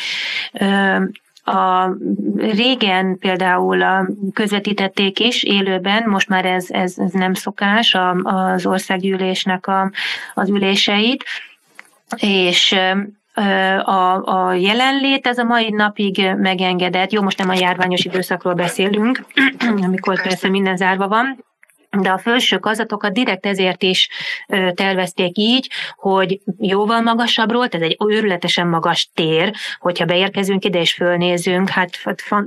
A 1.51 1.97
régen 2.37 3.19
például 3.19 3.83
a 3.83 4.07
közvetítették 4.33 5.19
is 5.19 5.43
élőben, 5.43 6.09
most 6.09 6.29
már 6.29 6.45
ez, 6.45 6.67
ez, 6.69 6.99
ez 6.99 7.13
nem 7.13 7.35
szokás 7.35 7.95
a, 7.95 8.11
az 8.11 8.67
országgyűlésnek 8.67 9.67
a, 9.67 9.91
az 10.35 10.49
üléseit, 10.49 11.25
és 12.17 12.77
a, 13.85 14.25
a 14.25 14.53
jelenlét 14.53 15.27
ez 15.27 15.39
a 15.39 15.45
mai 15.45 15.71
napig 15.71 16.35
megengedett. 16.37 17.13
Jó, 17.13 17.23
most 17.23 17.39
nem 17.39 17.49
a 17.49 17.55
járványos 17.55 18.05
időszakról 18.05 18.55
beszélünk, 18.55 19.25
amikor 19.87 20.23
persze 20.23 20.49
minden 20.49 20.77
zárva 20.77 21.09
van, 21.09 21.45
de 21.99 22.11
a 22.11 22.19
felső 22.19 22.59
kazatokat 22.59 23.13
direkt 23.13 23.47
ezért 23.47 23.83
is 23.83 24.09
tervezték 24.75 25.39
így, 25.39 25.71
hogy 25.97 26.41
jóval 26.59 27.01
magasabbról, 27.01 27.67
ez 27.67 27.81
egy 27.81 27.97
őrületesen 28.09 28.67
magas 28.67 29.11
tér, 29.15 29.55
hogyha 29.79 30.05
beérkezünk 30.05 30.65
ide 30.65 30.81
és 30.81 30.93
fölnézünk, 30.93 31.69
hát 31.69 31.91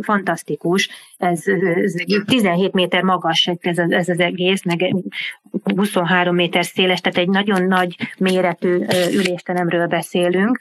fantasztikus, 0.01 0.89
ez, 1.17 1.43
ez 1.83 1.93
17 2.25 2.73
méter 2.73 3.01
magas 3.01 3.49
ez, 3.61 3.77
ez 3.77 4.09
az 4.09 4.19
egész, 4.19 4.63
meg 4.63 4.95
23 5.75 6.35
méter 6.35 6.65
széles, 6.65 7.01
tehát 7.01 7.17
egy 7.17 7.29
nagyon 7.29 7.63
nagy 7.63 7.95
méretű 8.17 8.85
ülésteremről 9.11 9.87
beszélünk, 9.87 10.57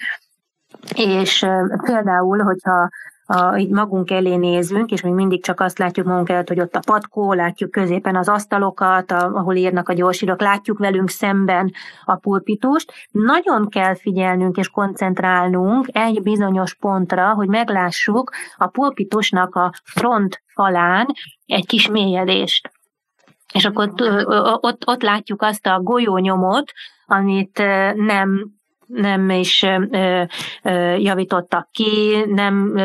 és 0.95 1.47
például, 1.85 2.39
hogyha 2.39 2.89
a, 3.33 3.57
így 3.57 3.71
magunk 3.71 4.11
elé 4.11 4.37
nézünk, 4.37 4.91
és 4.91 5.03
még 5.03 5.13
mindig 5.13 5.45
csak 5.45 5.61
azt 5.61 5.79
látjuk 5.79 6.07
magunk 6.07 6.29
előtt, 6.29 6.49
hogy 6.49 6.61
ott 6.61 6.75
a 6.75 6.81
patkó, 6.87 7.33
látjuk 7.33 7.71
középen 7.71 8.17
az 8.17 8.29
asztalokat, 8.29 9.11
a, 9.11 9.35
ahol 9.35 9.55
írnak 9.55 9.89
a 9.89 9.93
gyorsírok, 9.93 10.41
látjuk 10.41 10.79
velünk 10.79 11.09
szemben 11.09 11.73
a 12.05 12.15
pulpitust. 12.15 12.93
Nagyon 13.11 13.69
kell 13.69 13.95
figyelnünk 13.95 14.57
és 14.57 14.69
koncentrálnunk 14.69 15.89
egy 15.93 16.23
bizonyos 16.23 16.75
pontra, 16.75 17.35
hogy 17.35 17.49
meglássuk 17.49 18.33
a 18.57 18.67
pulpitusnak 18.67 19.55
a 19.55 19.73
front 19.85 20.43
falán 20.55 21.07
egy 21.47 21.67
kis 21.67 21.89
mélyedést. 21.89 22.71
És 23.53 23.65
akkor 23.65 23.93
ott, 24.61 24.83
ott, 24.87 25.03
látjuk 25.03 25.43
azt 25.43 25.67
a 25.67 25.81
golyónyomot, 25.81 26.73
amit 27.07 27.59
nem 27.95 28.61
nem 28.95 29.31
is 29.31 29.67
javítottak 30.99 31.69
ki, 31.73 32.25
nem 32.27 32.77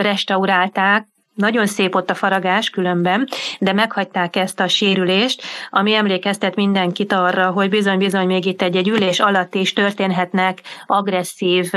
restaurálták, 0.00 1.06
nagyon 1.36 1.66
szép 1.66 1.94
ott 1.94 2.10
a 2.10 2.14
faragás 2.14 2.70
különben, 2.70 3.28
de 3.58 3.72
meghagyták 3.72 4.36
ezt 4.36 4.60
a 4.60 4.68
sérülést, 4.68 5.42
ami 5.70 5.94
emlékeztet 5.94 6.54
mindenkit 6.54 7.12
arra, 7.12 7.50
hogy 7.50 7.68
bizony-bizony 7.68 8.26
még 8.26 8.44
itt 8.44 8.62
egy-egy 8.62 8.88
ülés 8.88 9.20
alatt 9.20 9.54
is 9.54 9.72
történhetnek 9.72 10.60
agresszív 10.86 11.70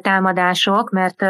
támadások, 0.00 0.90
mert 0.90 1.24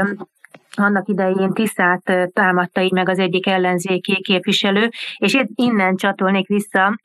annak 0.77 1.09
idején 1.09 1.53
Tiszát 1.53 2.31
támadta 2.33 2.81
így 2.81 2.93
meg 2.93 3.09
az 3.09 3.19
egyik 3.19 3.47
ellenzéki 3.47 4.21
képviselő, 4.21 4.91
és 5.17 5.39
innen 5.55 5.97
csatolnék 5.97 6.47
vissza 6.47 6.99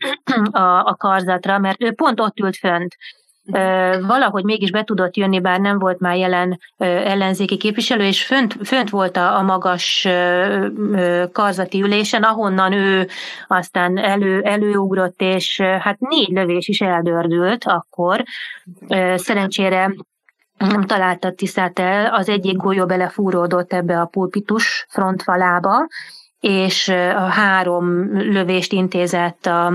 a, 0.51 0.61
a 0.61 0.95
karzatra, 0.97 1.59
mert 1.59 1.83
ő 1.83 1.91
pont 1.91 2.19
ott 2.19 2.39
ült 2.39 2.57
fönt, 2.57 2.95
valahogy 4.07 4.43
mégis 4.43 4.71
be 4.71 4.83
tudott 4.83 5.15
jönni, 5.15 5.39
bár 5.39 5.59
nem 5.59 5.79
volt 5.79 5.99
már 5.99 6.15
jelen 6.15 6.59
ellenzéki 6.77 7.57
képviselő, 7.57 8.03
és 8.03 8.25
fönt, 8.25 8.55
fönt 8.63 8.89
volt 8.89 9.17
a, 9.17 9.37
a 9.37 9.41
magas 9.41 10.07
karzati 11.31 11.81
ülésen, 11.81 12.23
ahonnan 12.23 12.71
ő 12.71 13.07
aztán 13.47 13.97
elő, 13.97 14.41
előugrott, 14.41 15.21
és 15.21 15.61
hát 15.61 15.99
négy 15.99 16.29
lövés 16.29 16.67
is 16.67 16.79
eldördült 16.79 17.63
akkor. 17.63 18.23
Szerencsére 19.15 19.93
nem 20.57 20.81
találta 20.81 21.31
Tiszát 21.31 21.79
el, 21.79 22.13
az 22.13 22.29
egyik 22.29 22.57
golyó 22.57 22.85
belefúródott 22.85 23.73
ebbe 23.73 23.99
a 23.99 24.05
pulpitus 24.05 24.85
frontfalába, 24.89 25.87
és 26.39 26.87
a 27.15 27.29
három 27.29 28.17
lövést 28.31 28.73
intézett 28.73 29.45
a, 29.45 29.73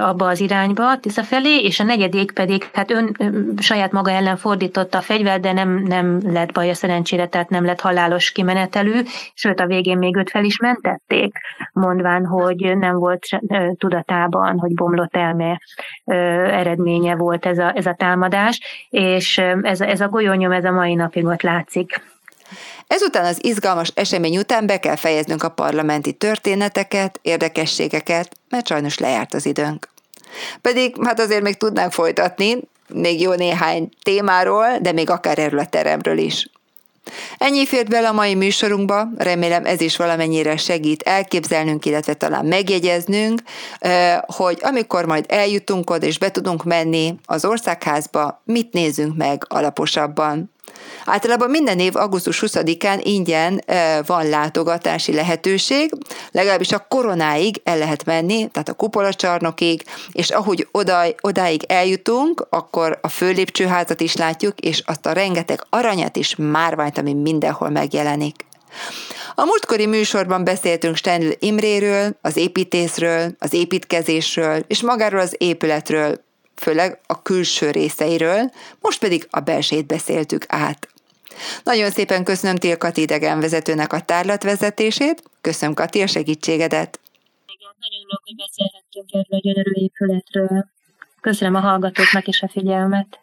abba 0.00 0.26
az 0.26 0.40
irányba, 0.40 0.98
Tisza 0.98 1.22
felé, 1.22 1.62
és 1.62 1.80
a 1.80 1.84
negyedik 1.84 2.32
pedig 2.32 2.70
hát 2.72 2.90
ön 2.90 3.16
saját 3.58 3.92
maga 3.92 4.10
ellen 4.10 4.36
fordította 4.36 4.98
a 4.98 5.00
fegyvert, 5.00 5.40
de 5.40 5.52
nem, 5.52 5.82
nem 5.82 6.32
lett 6.32 6.52
baj 6.52 6.70
a 6.70 6.74
szerencsére, 6.74 7.26
tehát 7.26 7.48
nem 7.48 7.64
lett 7.64 7.80
halálos 7.80 8.32
kimenetelű, 8.32 9.00
sőt 9.34 9.60
a 9.60 9.66
végén 9.66 9.98
még 9.98 10.16
őt 10.16 10.30
fel 10.30 10.44
is 10.44 10.58
mentették, 10.58 11.36
mondván, 11.72 12.26
hogy 12.26 12.76
nem 12.78 12.98
volt 12.98 13.26
tudatában, 13.78 14.58
hogy 14.58 14.74
bomlott 14.74 15.16
elme 15.16 15.60
eredménye 16.50 17.16
volt 17.16 17.46
ez 17.46 17.58
a, 17.58 17.72
ez 17.76 17.86
a 17.86 17.94
támadás, 17.94 18.86
és 18.90 19.38
ez, 19.62 19.80
ez 19.80 20.00
a 20.00 20.08
golyónyom 20.08 20.52
ez 20.52 20.64
a 20.64 20.72
mai 20.72 20.94
napig 20.94 21.24
ott 21.24 21.42
látszik. 21.42 22.12
Ezután 22.86 23.24
az 23.24 23.44
izgalmas 23.44 23.92
esemény 23.94 24.38
után 24.38 24.66
be 24.66 24.80
kell 24.80 24.96
fejeznünk 24.96 25.42
a 25.42 25.48
parlamenti 25.48 26.12
történeteket, 26.12 27.18
érdekességeket, 27.22 28.36
mert 28.48 28.66
sajnos 28.66 28.98
lejárt 28.98 29.34
az 29.34 29.46
időnk. 29.46 29.88
Pedig 30.60 30.96
hát 31.04 31.20
azért 31.20 31.42
még 31.42 31.56
tudnánk 31.56 31.92
folytatni, 31.92 32.60
még 32.88 33.20
jó 33.20 33.32
néhány 33.32 33.88
témáról, 34.02 34.78
de 34.80 34.92
még 34.92 35.10
akár 35.10 35.38
erről 35.38 35.58
a 35.58 35.66
teremről 35.66 36.18
is. 36.18 36.48
Ennyi 37.38 37.66
fért 37.66 37.88
bele 37.88 38.08
a 38.08 38.12
mai 38.12 38.34
műsorunkba, 38.34 39.08
remélem 39.16 39.64
ez 39.64 39.80
is 39.80 39.96
valamennyire 39.96 40.56
segít 40.56 41.02
elképzelnünk, 41.02 41.84
illetve 41.84 42.14
talán 42.14 42.46
megjegyeznünk, 42.46 43.42
hogy 44.26 44.58
amikor 44.62 45.04
majd 45.04 45.24
eljutunk 45.28 45.90
oda 45.90 46.06
és 46.06 46.18
be 46.18 46.30
tudunk 46.30 46.64
menni 46.64 47.14
az 47.24 47.44
országházba, 47.44 48.42
mit 48.44 48.72
nézzünk 48.72 49.16
meg 49.16 49.44
alaposabban. 49.48 50.53
Általában 51.04 51.50
minden 51.50 51.78
év 51.78 51.96
augusztus 51.96 52.42
20-án 52.46 53.00
ingyen 53.02 53.64
van 54.06 54.28
látogatási 54.28 55.12
lehetőség, 55.12 55.92
legalábbis 56.30 56.72
a 56.72 56.86
koronáig 56.88 57.60
el 57.64 57.78
lehet 57.78 58.04
menni, 58.04 58.48
tehát 58.52 58.68
a 58.68 58.74
kupolacsarnokig, 58.74 59.84
és 60.12 60.30
ahogy 60.30 60.68
oda, 60.70 61.02
odáig 61.20 61.64
eljutunk, 61.66 62.46
akkor 62.50 62.98
a 63.02 63.08
főlépcsőházat 63.08 64.00
is 64.00 64.16
látjuk, 64.16 64.60
és 64.60 64.82
azt 64.86 65.06
a 65.06 65.12
rengeteg 65.12 65.66
aranyat 65.70 66.16
is 66.16 66.34
márványt, 66.36 66.98
ami 66.98 67.14
mindenhol 67.14 67.70
megjelenik. 67.70 68.44
A 69.34 69.44
múltkori 69.44 69.86
műsorban 69.86 70.44
beszéltünk 70.44 70.96
Stenl 70.96 71.30
Imréről, 71.38 72.16
az 72.22 72.36
építészről, 72.36 73.34
az 73.38 73.52
építkezésről 73.52 74.64
és 74.66 74.82
magáról 74.82 75.20
az 75.20 75.34
épületről, 75.38 76.23
főleg 76.54 77.00
a 77.06 77.22
külső 77.22 77.70
részeiről, 77.70 78.52
most 78.80 78.98
pedig 78.98 79.26
a 79.30 79.40
belsét 79.40 79.86
beszéltük 79.86 80.44
át. 80.48 80.88
Nagyon 81.62 81.90
szépen 81.90 82.24
köszönöm 82.24 82.56
Tél 82.56 82.76
Kati 82.76 83.00
idegenvezetőnek 83.00 83.92
a 83.92 84.00
tárlatvezetését, 84.00 85.22
köszönöm 85.40 85.74
Kati 85.74 86.02
a 86.02 86.06
segítségedet. 86.06 87.00
Igen, 87.46 87.74
nagyon 87.80 88.00
örülök, 88.00 88.20
hogy 88.24 88.36
beszélhettünk 88.36 89.10
erről 89.10 89.38
a 89.38 89.40
gyönyörű 89.42 89.72
épületről. 89.72 90.66
Köszönöm 91.20 91.54
a 91.54 91.60
hallgatóknak 91.60 92.26
is 92.26 92.42
a 92.42 92.48
figyelmet. 92.48 93.18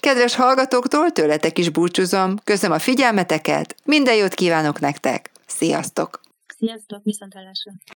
Kedves 0.00 0.34
hallgatóktól 0.34 1.10
tőletek 1.10 1.58
is 1.58 1.68
búcsúzom. 1.68 2.36
Köszönöm 2.44 2.76
a 2.76 2.78
figyelmeteket, 2.78 3.76
minden 3.84 4.14
jót 4.14 4.34
kívánok 4.34 4.80
nektek. 4.80 5.30
Sziasztok! 5.46 6.20
Sziasztok, 6.58 7.00
viszontlátásra! 7.02 7.72